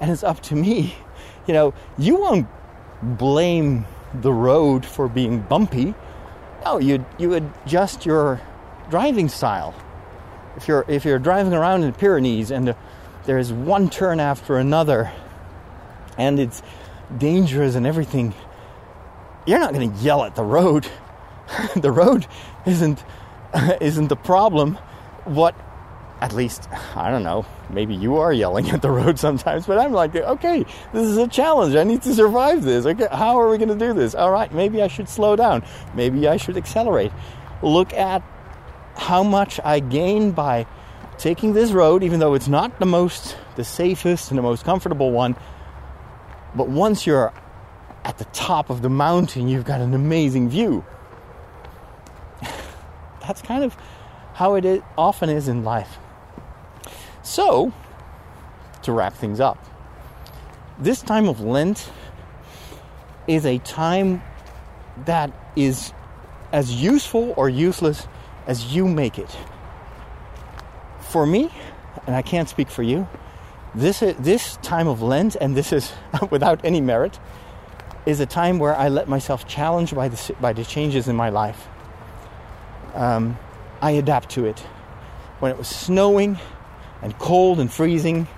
and 0.00 0.10
it's 0.10 0.22
up 0.22 0.40
to 0.44 0.54
me. 0.54 0.94
You 1.46 1.54
know, 1.54 1.74
you 1.98 2.16
won't 2.16 2.46
blame 3.02 3.86
the 4.20 4.32
road 4.32 4.86
for 4.86 5.08
being 5.08 5.40
bumpy. 5.40 5.94
No, 6.64 6.78
you 6.78 7.04
you 7.18 7.34
adjust 7.34 8.06
your 8.06 8.40
driving 8.90 9.28
style. 9.28 9.74
If 10.56 10.68
you're 10.68 10.84
if 10.88 11.04
you're 11.04 11.18
driving 11.18 11.52
around 11.52 11.82
in 11.82 11.90
the 11.90 11.98
Pyrenees 11.98 12.50
and 12.50 12.68
the 12.68 12.76
there's 13.24 13.52
one 13.52 13.88
turn 13.88 14.20
after 14.20 14.56
another 14.56 15.12
and 16.18 16.38
it's 16.38 16.62
dangerous 17.18 17.74
and 17.74 17.86
everything, 17.86 18.34
you're 19.46 19.58
not 19.58 19.72
going 19.72 19.92
to 19.92 19.98
yell 19.98 20.24
at 20.24 20.34
the 20.34 20.44
road. 20.44 20.86
the 21.76 21.90
road 21.90 22.26
isn't 22.66 23.02
isn't 23.80 24.08
the 24.08 24.16
problem. 24.16 24.78
What 25.24 25.54
at 26.20 26.32
least 26.32 26.68
I 26.94 27.10
don't 27.10 27.24
know, 27.24 27.44
maybe 27.68 27.96
you 27.96 28.16
are 28.16 28.32
yelling 28.32 28.70
at 28.70 28.80
the 28.80 28.90
road 28.90 29.18
sometimes, 29.26 29.66
but 29.66 29.78
I'm 29.78 29.92
like, 29.92 30.14
okay, 30.14 30.64
this 30.92 31.08
is 31.08 31.16
a 31.16 31.26
challenge. 31.26 31.74
I 31.74 31.82
need 31.82 32.02
to 32.02 32.14
survive 32.14 32.62
this. 32.62 32.86
Okay, 32.86 33.08
how 33.10 33.40
are 33.40 33.48
we 33.48 33.58
going 33.58 33.76
to 33.76 33.86
do 33.86 33.92
this? 33.92 34.14
All 34.14 34.30
right, 34.30 34.52
maybe 34.52 34.82
I 34.82 34.86
should 34.86 35.08
slow 35.08 35.34
down. 35.34 35.64
Maybe 35.94 36.28
I 36.28 36.36
should 36.36 36.56
accelerate. 36.56 37.10
Look 37.60 37.92
at 37.92 38.22
how 38.96 39.24
much 39.24 39.58
I 39.64 39.80
gain 39.80 40.30
by 40.30 40.66
taking 41.18 41.54
this 41.54 41.72
road, 41.72 42.04
even 42.04 42.20
though 42.20 42.34
it's 42.34 42.48
not 42.48 42.78
the 42.78 42.86
most, 42.86 43.36
the 43.56 43.64
safest 43.64 44.30
and 44.30 44.38
the 44.38 44.42
most 44.42 44.64
comfortable 44.64 45.10
one, 45.10 45.34
but 46.54 46.68
once 46.68 47.06
you're 47.06 47.32
at 48.04 48.18
the 48.18 48.24
top 48.26 48.70
of 48.70 48.82
the 48.82 48.90
mountain, 48.90 49.48
you've 49.48 49.64
got 49.64 49.80
an 49.80 49.94
amazing 49.94 50.48
view. 50.48 50.84
That's 53.26 53.42
kind 53.42 53.64
of 53.64 53.76
how 54.34 54.54
it 54.54 54.64
is, 54.64 54.82
often 54.96 55.28
is 55.30 55.48
in 55.48 55.64
life. 55.64 55.98
So, 57.22 57.72
to 58.82 58.92
wrap 58.92 59.14
things 59.14 59.40
up, 59.40 59.58
this 60.78 61.00
time 61.02 61.28
of 61.28 61.40
Lent 61.40 61.90
is 63.26 63.46
a 63.46 63.58
time 63.58 64.22
that 65.04 65.30
is 65.54 65.92
as 66.52 66.72
useful 66.72 67.34
or 67.36 67.48
useless 67.48 68.06
as 68.46 68.74
you 68.74 68.88
make 68.88 69.18
it 69.18 69.36
for 71.00 71.26
me, 71.26 71.50
and 72.06 72.16
I 72.16 72.22
can't 72.22 72.48
speak 72.48 72.68
for 72.68 72.82
you, 72.82 73.06
this 73.74 74.00
this 74.18 74.58
time 74.62 74.88
of 74.88 75.02
Lent, 75.02 75.36
and 75.36 75.56
this 75.56 75.72
is 75.72 75.92
without 76.30 76.64
any 76.64 76.80
merit, 76.80 77.18
is 78.06 78.20
a 78.20 78.26
time 78.26 78.58
where 78.58 78.76
I 78.76 78.88
let 78.88 79.08
myself 79.08 79.46
challenge 79.46 79.94
by 79.94 80.08
the 80.08 80.34
by 80.40 80.52
the 80.52 80.64
changes 80.64 81.08
in 81.08 81.16
my 81.16 81.28
life. 81.28 81.68
Um, 82.94 83.38
I 83.80 83.92
adapt 83.92 84.30
to 84.30 84.46
it. 84.46 84.58
When 85.40 85.50
it 85.50 85.58
was 85.58 85.68
snowing 85.68 86.38
and 87.00 87.18
cold 87.18 87.58
and 87.58 87.72
freezing, 87.72 88.28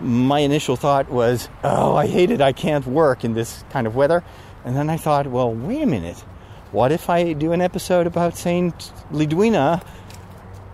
my 0.00 0.40
initial 0.40 0.76
thought 0.76 1.08
was, 1.08 1.48
"Oh, 1.62 1.94
I 1.94 2.06
hate 2.06 2.30
it. 2.30 2.40
I 2.40 2.52
can't 2.52 2.86
work 2.86 3.24
in 3.24 3.34
this 3.34 3.64
kind 3.70 3.86
of 3.86 3.94
weather." 3.94 4.22
And 4.64 4.76
then 4.76 4.90
I 4.90 4.96
thought, 4.96 5.26
"Well, 5.26 5.52
wait 5.52 5.82
a 5.82 5.86
minute. 5.86 6.22
What 6.72 6.92
if 6.92 7.08
I 7.08 7.32
do 7.32 7.52
an 7.52 7.60
episode 7.60 8.06
about 8.06 8.36
Saint 8.36 8.92
Lidwina 9.12 9.80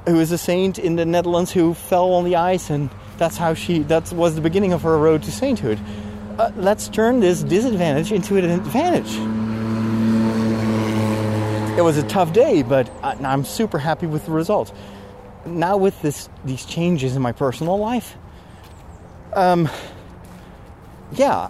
who 0.07 0.18
is 0.18 0.33
a 0.33 0.39
saint 0.39 0.79
in 0.79 0.97
the 0.97 1.05
Netherlands 1.05 1.53
who 1.53 1.75
fell 1.75 2.12
on 2.12 2.25
the 2.25 2.37
ice, 2.37 2.71
and 2.71 2.91
that's 3.18 3.37
how 3.37 3.55
she 3.55 3.81
that 3.85 4.12
was 4.12 4.35
the 4.35 4.41
beginning 4.41 4.73
of 4.73 4.83
her 4.83 4.99
road 4.99 5.23
to 5.25 5.33
sainthood. 5.33 5.79
Uh, 6.39 6.51
let's 6.57 6.89
turn 6.89 7.21
this 7.21 7.43
disadvantage 7.43 8.12
into 8.12 8.37
an 8.37 8.45
advantage. 8.51 9.39
It 11.77 11.83
was 11.83 11.97
a 11.97 12.03
tough 12.03 12.33
day, 12.33 12.62
but 12.62 12.91
I'm 13.03 13.45
super 13.45 13.79
happy 13.79 14.07
with 14.07 14.27
the 14.27 14.33
results. 14.33 14.73
Now 15.47 15.77
with 15.77 16.03
this 16.03 16.29
these 16.45 16.66
changes 16.66 17.16
in 17.16 17.23
my 17.23 17.33
personal 17.33 17.79
life, 17.79 18.16
um, 19.35 19.68
yeah, 21.12 21.49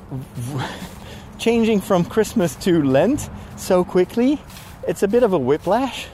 changing 1.39 1.81
from 1.81 2.05
Christmas 2.05 2.55
to 2.57 2.83
Lent 2.83 3.31
so 3.57 3.83
quickly, 3.83 4.41
it's 4.87 5.03
a 5.03 5.09
bit 5.09 5.23
of 5.23 5.33
a 5.33 5.39
whiplash. 5.39 6.07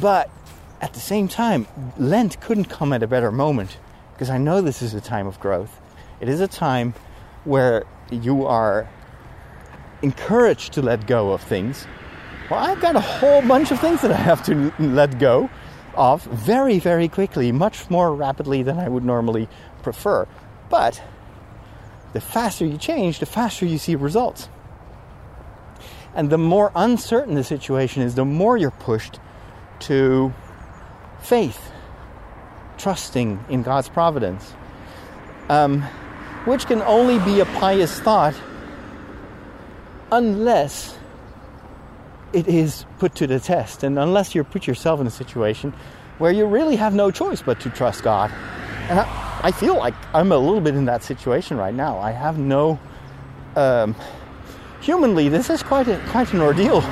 But 0.00 0.30
at 0.80 0.94
the 0.94 1.00
same 1.00 1.26
time, 1.26 1.66
Lent 1.98 2.40
couldn't 2.40 2.66
come 2.66 2.92
at 2.92 3.02
a 3.02 3.08
better 3.08 3.32
moment 3.32 3.76
because 4.12 4.30
I 4.30 4.38
know 4.38 4.60
this 4.60 4.82
is 4.82 4.94
a 4.94 5.00
time 5.00 5.26
of 5.26 5.40
growth. 5.40 5.80
It 6.20 6.28
is 6.28 6.40
a 6.40 6.48
time 6.48 6.94
where 7.42 7.84
you 8.10 8.46
are 8.46 8.88
encouraged 10.00 10.74
to 10.74 10.82
let 10.82 11.06
go 11.08 11.32
of 11.32 11.42
things. 11.42 11.86
Well, 12.54 12.70
I've 12.70 12.80
got 12.80 12.94
a 12.94 13.00
whole 13.00 13.42
bunch 13.42 13.72
of 13.72 13.80
things 13.80 14.00
that 14.02 14.12
I 14.12 14.16
have 14.16 14.40
to 14.44 14.72
let 14.78 15.18
go 15.18 15.50
of 15.96 16.22
very, 16.22 16.78
very 16.78 17.08
quickly, 17.08 17.50
much 17.50 17.90
more 17.90 18.14
rapidly 18.14 18.62
than 18.62 18.78
I 18.78 18.88
would 18.88 19.04
normally 19.04 19.48
prefer. 19.82 20.28
But 20.70 21.02
the 22.12 22.20
faster 22.20 22.64
you 22.64 22.78
change, 22.78 23.18
the 23.18 23.26
faster 23.26 23.66
you 23.66 23.76
see 23.76 23.96
results. 23.96 24.48
And 26.14 26.30
the 26.30 26.38
more 26.38 26.70
uncertain 26.76 27.34
the 27.34 27.42
situation 27.42 28.02
is, 28.02 28.14
the 28.14 28.24
more 28.24 28.56
you're 28.56 28.70
pushed 28.70 29.18
to 29.80 30.32
faith, 31.22 31.72
trusting 32.78 33.46
in 33.48 33.64
God's 33.64 33.88
providence, 33.88 34.54
um, 35.48 35.82
which 36.44 36.66
can 36.66 36.82
only 36.82 37.18
be 37.18 37.40
a 37.40 37.46
pious 37.46 37.98
thought 37.98 38.36
unless 40.12 40.96
it 42.34 42.48
is 42.48 42.84
put 42.98 43.14
to 43.16 43.26
the 43.26 43.38
test 43.38 43.82
and 43.82 43.98
unless 43.98 44.34
you 44.34 44.42
put 44.44 44.66
yourself 44.66 45.00
in 45.00 45.06
a 45.06 45.10
situation 45.10 45.72
where 46.18 46.32
you 46.32 46.46
really 46.46 46.76
have 46.76 46.94
no 46.94 47.10
choice 47.10 47.42
but 47.42 47.60
to 47.60 47.70
trust 47.70 48.02
God. 48.02 48.30
And 48.88 49.00
I, 49.00 49.40
I 49.44 49.50
feel 49.52 49.76
like 49.76 49.94
I'm 50.12 50.32
a 50.32 50.38
little 50.38 50.60
bit 50.60 50.74
in 50.74 50.84
that 50.86 51.02
situation 51.02 51.56
right 51.56 51.74
now. 51.74 51.98
I 51.98 52.10
have 52.10 52.38
no. 52.38 52.78
Um, 53.56 53.94
humanly, 54.80 55.28
this 55.28 55.48
is 55.48 55.62
quite 55.62 55.88
a, 55.88 55.98
quite 56.08 56.32
an 56.32 56.40
ordeal. 56.40 56.78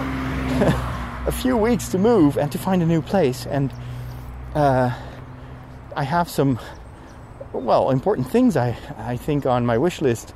a 1.25 1.33
few 1.33 1.57
weeks 1.57 1.89
to 1.89 1.99
move 1.99 2.37
and 2.37 2.51
to 2.51 2.59
find 2.59 2.83
a 2.83 2.87
new 2.87 3.01
place 3.01 3.47
and 3.47 3.73
uh, 4.55 4.93
I 5.97 6.05
have 6.05 6.29
some, 6.29 6.59
well, 7.53 7.91
important 7.91 8.29
things 8.29 8.57
I, 8.57 8.77
I 8.99 9.17
think 9.17 9.47
on 9.47 9.65
my 9.65 9.79
wish 9.79 10.01
list 10.01 10.35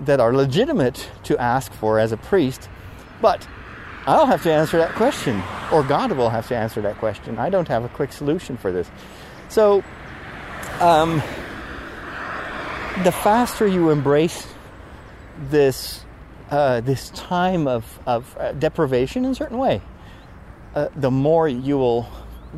that 0.00 0.20
are 0.20 0.34
legitimate 0.34 1.08
to 1.24 1.38
ask 1.38 1.72
for 1.72 1.98
as 1.98 2.12
a 2.12 2.16
priest, 2.16 2.68
but 3.20 3.46
I'll 4.06 4.26
have 4.26 4.42
to 4.42 4.52
answer 4.52 4.78
that 4.78 4.94
question, 4.96 5.42
or 5.70 5.84
God 5.84 6.12
will 6.12 6.30
have 6.30 6.48
to 6.48 6.56
answer 6.56 6.80
that 6.82 6.98
question. 6.98 7.38
I 7.38 7.50
don't 7.50 7.68
have 7.68 7.84
a 7.84 7.88
quick 7.88 8.12
solution 8.12 8.56
for 8.56 8.72
this. 8.72 8.90
So, 9.48 9.84
um, 10.80 11.22
the 13.04 13.12
faster 13.12 13.66
you 13.66 13.90
embrace 13.90 14.46
this 15.50 16.04
uh, 16.50 16.80
this 16.82 17.08
time 17.10 17.66
of, 17.66 17.98
of 18.04 18.36
uh, 18.38 18.52
deprivation 18.52 19.24
in 19.24 19.30
a 19.30 19.34
certain 19.34 19.56
way, 19.56 19.80
uh, 20.74 20.88
the 20.96 21.10
more 21.10 21.48
you 21.48 21.78
will 21.78 22.06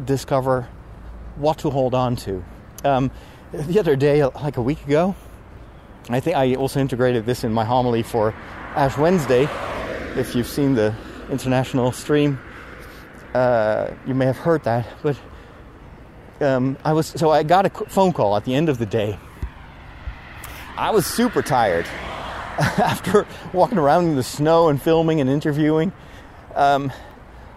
discover 0.05 0.68
what 1.36 1.59
to 1.59 1.70
hold 1.70 1.95
on 1.95 2.16
to. 2.16 2.45
Um, 2.84 3.12
the 3.53 3.78
other 3.78 3.95
day, 3.95 4.24
like 4.24 4.57
a 4.57 4.62
week 4.62 4.84
ago, 4.84 5.14
I 6.09 6.18
think 6.18 6.36
I 6.36 6.57
also 6.57 6.80
integrated 6.80 7.24
this 7.24 7.45
in 7.45 7.53
my 7.53 7.64
homily 7.64 8.03
for 8.03 8.34
Ash 8.74 8.99
Wednesday. 8.99 9.49
If 10.16 10.34
you've 10.34 10.49
seen 10.49 10.74
the 10.74 10.95
international 11.35 11.93
stream, 11.93 12.39
uh, 13.35 13.91
you 14.07 14.14
may 14.14 14.24
have 14.26 14.39
heard 14.39 14.62
that. 14.64 14.87
But 15.03 15.16
um, 16.41 16.78
I 16.85 16.93
was 16.93 17.09
so 17.09 17.30
I 17.30 17.43
got 17.43 17.66
a 17.66 17.70
phone 17.70 18.12
call 18.12 18.37
at 18.37 18.45
the 18.45 18.55
end 18.55 18.68
of 18.68 18.78
the 18.78 18.87
day. 18.87 19.18
I 20.76 20.91
was 20.91 21.07
super 21.07 21.43
tired 21.43 21.87
after 22.59 23.26
walking 23.53 23.78
around 23.78 24.07
in 24.07 24.16
the 24.16 24.22
snow 24.22 24.68
and 24.68 24.80
filming 24.80 25.20
and 25.20 25.28
interviewing. 25.28 25.93
Um, 26.55 26.93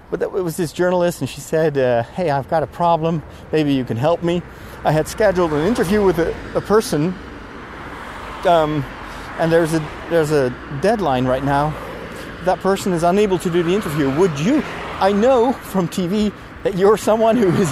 but 0.09 0.21
it 0.21 0.31
was 0.31 0.57
this 0.57 0.71
journalist, 0.71 1.21
and 1.21 1.29
she 1.29 1.41
said, 1.41 1.77
uh, 1.77 2.03
"Hey, 2.03 2.29
I've 2.29 2.49
got 2.49 2.63
a 2.63 2.67
problem. 2.67 3.21
Maybe 3.51 3.73
you 3.73 3.85
can 3.85 3.97
help 3.97 4.23
me." 4.23 4.41
I 4.83 4.91
had 4.91 5.07
scheduled 5.07 5.53
an 5.53 5.67
interview 5.67 6.03
with 6.03 6.17
a, 6.17 6.33
a 6.55 6.61
person, 6.61 7.13
um, 8.45 8.83
and 9.37 9.51
there's 9.51 9.73
a 9.73 9.79
there's 10.09 10.31
a 10.31 10.49
deadline 10.81 11.25
right 11.25 11.43
now. 11.43 11.73
That 12.47 12.61
person 12.61 12.93
is 12.93 13.03
unable 13.03 13.37
to 13.39 13.49
do 13.49 13.61
the 13.61 13.75
interview. 13.75 14.09
Would 14.17 14.39
you? 14.39 14.63
I 15.01 15.11
know 15.11 15.51
from 15.51 15.89
TV 15.89 16.31
that 16.63 16.77
you're 16.77 16.95
someone 16.95 17.35
who 17.35 17.49
is 17.49 17.69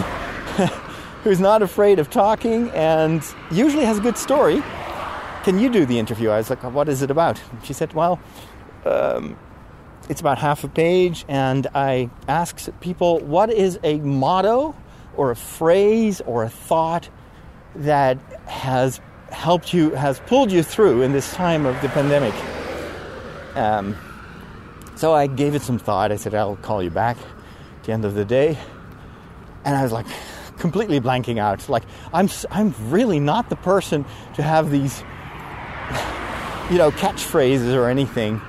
who's 1.24 1.40
not 1.40 1.62
afraid 1.62 1.98
of 1.98 2.10
talking 2.10 2.70
and 2.72 3.24
usually 3.50 3.86
has 3.86 4.00
a 4.00 4.02
good 4.02 4.18
story. 4.18 4.62
can 5.46 5.60
you 5.60 5.70
do 5.70 5.86
the 5.86 5.98
interview? 5.98 6.30
I 6.30 6.40
was 6.40 6.50
like, 6.50 6.62
what 6.64 6.90
is 6.90 7.02
it 7.02 7.10
about? 7.10 7.42
She 7.64 7.72
said, 7.72 7.94
well, 7.94 8.20
um, 8.84 9.40
it's 10.10 10.20
about 10.20 10.40
half 10.40 10.66
a 10.66 10.68
page, 10.68 11.24
and 11.30 11.68
I 11.74 12.10
asked 12.28 12.70
people, 12.82 13.22
what 13.22 13.50
is 13.54 13.80
a 13.82 14.00
motto 14.00 14.76
or 15.16 15.32
a 15.32 15.38
phrase 15.38 16.20
or 16.20 16.44
a 16.44 16.50
thought 16.50 17.08
that 17.76 18.18
has 18.48 19.00
helped 19.32 19.74
you, 19.74 19.92
has 19.92 20.20
pulled 20.28 20.52
you 20.52 20.64
through 20.64 21.02
in 21.02 21.14
this 21.14 21.34
time 21.34 21.66
of 21.66 21.82
the 21.82 21.88
pandemic? 21.88 22.34
Um, 23.56 23.96
so 24.96 25.14
I 25.14 25.28
gave 25.28 25.56
it 25.56 25.62
some 25.62 25.78
thought. 25.78 26.12
I 26.12 26.16
said, 26.16 26.34
I'll 26.34 26.56
call 26.58 26.82
you 26.82 26.90
back 26.90 27.18
at 27.18 27.84
the 27.84 27.92
end 27.92 28.06
of 28.06 28.16
the 28.16 28.26
day. 28.26 28.58
And 29.64 29.76
I 29.76 29.84
was 29.84 29.92
like, 29.92 30.06
completely 30.58 31.00
blanking 31.00 31.38
out. 31.38 31.68
Like, 31.68 31.84
I'm, 32.14 32.30
I'm 32.52 32.74
really 32.90 33.20
not 33.20 33.50
the 33.50 33.56
person 33.56 34.06
to 34.36 34.44
have 34.44 34.72
these, 34.72 35.02
you 36.72 36.78
know, 36.78 36.92
catchphrases 36.92 37.76
or 37.76 37.90
anything. 37.90 38.42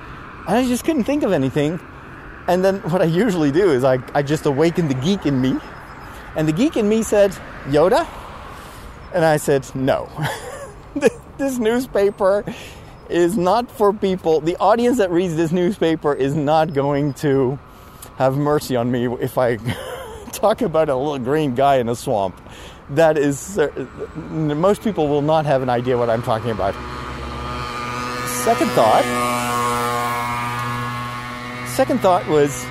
And 0.47 0.57
I 0.57 0.67
just 0.67 0.85
couldn't 0.85 1.03
think 1.03 1.23
of 1.23 1.31
anything. 1.31 1.79
And 2.47 2.63
then 2.63 2.77
what 2.91 3.01
I 3.01 3.05
usually 3.05 3.51
do 3.51 3.71
is 3.71 3.83
I, 3.83 3.99
I 4.13 4.21
just 4.21 4.45
awaken 4.45 4.87
the 4.87 4.93
geek 4.93 5.25
in 5.25 5.41
me. 5.41 5.57
And 6.35 6.47
the 6.47 6.53
geek 6.53 6.77
in 6.77 6.87
me 6.87 7.03
said, 7.03 7.31
Yoda? 7.65 8.07
And 9.13 9.25
I 9.25 9.37
said, 9.37 9.67
no. 9.75 10.09
this 11.37 11.57
newspaper 11.57 12.45
is 13.09 13.37
not 13.37 13.69
for 13.71 13.93
people. 13.93 14.41
The 14.41 14.55
audience 14.57 14.97
that 14.97 15.11
reads 15.11 15.35
this 15.35 15.51
newspaper 15.51 16.13
is 16.13 16.35
not 16.35 16.73
going 16.73 17.13
to 17.15 17.59
have 18.17 18.37
mercy 18.37 18.75
on 18.75 18.91
me 18.91 19.05
if 19.05 19.37
I 19.37 19.57
talk 20.31 20.61
about 20.61 20.89
a 20.89 20.95
little 20.95 21.19
green 21.19 21.55
guy 21.55 21.77
in 21.77 21.89
a 21.89 21.95
swamp. 21.95 22.39
That 22.91 23.17
is, 23.17 23.59
most 24.15 24.81
people 24.81 25.07
will 25.07 25.21
not 25.21 25.45
have 25.45 25.61
an 25.61 25.69
idea 25.69 25.97
what 25.97 26.09
I'm 26.09 26.23
talking 26.23 26.51
about. 26.51 26.73
Second 28.43 28.69
thought. 28.71 29.03
Second 31.67 31.99
thought 31.99 32.25
was, 32.27 32.63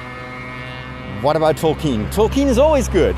what 1.23 1.37
about 1.37 1.57
Tolkien? 1.57 2.11
Tolkien 2.13 2.47
is 2.47 2.59
always 2.59 2.89
good. 2.89 3.15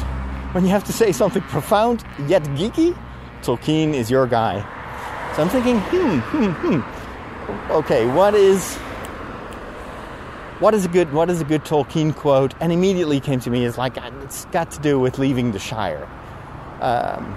When 0.53 0.65
you 0.65 0.71
have 0.71 0.85
to 0.85 0.93
say 0.93 1.13
something 1.13 1.43
profound 1.43 2.05
yet 2.27 2.43
geeky, 2.57 2.97
Tolkien 3.43 3.95
is 3.95 4.11
your 4.11 4.27
guy. 4.27 4.61
So 5.37 5.43
I'm 5.43 5.49
thinking, 5.49 5.79
hmm, 5.81 6.19
hmm, 6.19 6.51
hmm 6.51 6.98
okay, 7.71 8.07
what 8.07 8.35
is 8.35 8.77
what 10.61 10.75
is 10.75 10.85
a 10.85 10.89
good 10.89 11.13
what 11.13 11.31
is 11.31 11.41
a 11.41 11.45
good 11.45 11.65
Tolkien 11.65 12.15
quote? 12.15 12.55
And 12.61 12.73
immediately 12.73 13.21
came 13.21 13.41
to 13.41 13.51
me 13.51 13.65
is 13.65 13.79
like 13.79 13.97
it's 13.97 14.45
got 14.47 14.71
to 14.73 14.81
do 14.81 14.99
with 14.99 15.19
leaving 15.19 15.53
the 15.53 15.59
Shire, 15.59 16.09
um, 16.81 17.37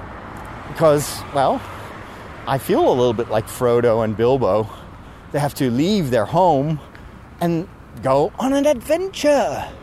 because 0.69 1.21
well, 1.33 1.61
I 2.47 2.57
feel 2.57 2.87
a 2.87 2.93
little 2.93 3.13
bit 3.13 3.29
like 3.29 3.47
Frodo 3.47 4.03
and 4.03 4.15
Bilbo. 4.15 4.69
They 5.31 5.39
have 5.39 5.53
to 5.55 5.71
leave 5.71 6.09
their 6.11 6.25
home 6.25 6.79
and 7.39 7.67
go 8.01 8.33
on 8.39 8.53
an 8.53 8.65
adventure. 8.65 9.67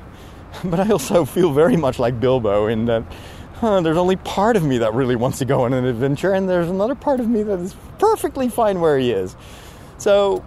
But 0.65 0.81
I 0.81 0.91
also 0.91 1.27
feel 1.27 1.53
very 1.53 1.77
much 1.77 1.99
like 1.99 2.19
Bilbo 2.19 2.67
in 2.67 2.87
that 2.87 3.05
huh, 3.61 3.81
there's 3.81 3.97
only 3.97 4.17
part 4.17 4.57
of 4.57 4.65
me 4.65 4.79
that 4.79 4.95
really 4.95 5.17
wants 5.17 5.39
to 5.39 5.45
go 5.45 5.63
on 5.65 5.73
an 5.73 5.85
adventure, 5.85 6.33
and 6.33 6.49
there's 6.49 6.69
another 6.69 6.95
part 6.95 7.21
of 7.21 7.29
me 7.29 7.43
that 7.43 7.59
is 7.59 7.75
perfectly 7.99 8.49
fine 8.49 8.81
where 8.81 8.99
he 8.99 9.11
is. 9.11 9.37
So 9.99 10.45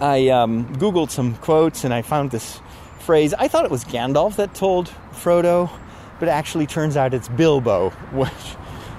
I 0.00 0.28
um, 0.28 0.66
Googled 0.76 1.10
some 1.10 1.34
quotes 1.36 1.84
and 1.84 1.92
I 1.92 2.02
found 2.02 2.30
this 2.30 2.60
phrase. 3.00 3.34
I 3.34 3.48
thought 3.48 3.64
it 3.64 3.70
was 3.70 3.84
Gandalf 3.84 4.36
that 4.36 4.54
told 4.54 4.90
Frodo, 5.12 5.70
but 6.18 6.28
it 6.28 6.32
actually 6.32 6.66
turns 6.66 6.96
out 6.96 7.14
it's 7.14 7.28
Bilbo, 7.28 7.90
which 8.12 8.32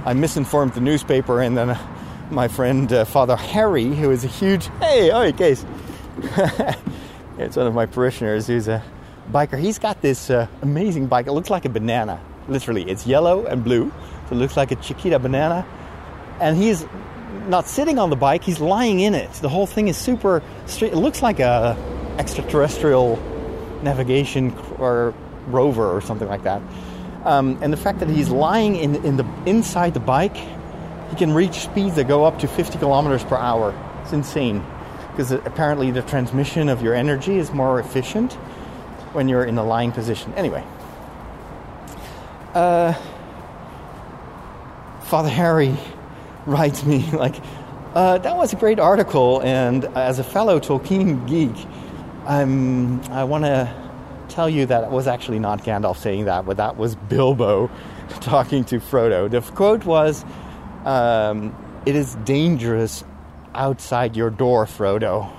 I 0.06 0.14
misinformed 0.14 0.74
the 0.74 0.82
newspaper. 0.82 1.42
And 1.42 1.58
then 1.58 1.72
uh, 1.72 1.88
my 2.30 2.48
friend 2.48 2.92
uh, 2.94 3.06
Father 3.06 3.36
Harry, 3.36 3.86
who 3.86 4.12
is 4.12 4.24
a 4.24 4.28
huge 4.28 4.68
hey, 4.80 5.12
oh, 5.12 5.32
case, 5.34 5.66
it's 7.38 7.58
one 7.58 7.66
of 7.66 7.74
my 7.74 7.88
parishioners 7.88 8.46
who's 8.46 8.68
a 8.68 8.84
biker. 9.32 9.60
He's 9.60 9.80
got 9.80 10.02
this 10.02 10.30
uh, 10.30 10.48
amazing 10.62 11.08
bike. 11.08 11.26
It 11.26 11.32
looks 11.32 11.50
like 11.50 11.66
a 11.66 11.70
banana, 11.70 12.22
literally. 12.48 12.90
It's 12.90 13.08
yellow 13.08 13.46
and 13.48 13.64
blue, 13.64 13.92
so 14.30 14.36
it 14.36 14.40
looks 14.40 14.56
like 14.56 14.72
a 14.72 14.76
Chiquita 14.76 15.18
banana. 15.18 15.66
And 16.40 16.58
he's 16.58 16.86
not 17.48 17.68
sitting 17.68 18.00
on 18.00 18.10
the 18.10 18.16
bike, 18.16 18.44
he's 18.44 18.60
lying 18.60 19.00
in 19.00 19.14
it. 19.16 19.32
The 19.34 19.50
whole 19.50 19.68
thing 19.68 19.88
is 19.88 19.98
super 19.98 20.42
straight. 20.66 20.94
It 20.94 20.98
looks 20.98 21.22
like 21.22 21.40
a 21.40 21.78
extraterrestrial 22.18 23.18
navigation 23.82 24.56
or 24.78 25.14
rover 25.48 25.92
or 25.92 26.02
something 26.02 26.28
like 26.28 26.44
that. 26.44 26.62
Um, 27.26 27.58
and 27.62 27.72
the 27.72 27.78
fact 27.78 28.00
that 28.00 28.10
he's 28.10 28.30
lying 28.30 28.76
in, 28.76 28.96
in 29.06 29.18
the 29.18 29.26
inside 29.46 29.94
the 29.94 30.00
bike, 30.00 30.36
he 30.36 31.16
can 31.16 31.34
reach 31.34 31.60
speeds 31.60 31.96
that 31.96 32.08
go 32.08 32.26
up 32.26 32.40
to 32.40 32.48
50 32.48 32.78
kilometers 32.80 33.24
per 33.24 33.36
hour. 33.36 33.74
It's 34.02 34.14
insane 34.14 34.64
because 35.12 35.32
apparently 35.32 35.92
the 35.92 36.02
transmission 36.02 36.70
of 36.70 36.82
your 36.82 36.96
energy 36.96 37.38
is 37.38 37.52
more 37.52 37.80
efficient 37.80 38.34
when 39.14 39.30
you're 39.30 39.46
in 39.46 39.58
a 39.58 39.64
lying 39.64 39.92
position. 39.92 40.34
Anyway, 40.34 40.64
uh, 42.54 42.94
Father 45.04 45.30
Harry 45.30 45.78
writes 46.46 46.84
me 46.86 47.10
like, 47.14 47.36
uh, 47.94 48.18
"That 48.20 48.38
was 48.38 48.54
a 48.54 48.56
great 48.56 48.80
article," 48.80 49.42
and 49.42 49.86
as 49.96 50.20
a 50.20 50.24
fellow 50.24 50.60
Tolkien 50.60 51.28
geek, 51.28 51.56
I'm, 52.26 53.02
I 53.12 53.24
want 53.24 53.46
to 53.46 53.74
tell 54.30 54.50
you 54.50 54.66
that 54.66 54.84
it 54.84 54.90
was 54.90 55.08
actually 55.08 55.40
not 55.40 55.64
Gandalf 55.64 55.98
saying 55.98 56.26
that, 56.26 56.46
but 56.46 56.58
that 56.58 56.78
was 56.78 56.96
Bilbo 56.96 57.70
talking 58.22 58.64
to 58.66 58.80
Frodo. 58.80 59.30
The 59.30 59.42
quote 59.42 59.86
was, 59.86 60.26
um, 60.86 61.56
"It 61.86 61.96
is 61.96 62.16
dangerous 62.24 63.04
outside 63.54 64.16
your 64.16 64.30
door, 64.30 64.66
Frodo." 64.66 65.32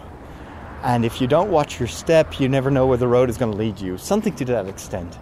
And 0.82 1.07
if 1.07 1.18
you 1.18 1.26
don't 1.26 1.50
watch 1.50 1.80
your 1.80 1.88
step, 1.88 2.38
you 2.38 2.46
never 2.46 2.70
know 2.70 2.86
where 2.86 2.98
the 2.98 3.09
road 3.09 3.30
is 3.30 3.38
going 3.38 3.50
to 3.50 3.57
lead 3.57 3.80
you. 3.80 3.96
Something 3.96 4.34
to 4.36 4.44
that 4.44 4.66
extent. 4.66 5.14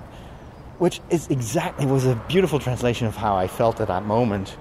Which 0.78 1.00
is 1.08 1.28
exactly 1.28 1.86
was 1.86 2.04
a 2.04 2.16
beautiful 2.26 2.58
translation 2.58 3.06
of 3.06 3.14
how 3.14 3.36
I 3.36 3.46
felt 3.46 3.80
at 3.80 3.86
that 3.86 4.04
moment 4.04 4.56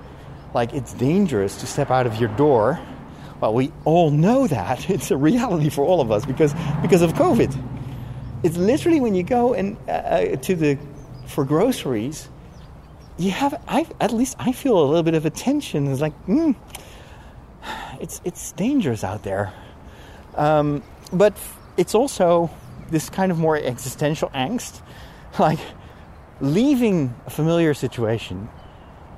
like 0.53 0.73
it's 0.73 0.93
dangerous 0.93 1.57
to 1.57 1.67
step 1.67 1.91
out 1.91 2.05
of 2.05 2.15
your 2.17 2.29
door. 2.35 2.79
Well, 3.39 3.53
we 3.53 3.71
all 3.85 4.11
know 4.11 4.47
that 4.47 4.89
it's 4.95 5.11
a 5.11 5.17
reality 5.17 5.69
for 5.69 5.85
all 5.85 6.01
of 6.01 6.11
us 6.11 6.25
because 6.25 6.53
because 6.81 7.01
of 7.01 7.13
COVID. 7.13 7.55
It's 8.43 8.57
literally 8.57 8.99
when 8.99 9.13
you 9.13 9.23
go 9.23 9.53
and 9.53 9.77
uh, 9.87 9.91
uh, 9.91 10.35
to 10.35 10.55
the 10.55 10.77
for 11.27 11.45
groceries, 11.45 12.29
you 13.17 13.31
have 13.31 13.61
I 13.67 13.85
at 13.99 14.11
least 14.11 14.35
I 14.39 14.51
feel 14.51 14.77
a 14.77 14.85
little 14.85 15.03
bit 15.03 15.13
of 15.13 15.25
a 15.25 15.29
tension. 15.29 15.87
It's 15.87 16.01
like, 16.01 16.13
mm, 16.25 16.55
it's 17.99 18.19
it's 18.25 18.51
dangerous 18.53 19.03
out 19.03 19.23
there, 19.23 19.53
um, 20.35 20.83
but 21.13 21.37
it's 21.77 21.93
also 21.93 22.49
this 22.89 23.09
kind 23.09 23.31
of 23.31 23.37
more 23.37 23.57
existential 23.57 24.29
angst, 24.29 24.81
like 25.39 25.59
leaving 26.41 27.13
a 27.27 27.29
familiar 27.29 27.73
situation 27.73 28.49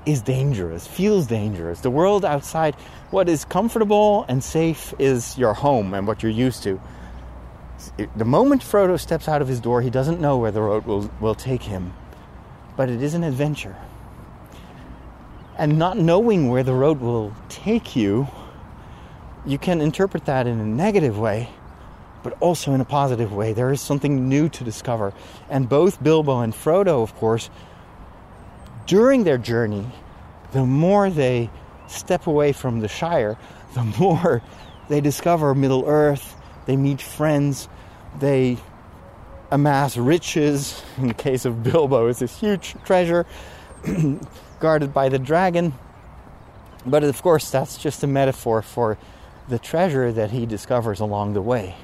is 0.06 0.22
dangerous, 0.22 0.86
feels 0.86 1.26
dangerous. 1.26 1.80
The 1.80 1.90
world 1.90 2.24
outside, 2.24 2.74
what 3.10 3.28
is 3.28 3.44
comfortable 3.44 4.24
and 4.28 4.42
safe 4.42 4.94
is 4.98 5.36
your 5.38 5.54
home 5.54 5.94
and 5.94 6.06
what 6.06 6.22
you're 6.22 6.32
used 6.32 6.62
to. 6.64 6.80
The 8.16 8.24
moment 8.24 8.62
Frodo 8.62 8.98
steps 8.98 9.28
out 9.28 9.42
of 9.42 9.48
his 9.48 9.60
door, 9.60 9.82
he 9.82 9.90
doesn't 9.90 10.20
know 10.20 10.38
where 10.38 10.50
the 10.50 10.62
road 10.62 10.86
will, 10.86 11.10
will 11.20 11.34
take 11.34 11.62
him, 11.62 11.92
but 12.76 12.88
it 12.88 13.02
is 13.02 13.14
an 13.14 13.24
adventure. 13.24 13.76
And 15.56 15.78
not 15.78 15.98
knowing 15.98 16.48
where 16.48 16.62
the 16.62 16.74
road 16.74 17.00
will 17.00 17.32
take 17.48 17.94
you, 17.94 18.28
you 19.46 19.58
can 19.58 19.80
interpret 19.80 20.24
that 20.24 20.46
in 20.46 20.58
a 20.58 20.64
negative 20.64 21.18
way, 21.18 21.50
but 22.22 22.36
also 22.40 22.72
in 22.72 22.80
a 22.80 22.84
positive 22.84 23.32
way. 23.32 23.52
There 23.52 23.70
is 23.70 23.80
something 23.80 24.28
new 24.28 24.48
to 24.48 24.64
discover. 24.64 25.12
And 25.50 25.68
both 25.68 26.02
Bilbo 26.02 26.40
and 26.40 26.54
Frodo, 26.54 27.02
of 27.02 27.14
course, 27.16 27.50
during 28.86 29.24
their 29.24 29.38
journey, 29.38 29.86
the 30.52 30.64
more 30.64 31.10
they 31.10 31.50
step 31.88 32.26
away 32.26 32.52
from 32.52 32.80
the 32.80 32.88
Shire, 32.88 33.36
the 33.74 33.84
more 33.98 34.42
they 34.88 35.00
discover 35.00 35.54
Middle 35.54 35.84
Earth, 35.86 36.36
they 36.66 36.76
meet 36.76 37.00
friends, 37.00 37.68
they 38.18 38.58
amass 39.50 39.96
riches. 39.96 40.82
In 40.96 41.08
the 41.08 41.14
case 41.14 41.44
of 41.44 41.62
Bilbo, 41.62 42.08
it's 42.08 42.20
this 42.20 42.38
huge 42.38 42.74
treasure 42.84 43.26
guarded 44.60 44.92
by 44.92 45.08
the 45.08 45.18
dragon. 45.18 45.74
But 46.86 47.04
of 47.04 47.20
course, 47.22 47.50
that's 47.50 47.78
just 47.78 48.02
a 48.02 48.06
metaphor 48.06 48.62
for 48.62 48.98
the 49.48 49.58
treasure 49.58 50.12
that 50.12 50.30
he 50.30 50.46
discovers 50.46 51.00
along 51.00 51.34
the 51.34 51.42
way. 51.42 51.76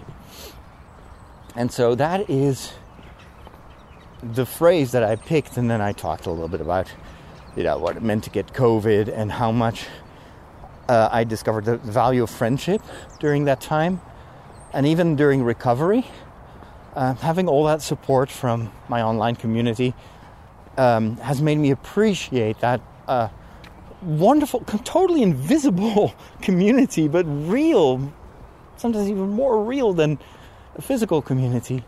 And 1.56 1.72
so 1.72 1.94
that 1.94 2.30
is 2.30 2.72
the 4.22 4.46
phrase 4.46 4.92
that 4.92 5.02
I 5.02 5.16
picked, 5.16 5.56
and 5.56 5.70
then 5.70 5.80
I 5.80 5.92
talked 5.92 6.26
a 6.26 6.30
little 6.30 6.48
bit 6.48 6.60
about, 6.60 6.92
you 7.56 7.62
know, 7.62 7.78
what 7.78 7.96
it 7.96 8.02
meant 8.02 8.24
to 8.24 8.30
get 8.30 8.48
COVID 8.48 9.08
and 9.08 9.32
how 9.32 9.50
much 9.50 9.86
uh, 10.88 11.08
I 11.10 11.24
discovered 11.24 11.64
the 11.64 11.76
value 11.78 12.22
of 12.22 12.30
friendship 12.30 12.82
during 13.18 13.44
that 13.44 13.60
time, 13.60 14.00
and 14.72 14.86
even 14.86 15.16
during 15.16 15.42
recovery. 15.42 16.06
Uh, 16.94 17.14
having 17.14 17.46
all 17.46 17.64
that 17.64 17.80
support 17.82 18.30
from 18.30 18.72
my 18.88 19.00
online 19.00 19.36
community 19.36 19.94
um, 20.76 21.16
has 21.18 21.40
made 21.40 21.56
me 21.56 21.70
appreciate 21.70 22.58
that 22.58 22.80
uh, 23.06 23.28
wonderful, 24.02 24.60
totally 24.84 25.22
invisible 25.22 26.14
community, 26.42 27.06
but 27.06 27.24
real, 27.24 28.12
sometimes 28.76 29.08
even 29.08 29.30
more 29.30 29.62
real 29.62 29.92
than 29.92 30.18
a 30.74 30.82
physical 30.82 31.22
community, 31.22 31.84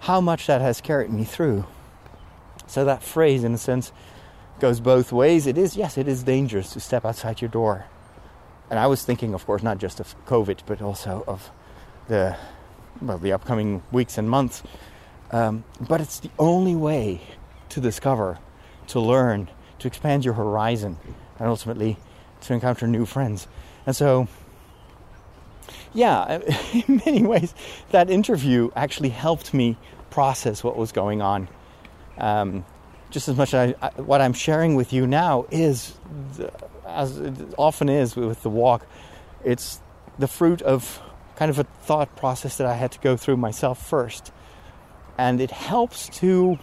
how 0.00 0.20
much 0.20 0.46
that 0.46 0.60
has 0.60 0.80
carried 0.80 1.10
me 1.10 1.24
through. 1.24 1.64
So 2.66 2.84
that 2.84 3.02
phrase, 3.02 3.44
in 3.44 3.54
a 3.54 3.58
sense, 3.58 3.92
goes 4.58 4.80
both 4.80 5.12
ways. 5.12 5.46
It 5.46 5.58
is, 5.58 5.76
yes, 5.76 5.98
it 5.98 6.08
is 6.08 6.22
dangerous 6.22 6.72
to 6.72 6.80
step 6.80 7.04
outside 7.04 7.40
your 7.40 7.50
door. 7.50 7.86
And 8.70 8.78
I 8.78 8.86
was 8.86 9.04
thinking, 9.04 9.34
of 9.34 9.46
course, 9.46 9.62
not 9.62 9.78
just 9.78 10.00
of 10.00 10.14
COVID, 10.26 10.60
but 10.66 10.82
also 10.82 11.22
of 11.26 11.50
the 12.08 12.36
well, 13.00 13.18
the 13.18 13.32
upcoming 13.32 13.82
weeks 13.92 14.18
and 14.18 14.28
months. 14.28 14.62
Um, 15.30 15.64
but 15.80 16.00
it's 16.00 16.20
the 16.20 16.30
only 16.38 16.74
way 16.74 17.20
to 17.70 17.80
discover, 17.80 18.38
to 18.88 19.00
learn, 19.00 19.48
to 19.80 19.88
expand 19.88 20.24
your 20.24 20.34
horizon, 20.34 20.96
and 21.38 21.48
ultimately 21.48 21.96
to 22.42 22.54
encounter 22.54 22.86
new 22.86 23.04
friends. 23.04 23.48
And 23.86 23.94
so, 23.94 24.28
yeah, 25.92 26.40
in 26.72 27.02
many 27.04 27.24
ways, 27.24 27.54
that 27.90 28.08
interview 28.08 28.70
actually 28.76 29.10
helped 29.10 29.52
me 29.52 29.76
process 30.10 30.62
what 30.62 30.76
was 30.76 30.92
going 30.92 31.22
on. 31.22 31.48
Um, 32.18 32.64
just 33.10 33.28
as 33.28 33.36
much 33.36 33.54
as 33.54 33.74
I, 33.80 33.88
what 33.96 34.20
I'm 34.20 34.32
sharing 34.32 34.74
with 34.74 34.92
you 34.92 35.06
now 35.06 35.46
is, 35.50 35.96
as 36.86 37.18
it 37.18 37.34
often 37.56 37.88
is 37.88 38.16
with 38.16 38.42
the 38.42 38.50
walk, 38.50 38.86
it's 39.44 39.80
the 40.18 40.28
fruit 40.28 40.62
of 40.62 41.00
kind 41.36 41.50
of 41.50 41.58
a 41.58 41.64
thought 41.64 42.14
process 42.16 42.56
that 42.56 42.66
I 42.66 42.74
had 42.74 42.92
to 42.92 42.98
go 42.98 43.16
through 43.16 43.36
myself 43.36 43.84
first. 43.86 44.32
And 45.18 45.40
it 45.40 45.50
helps 45.50 46.08
to 46.20 46.58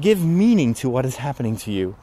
give 0.00 0.24
meaning 0.24 0.74
to 0.74 0.88
what 0.88 1.04
is 1.06 1.16
happening 1.16 1.56
to 1.58 1.72
you. 1.72 1.96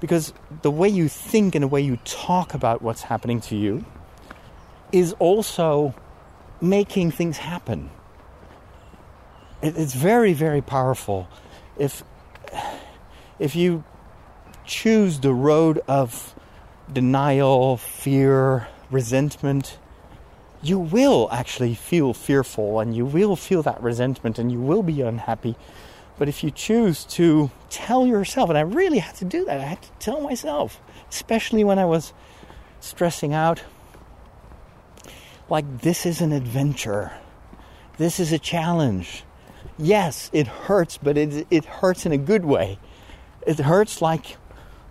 Because 0.00 0.32
the 0.62 0.70
way 0.70 0.88
you 0.88 1.08
think 1.08 1.54
and 1.54 1.62
the 1.62 1.68
way 1.68 1.80
you 1.80 1.96
talk 2.04 2.54
about 2.54 2.82
what's 2.82 3.02
happening 3.02 3.40
to 3.42 3.56
you 3.56 3.84
is 4.92 5.14
also 5.18 5.94
making 6.60 7.10
things 7.10 7.38
happen. 7.38 7.90
It's 9.62 9.94
very, 9.94 10.34
very 10.34 10.60
powerful. 10.60 11.28
If 11.78 12.02
if 13.38 13.54
you 13.54 13.84
choose 14.64 15.20
the 15.20 15.32
road 15.32 15.80
of 15.86 16.34
denial, 16.92 17.76
fear, 17.76 18.68
resentment, 18.90 19.78
you 20.62 20.78
will 20.78 21.28
actually 21.30 21.74
feel 21.74 22.14
fearful 22.14 22.80
and 22.80 22.96
you 22.96 23.04
will 23.04 23.36
feel 23.36 23.62
that 23.62 23.82
resentment 23.82 24.38
and 24.38 24.50
you 24.50 24.60
will 24.60 24.82
be 24.82 25.00
unhappy. 25.02 25.56
But 26.18 26.28
if 26.28 26.42
you 26.42 26.50
choose 26.50 27.04
to 27.04 27.50
tell 27.68 28.06
yourself, 28.06 28.48
and 28.48 28.56
I 28.56 28.62
really 28.62 28.98
had 28.98 29.14
to 29.16 29.24
do 29.24 29.44
that, 29.44 29.60
I 29.60 29.64
had 29.64 29.82
to 29.82 29.90
tell 29.98 30.20
myself, 30.22 30.80
especially 31.10 31.62
when 31.62 31.78
I 31.78 31.84
was 31.84 32.14
stressing 32.80 33.34
out, 33.34 33.62
like 35.50 35.82
this 35.82 36.06
is 36.06 36.20
an 36.22 36.32
adventure, 36.32 37.12
this 37.98 38.18
is 38.18 38.32
a 38.32 38.38
challenge. 38.38 39.24
Yes, 39.78 40.30
it 40.32 40.46
hurts, 40.46 40.98
but 40.98 41.18
it, 41.18 41.46
it 41.50 41.64
hurts 41.64 42.06
in 42.06 42.12
a 42.12 42.18
good 42.18 42.44
way. 42.44 42.78
It 43.46 43.58
hurts 43.58 44.00
like 44.00 44.38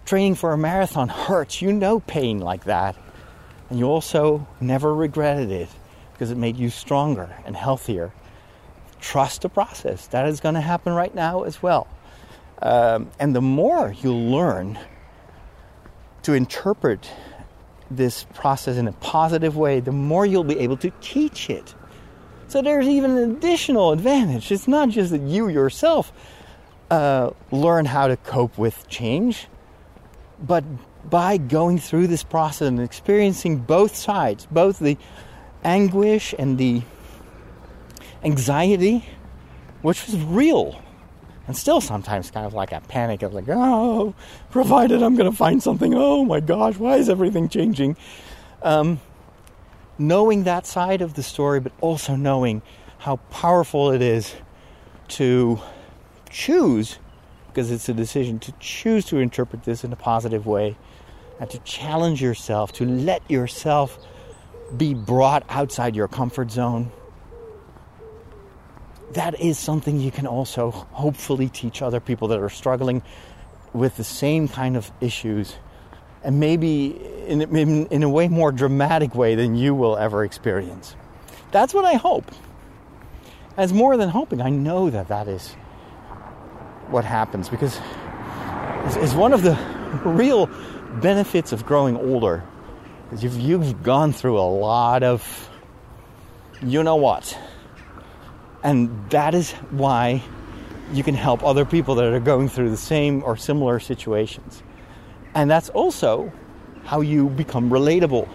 training 0.05 0.36
for 0.36 0.53
a 0.53 0.57
marathon 0.57 1.09
hurts. 1.09 1.61
You 1.61 1.73
know 1.73 1.99
pain 1.99 2.39
like 2.39 2.65
that. 2.65 2.95
And 3.69 3.79
you 3.79 3.88
also 3.88 4.47
never 4.61 4.93
regretted 4.93 5.49
it 5.49 5.69
because 6.13 6.29
it 6.29 6.38
made 6.38 6.57
you 6.57 6.69
stronger 6.69 7.36
and 7.45 7.55
healthier. 7.55 8.13
Trust 9.01 9.41
the 9.41 9.49
process. 9.49 10.07
That 10.07 10.27
is 10.27 10.39
going 10.39 10.55
to 10.55 10.61
happen 10.61 10.93
right 10.93 11.13
now 11.13 11.43
as 11.43 11.61
well. 11.61 11.88
Um, 12.61 13.09
and 13.19 13.36
the 13.36 13.41
more 13.41 13.93
you 14.01 14.13
learn 14.13 14.79
to 16.23 16.33
interpret 16.33 17.09
this 17.91 18.25
process 18.33 18.77
in 18.77 18.88
a 18.88 18.91
positive 18.93 19.57
way, 19.57 19.79
the 19.79 19.91
more 19.91 20.25
you'll 20.25 20.43
be 20.43 20.59
able 20.59 20.77
to 20.77 20.91
teach 21.01 21.49
it. 21.49 21.73
So 22.48 22.62
there's 22.62 22.88
even 22.88 23.18
an 23.18 23.32
additional 23.32 23.91
advantage. 23.91 24.52
It's 24.52 24.68
not 24.68 24.89
just 24.89 25.12
that 25.12 25.22
you 25.22 25.48
yourself 25.48 26.14
uh, 26.91 27.32
learn 27.52 27.86
how 27.86 28.08
to 28.08 28.18
cope 28.18 28.58
with 28.58 28.88
change, 28.88 29.48
but 30.41 30.64
by 31.10 31.38
going 31.38 31.80
through 31.80 32.08
this 32.08 32.24
process 32.24 32.68
and 32.68 32.80
experiencing 32.80 33.58
both 33.58 33.96
sides, 33.96 34.48
both 34.50 34.80
the 34.80 34.98
anguish 35.64 36.34
and 36.38 36.58
the 36.58 36.82
anxiety, 38.24 39.06
which 39.82 40.06
was 40.06 40.18
real, 40.18 40.82
and 41.48 41.56
still 41.56 41.82
sometimes 41.82 42.32
kind 42.32 42.46
of 42.46 42.54
like 42.54 42.72
a 42.72 42.82
panic 42.82 43.22
of 43.22 43.34
like, 43.34 43.46
oh, 43.50 44.14
provided 44.52 45.02
I'm 45.04 45.16
going 45.16 45.30
to 45.30 45.36
find 45.36 45.62
something, 45.62 45.93
oh 45.96 46.26
my 46.26 46.39
gosh, 46.39 46.78
why 46.78 46.98
is 46.98 47.10
everything 47.10 47.50
changing? 47.50 47.98
Um, 48.64 49.00
knowing 49.98 50.43
that 50.43 50.66
side 50.66 51.02
of 51.02 51.14
the 51.14 51.24
story, 51.24 51.60
but 51.60 51.72
also 51.82 52.16
knowing 52.16 52.62
how 52.98 53.18
powerful 53.30 53.91
it 53.91 54.02
is 54.02 54.36
to 55.08 55.60
choose, 56.30 56.98
because 57.48 57.72
it's 57.72 57.88
a 57.88 57.93
decision, 57.93 58.39
to 58.39 58.52
choose 58.60 59.06
to 59.06 59.18
interpret 59.18 59.64
this 59.64 59.84
in 59.84 59.93
a 59.93 59.96
positive 59.96 60.46
way 60.46 60.76
and 61.39 61.50
to 61.50 61.60
challenge 61.60 62.22
yourself, 62.22 62.72
to 62.74 62.86
let 62.86 63.22
yourself 63.30 64.00
be 64.76 64.93
brought 64.93 65.46
outside 65.50 65.96
your 65.96 66.08
comfort 66.08 66.52
zone. 66.52 66.91
That 69.14 69.39
is 69.39 69.58
something 69.58 70.00
you 70.00 70.12
can 70.12 70.28
also 70.28 70.72
hopefully 70.72 71.48
teach 71.50 71.82
other 71.82 72.00
people 72.00 72.28
that 72.30 72.39
are 72.39 72.50
struggling 72.50 73.04
with 73.74 73.98
the 73.98 74.04
same 74.04 74.48
kind 74.48 74.76
of 74.76 74.91
issues 75.00 75.56
and 76.26 76.39
maybe 76.39 76.99
in, 77.28 77.41
in, 77.55 77.86
in, 77.86 78.03
a 78.03 78.09
way 78.09 78.28
more 78.28 78.51
dramatic 78.51 79.13
way 79.13 79.36
than 79.36 79.55
you 79.55 79.76
will 79.76 79.95
ever 79.95 80.23
experience. 80.26 80.95
That's 81.51 81.71
what 81.71 81.86
I 81.86 81.93
hope. 81.93 82.30
As 83.57 83.71
more 83.71 83.95
than 83.95 84.09
hoping, 84.09 84.41
I 84.41 84.49
know 84.49 84.89
that 84.89 85.07
that 85.09 85.28
is 85.28 85.53
what 86.89 87.05
happens 87.05 87.47
because 87.47 87.80
it's, 88.86 89.13
one 89.13 89.34
of 89.34 89.43
the 89.43 89.53
real 90.03 90.47
benefits 90.99 91.51
of 91.51 91.63
growing 91.63 91.95
older 91.95 92.43
is 93.11 93.23
you've, 93.23 93.39
you've 93.39 93.84
gone 93.84 94.11
through 94.11 94.39
a 94.39 94.49
lot 94.49 95.03
of 95.03 95.49
you 96.63 96.82
know 96.82 96.95
what. 96.95 97.38
And 98.63 99.09
that 99.11 99.36
is 99.36 99.51
why 99.69 100.23
you 100.91 101.03
can 101.03 101.13
help 101.13 101.43
other 101.43 101.65
people 101.65 101.95
that 101.95 102.05
are 102.05 102.19
going 102.19 102.49
through 102.49 102.71
the 102.71 102.78
same 102.78 103.23
or 103.23 103.38
similar 103.38 103.80
situations. 103.80 104.63
And 105.36 105.51
that's 105.51 105.69
also 105.69 106.31
how 106.86 107.01
you 107.01 107.29
become 107.29 107.69
relatable. 107.69 108.27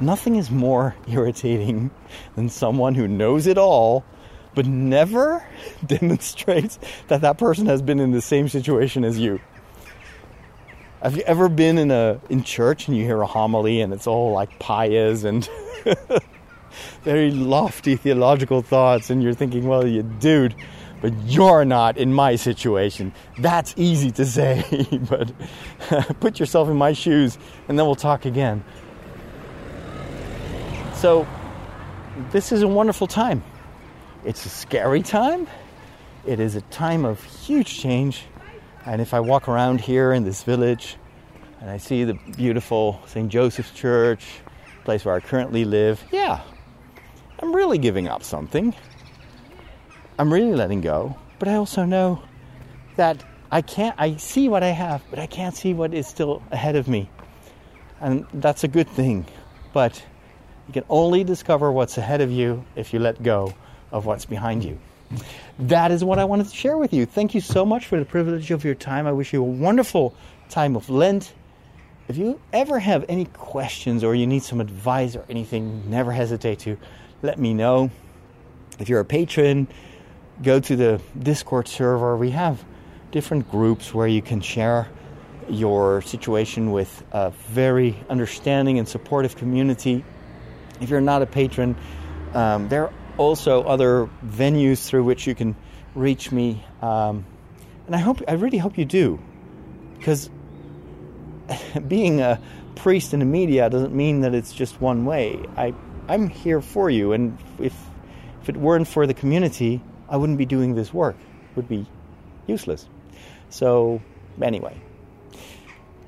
Nothing 0.00 0.36
is 0.36 0.50
more 0.50 0.94
irritating 1.08 1.90
than 2.36 2.48
someone 2.48 2.94
who 2.94 3.08
knows 3.08 3.46
it 3.46 3.58
all 3.58 4.04
but 4.54 4.66
never 4.66 5.46
demonstrates 5.86 6.78
that 7.08 7.20
that 7.22 7.38
person 7.38 7.66
has 7.66 7.82
been 7.82 8.00
in 8.00 8.12
the 8.12 8.22
same 8.22 8.48
situation 8.48 9.04
as 9.04 9.18
you. 9.18 9.40
Have 11.02 11.16
you 11.16 11.22
ever 11.22 11.48
been 11.48 11.76
in 11.76 11.90
a 11.90 12.18
in 12.30 12.44
church 12.44 12.88
and 12.88 12.96
you 12.96 13.04
hear 13.04 13.20
a 13.20 13.26
homily 13.26 13.82
and 13.82 13.92
it's 13.92 14.06
all 14.06 14.32
like 14.32 14.58
pious 14.58 15.24
and 15.24 15.48
very 17.04 17.30
lofty 17.30 17.96
theological 17.96 18.62
thoughts 18.62 19.10
and 19.10 19.22
you're 19.22 19.34
thinking, 19.34 19.68
well, 19.68 19.86
you 19.86 20.02
dude, 20.02 20.54
but 21.02 21.12
you're 21.26 21.66
not 21.66 21.98
in 21.98 22.12
my 22.12 22.34
situation. 22.34 23.12
That's 23.38 23.74
easy 23.76 24.10
to 24.12 24.24
say, 24.24 24.64
but 25.08 25.30
put 26.20 26.40
yourself 26.40 26.68
in 26.70 26.76
my 26.76 26.94
shoes 26.94 27.38
and 27.68 27.78
then 27.78 27.84
we'll 27.84 27.94
talk 27.94 28.24
again. 28.24 28.64
So, 30.94 31.26
this 32.30 32.52
is 32.52 32.62
a 32.62 32.68
wonderful 32.68 33.06
time. 33.06 33.42
It's 34.24 34.46
a 34.46 34.48
scary 34.48 35.02
time. 35.02 35.46
It 36.24 36.40
is 36.40 36.54
a 36.54 36.62
time 36.62 37.04
of 37.04 37.22
huge 37.22 37.78
change. 37.78 38.22
And 38.86 39.02
if 39.02 39.12
I 39.12 39.20
walk 39.20 39.46
around 39.46 39.82
here 39.82 40.12
in 40.12 40.24
this 40.24 40.42
village 40.42 40.96
and 41.60 41.68
I 41.68 41.76
see 41.76 42.04
the 42.04 42.14
beautiful 42.36 43.02
St. 43.06 43.28
Joseph's 43.28 43.72
Church, 43.72 44.24
place 44.84 45.04
where 45.04 45.14
I 45.14 45.20
currently 45.20 45.66
live, 45.66 46.02
yeah, 46.10 46.40
I'm 47.44 47.54
really 47.54 47.76
giving 47.76 48.08
up 48.08 48.22
something. 48.22 48.74
I'm 50.18 50.32
really 50.32 50.54
letting 50.54 50.80
go. 50.80 51.14
But 51.38 51.48
I 51.48 51.56
also 51.56 51.84
know 51.84 52.22
that 52.96 53.22
I 53.50 53.60
can't, 53.60 53.94
I 53.98 54.16
see 54.16 54.48
what 54.48 54.62
I 54.62 54.68
have, 54.70 55.02
but 55.10 55.18
I 55.18 55.26
can't 55.26 55.54
see 55.54 55.74
what 55.74 55.92
is 55.92 56.06
still 56.06 56.42
ahead 56.50 56.74
of 56.74 56.88
me. 56.88 57.10
And 58.00 58.24
that's 58.32 58.64
a 58.64 58.68
good 58.68 58.88
thing. 58.88 59.26
But 59.74 60.02
you 60.68 60.72
can 60.72 60.84
only 60.88 61.22
discover 61.22 61.70
what's 61.70 61.98
ahead 61.98 62.22
of 62.22 62.30
you 62.30 62.64
if 62.76 62.94
you 62.94 62.98
let 62.98 63.22
go 63.22 63.52
of 63.92 64.06
what's 64.06 64.24
behind 64.24 64.64
you. 64.64 64.78
That 65.58 65.90
is 65.90 66.02
what 66.02 66.18
I 66.18 66.24
wanted 66.24 66.48
to 66.48 66.56
share 66.56 66.78
with 66.78 66.94
you. 66.94 67.04
Thank 67.04 67.34
you 67.34 67.42
so 67.42 67.66
much 67.66 67.84
for 67.84 67.98
the 67.98 68.06
privilege 68.06 68.52
of 68.52 68.64
your 68.64 68.74
time. 68.74 69.06
I 69.06 69.12
wish 69.12 69.34
you 69.34 69.42
a 69.42 69.44
wonderful 69.44 70.14
time 70.48 70.76
of 70.76 70.88
Lent. 70.88 71.34
If 72.08 72.16
you 72.16 72.40
ever 72.54 72.78
have 72.78 73.04
any 73.06 73.26
questions 73.26 74.02
or 74.02 74.14
you 74.14 74.26
need 74.26 74.44
some 74.44 74.62
advice 74.62 75.14
or 75.14 75.26
anything, 75.28 75.90
never 75.90 76.10
hesitate 76.10 76.60
to 76.60 76.78
let 77.24 77.38
me 77.38 77.54
know. 77.54 77.90
If 78.78 78.90
you're 78.90 79.00
a 79.00 79.04
patron, 79.04 79.66
go 80.42 80.60
to 80.60 80.76
the 80.76 81.00
Discord 81.18 81.66
server. 81.66 82.18
We 82.18 82.30
have 82.32 82.62
different 83.12 83.50
groups 83.50 83.94
where 83.94 84.06
you 84.06 84.20
can 84.20 84.42
share 84.42 84.88
your 85.48 86.02
situation 86.02 86.70
with 86.70 87.02
a 87.12 87.30
very 87.48 87.96
understanding 88.10 88.78
and 88.78 88.86
supportive 88.86 89.36
community. 89.36 90.04
If 90.82 90.90
you're 90.90 91.00
not 91.00 91.22
a 91.22 91.26
patron, 91.26 91.76
um, 92.34 92.68
there 92.68 92.84
are 92.84 92.92
also 93.16 93.62
other 93.62 94.10
venues 94.26 94.84
through 94.86 95.04
which 95.04 95.26
you 95.26 95.34
can 95.34 95.56
reach 95.94 96.30
me, 96.30 96.62
um, 96.82 97.24
and 97.86 97.94
I 97.94 97.98
hope 97.98 98.20
I 98.28 98.32
really 98.32 98.58
hope 98.58 98.76
you 98.76 98.84
do, 98.84 99.18
because 99.96 100.28
being 101.88 102.20
a 102.20 102.38
priest 102.74 103.14
in 103.14 103.20
the 103.20 103.26
media 103.26 103.70
doesn't 103.70 103.94
mean 103.94 104.20
that 104.22 104.34
it's 104.34 104.52
just 104.52 104.80
one 104.80 105.04
way. 105.04 105.40
I 105.56 105.72
I'm 106.08 106.28
here 106.28 106.60
for 106.60 106.90
you, 106.90 107.12
and 107.12 107.38
if 107.58 107.74
if 108.42 108.48
it 108.48 108.56
weren't 108.56 108.86
for 108.86 109.06
the 109.06 109.14
community, 109.14 109.80
I 110.08 110.18
wouldn't 110.18 110.36
be 110.36 110.44
doing 110.44 110.74
this 110.74 110.92
work. 110.92 111.16
It 111.50 111.56
would 111.56 111.68
be 111.68 111.86
useless. 112.46 112.88
So 113.48 114.02
anyway, 114.42 114.76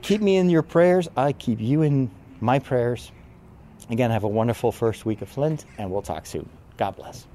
keep 0.02 0.20
me 0.20 0.36
in 0.36 0.50
your 0.50 0.62
prayers. 0.62 1.08
I 1.16 1.32
keep 1.32 1.60
you 1.60 1.82
in 1.82 2.10
my 2.40 2.58
prayers. 2.58 3.10
Again, 3.88 4.10
have 4.10 4.24
a 4.24 4.28
wonderful 4.28 4.72
first 4.72 5.06
week 5.06 5.22
of 5.22 5.36
Lent, 5.38 5.64
and 5.78 5.90
we'll 5.90 6.02
talk 6.02 6.26
soon. 6.26 6.48
God 6.76 6.96
bless. 6.96 7.26